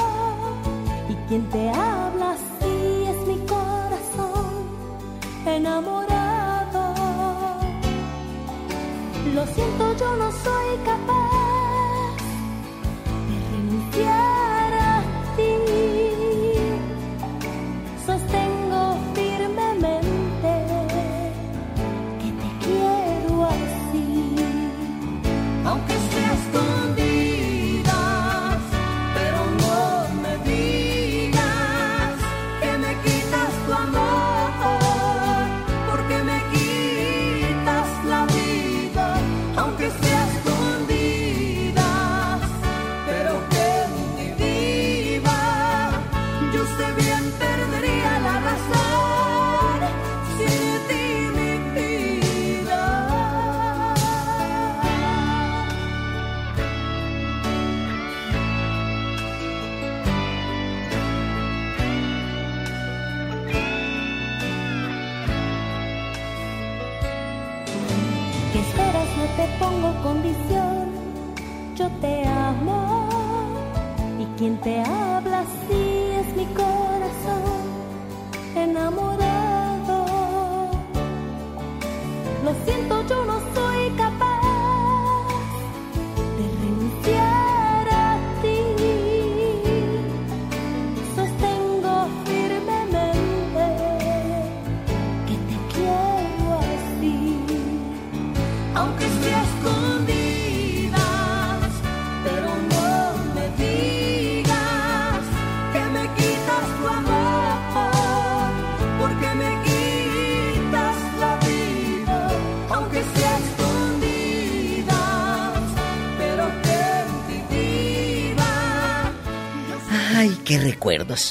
Y 1.08 1.14
quien 1.28 1.48
te 1.52 1.70
habla 1.70 2.32
así 2.32 3.04
es 3.12 3.28
mi 3.28 3.38
corazón 3.46 4.66
enamorado. 5.46 6.16
Lo 9.36 9.46
siento, 9.46 9.96
yo 9.98 10.16
no 10.16 10.32
soy 10.32 10.78
capaz 10.86 11.35
renunciar 13.96 14.55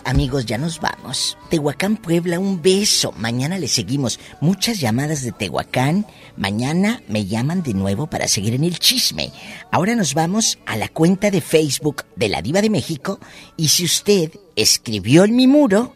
Amigos, 0.05 0.47
ya 0.47 0.57
nos 0.57 0.79
vamos. 0.81 1.37
Tehuacán, 1.51 1.97
Puebla, 1.97 2.39
un 2.39 2.63
beso. 2.63 3.13
Mañana 3.17 3.59
le 3.59 3.67
seguimos. 3.67 4.21
Muchas 4.41 4.79
llamadas 4.79 5.23
de 5.23 5.33
Tehuacán. 5.33 6.07
Mañana 6.37 7.03
me 7.09 7.27
llaman 7.27 7.65
de 7.65 7.75
nuevo 7.75 8.07
para 8.07 8.29
seguir 8.29 8.55
en 8.55 8.63
el 8.63 8.79
chisme. 8.79 9.33
Ahora 9.73 9.97
nos 9.97 10.15
vamos 10.15 10.59
a 10.67 10.77
la 10.77 10.89
cuenta 10.89 11.31
de 11.31 11.41
Facebook 11.41 12.05
de 12.15 12.29
la 12.29 12.41
Diva 12.41 12.63
de 12.63 12.71
México. 12.71 13.19
Y 13.57 13.67
si 13.69 13.85
usted 13.85 14.31
escribió 14.55 15.25
en 15.25 15.35
mi 15.35 15.49
muro, 15.49 15.93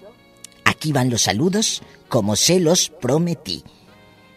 aquí 0.65 0.91
van 0.93 1.09
los 1.11 1.23
saludos 1.23 1.83
como 2.09 2.35
se 2.35 2.59
los 2.59 2.89
prometí. 2.89 3.63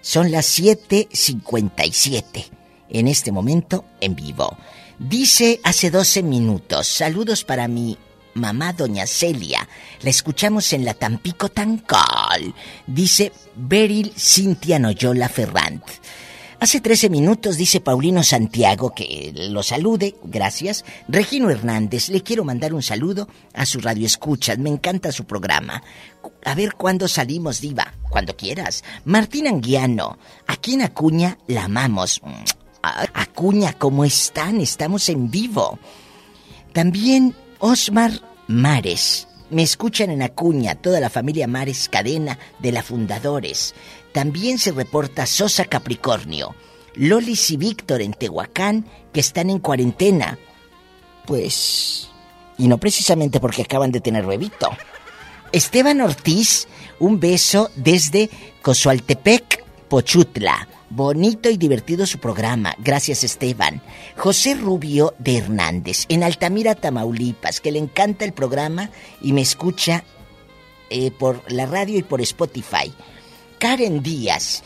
Son 0.01 0.31
las 0.31 0.45
7:57 0.59 2.51
en 2.89 3.07
este 3.07 3.31
momento 3.31 3.85
en 4.01 4.13
vivo. 4.15 4.55
Dice 4.99 5.59
hace 5.63 5.89
12 5.89 6.21
minutos, 6.21 6.85
saludos 6.87 7.43
para 7.43 7.67
mi 7.67 7.97
mamá 8.33 8.73
doña 8.73 9.07
Celia. 9.07 9.67
La 10.01 10.09
escuchamos 10.09 10.73
en 10.73 10.85
la 10.85 10.93
Tampico 10.93 11.49
Tancal. 11.49 12.53
Dice 12.87 13.31
Beryl 13.55 14.13
Cintia 14.17 14.79
Noyola 14.79 15.29
Ferrant. 15.29 15.83
Hace 16.61 16.79
13 16.79 17.09
minutos 17.09 17.57
dice 17.57 17.81
Paulino 17.81 18.21
Santiago 18.21 18.93
que 18.93 19.33
lo 19.49 19.63
salude, 19.63 20.15
gracias. 20.23 20.85
Regino 21.07 21.49
Hernández, 21.49 22.09
le 22.09 22.21
quiero 22.21 22.43
mandar 22.43 22.75
un 22.75 22.83
saludo 22.83 23.27
a 23.55 23.65
su 23.65 23.79
radio 23.79 24.05
escuchas, 24.05 24.59
me 24.59 24.69
encanta 24.69 25.11
su 25.11 25.25
programa. 25.25 25.81
A 26.45 26.53
ver 26.53 26.75
cuándo 26.75 27.07
salimos, 27.07 27.61
diva, 27.61 27.95
cuando 28.11 28.37
quieras. 28.37 28.83
Martín 29.05 29.47
Anguiano, 29.47 30.19
aquí 30.45 30.75
en 30.75 30.83
Acuña 30.83 31.39
la 31.47 31.63
amamos. 31.63 32.21
Ah, 32.83 33.07
Acuña, 33.11 33.73
¿cómo 33.73 34.05
están? 34.05 34.61
Estamos 34.61 35.09
en 35.09 35.31
vivo. 35.31 35.79
También 36.73 37.35
Osmar 37.63 38.11
Mares. 38.47 39.27
Me 39.51 39.61
escuchan 39.61 40.09
en 40.09 40.23
Acuña, 40.23 40.73
toda 40.73 40.99
la 40.99 41.11
familia 41.11 41.45
Mares 41.45 41.89
Cadena 41.89 42.39
de 42.57 42.71
la 42.71 42.81
Fundadores. 42.81 43.75
También 44.13 44.57
se 44.57 44.71
reporta 44.71 45.27
Sosa 45.27 45.65
Capricornio, 45.65 46.55
Lolis 46.95 47.51
y 47.51 47.57
Víctor 47.57 48.01
en 48.01 48.13
Tehuacán, 48.13 48.87
que 49.13 49.19
están 49.19 49.51
en 49.51 49.59
cuarentena. 49.59 50.39
Pues... 51.27 52.09
Y 52.57 52.67
no 52.67 52.79
precisamente 52.79 53.39
porque 53.39 53.61
acaban 53.61 53.91
de 53.91 54.01
tener 54.01 54.25
bebito. 54.25 54.71
Esteban 55.51 56.01
Ortiz, 56.01 56.67
un 56.99 57.19
beso 57.19 57.69
desde 57.75 58.31
Cozualtepec, 58.63 59.63
Pochutla. 59.87 60.67
Bonito 60.93 61.49
y 61.49 61.55
divertido 61.55 62.05
su 62.05 62.19
programa. 62.19 62.75
Gracias, 62.79 63.23
Esteban. 63.23 63.81
José 64.17 64.55
Rubio 64.55 65.13
de 65.19 65.37
Hernández, 65.37 66.05
en 66.09 66.21
Altamira, 66.21 66.75
Tamaulipas, 66.75 67.61
que 67.61 67.71
le 67.71 67.79
encanta 67.79 68.25
el 68.25 68.33
programa 68.33 68.89
y 69.21 69.31
me 69.31 69.39
escucha 69.39 70.03
eh, 70.89 71.11
por 71.11 71.49
la 71.49 71.65
radio 71.65 71.97
y 71.97 72.03
por 72.03 72.19
Spotify. 72.19 72.91
Karen 73.57 74.03
Díaz, 74.03 74.63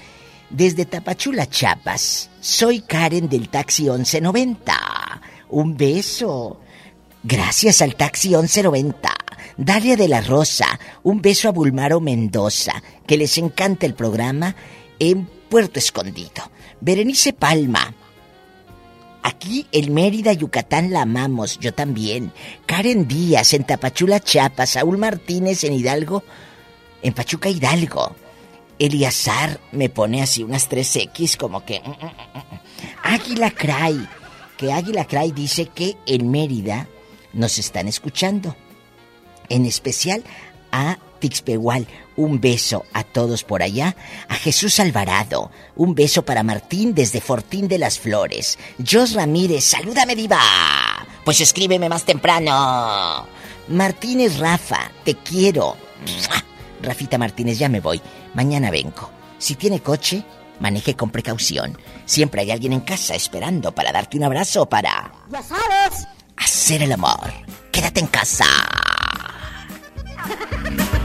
desde 0.49 0.85
Tapachula, 0.85 1.47
Chiapas. 1.47 2.31
Soy 2.41 2.79
Karen 2.79 3.29
del 3.29 3.49
Taxi 3.49 3.83
1190. 3.83 5.21
Un 5.49 5.77
beso. 5.77 6.59
Gracias 7.21 7.83
al 7.83 7.93
Taxi 7.93 8.29
1190. 8.29 9.13
Dalia 9.57 9.95
de 9.95 10.07
la 10.07 10.21
Rosa, 10.21 10.79
un 11.03 11.21
beso 11.21 11.49
a 11.49 11.51
Bulmaro 11.51 11.99
Mendoza, 11.99 12.81
que 13.05 13.15
les 13.15 13.37
encanta 13.37 13.85
el 13.85 13.93
programa 13.93 14.55
en 14.97 15.34
Puerto 15.49 15.79
Escondido. 15.79 16.49
Berenice 16.81 17.33
Palma. 17.33 17.93
Aquí 19.23 19.65
en 19.71 19.93
Mérida, 19.93 20.33
Yucatán 20.33 20.91
la 20.91 21.01
amamos, 21.01 21.57
yo 21.59 21.73
también. 21.73 22.31
Karen 22.67 23.07
Díaz 23.07 23.53
en 23.53 23.63
Tapachula, 23.63 24.19
Chiapas. 24.19 24.71
Saúl 24.71 24.97
Martínez 24.99 25.63
en 25.63 25.73
Hidalgo, 25.73 26.23
en 27.01 27.13
Pachuca, 27.13 27.49
Hidalgo. 27.49 28.15
Eliazar 28.77 29.59
me 29.71 29.89
pone 29.89 30.21
así 30.21 30.43
unas 30.43 30.69
3X 30.69 31.37
como 31.37 31.65
que... 31.65 31.79
mm, 31.79 31.89
mm, 31.89 32.05
mm. 32.05 32.59
Águila 33.03 33.51
Cray, 33.51 34.07
que 34.57 34.71
Águila 34.71 35.05
Cray 35.05 35.31
dice 35.31 35.67
que 35.67 35.95
en 36.05 36.29
Mérida 36.29 36.87
nos 37.33 37.57
están 37.57 37.87
escuchando. 37.87 38.55
En 39.49 39.65
especial 39.65 40.23
a 40.71 40.97
Tixpehual. 41.19 41.87
Un 42.15 42.39
beso 42.39 42.85
a 42.93 43.03
todos 43.03 43.43
por 43.43 43.63
allá. 43.63 43.95
A 44.29 44.35
Jesús 44.35 44.79
Alvarado. 44.79 45.51
Un 45.75 45.95
beso 45.95 46.23
para 46.23 46.43
Martín 46.43 46.93
desde 46.93 47.21
Fortín 47.21 47.67
de 47.67 47.79
las 47.79 47.99
Flores. 47.99 48.57
Jos 48.89 49.13
Ramírez, 49.13 49.63
salúdame 49.65 50.15
diva. 50.15 50.39
Pues 51.23 51.41
escríbeme 51.41 51.89
más 51.89 52.03
temprano. 52.03 53.25
Martínez 53.67 54.37
Rafa, 54.37 54.91
te 55.03 55.15
quiero. 55.15 55.75
Rafita 56.81 57.17
Martínez, 57.17 57.57
ya 57.57 57.69
me 57.69 57.79
voy. 57.81 58.01
Mañana 58.33 58.69
vengo. 58.69 59.09
Si 59.39 59.55
tiene 59.55 59.79
coche, 59.81 60.23
maneje 60.59 60.95
con 60.95 61.09
precaución. 61.09 61.77
Siempre 62.05 62.41
hay 62.41 62.51
alguien 62.51 62.73
en 62.73 62.81
casa 62.81 63.15
esperando 63.15 63.73
para 63.73 63.91
darte 63.91 64.17
un 64.17 64.23
abrazo 64.23 64.67
para 64.67 65.11
Ya 65.31 65.41
sabes. 65.41 66.07
hacer 66.37 66.83
el 66.83 66.91
amor. 66.91 67.31
Quédate 67.71 68.01
en 68.01 68.07
casa. 68.07 68.45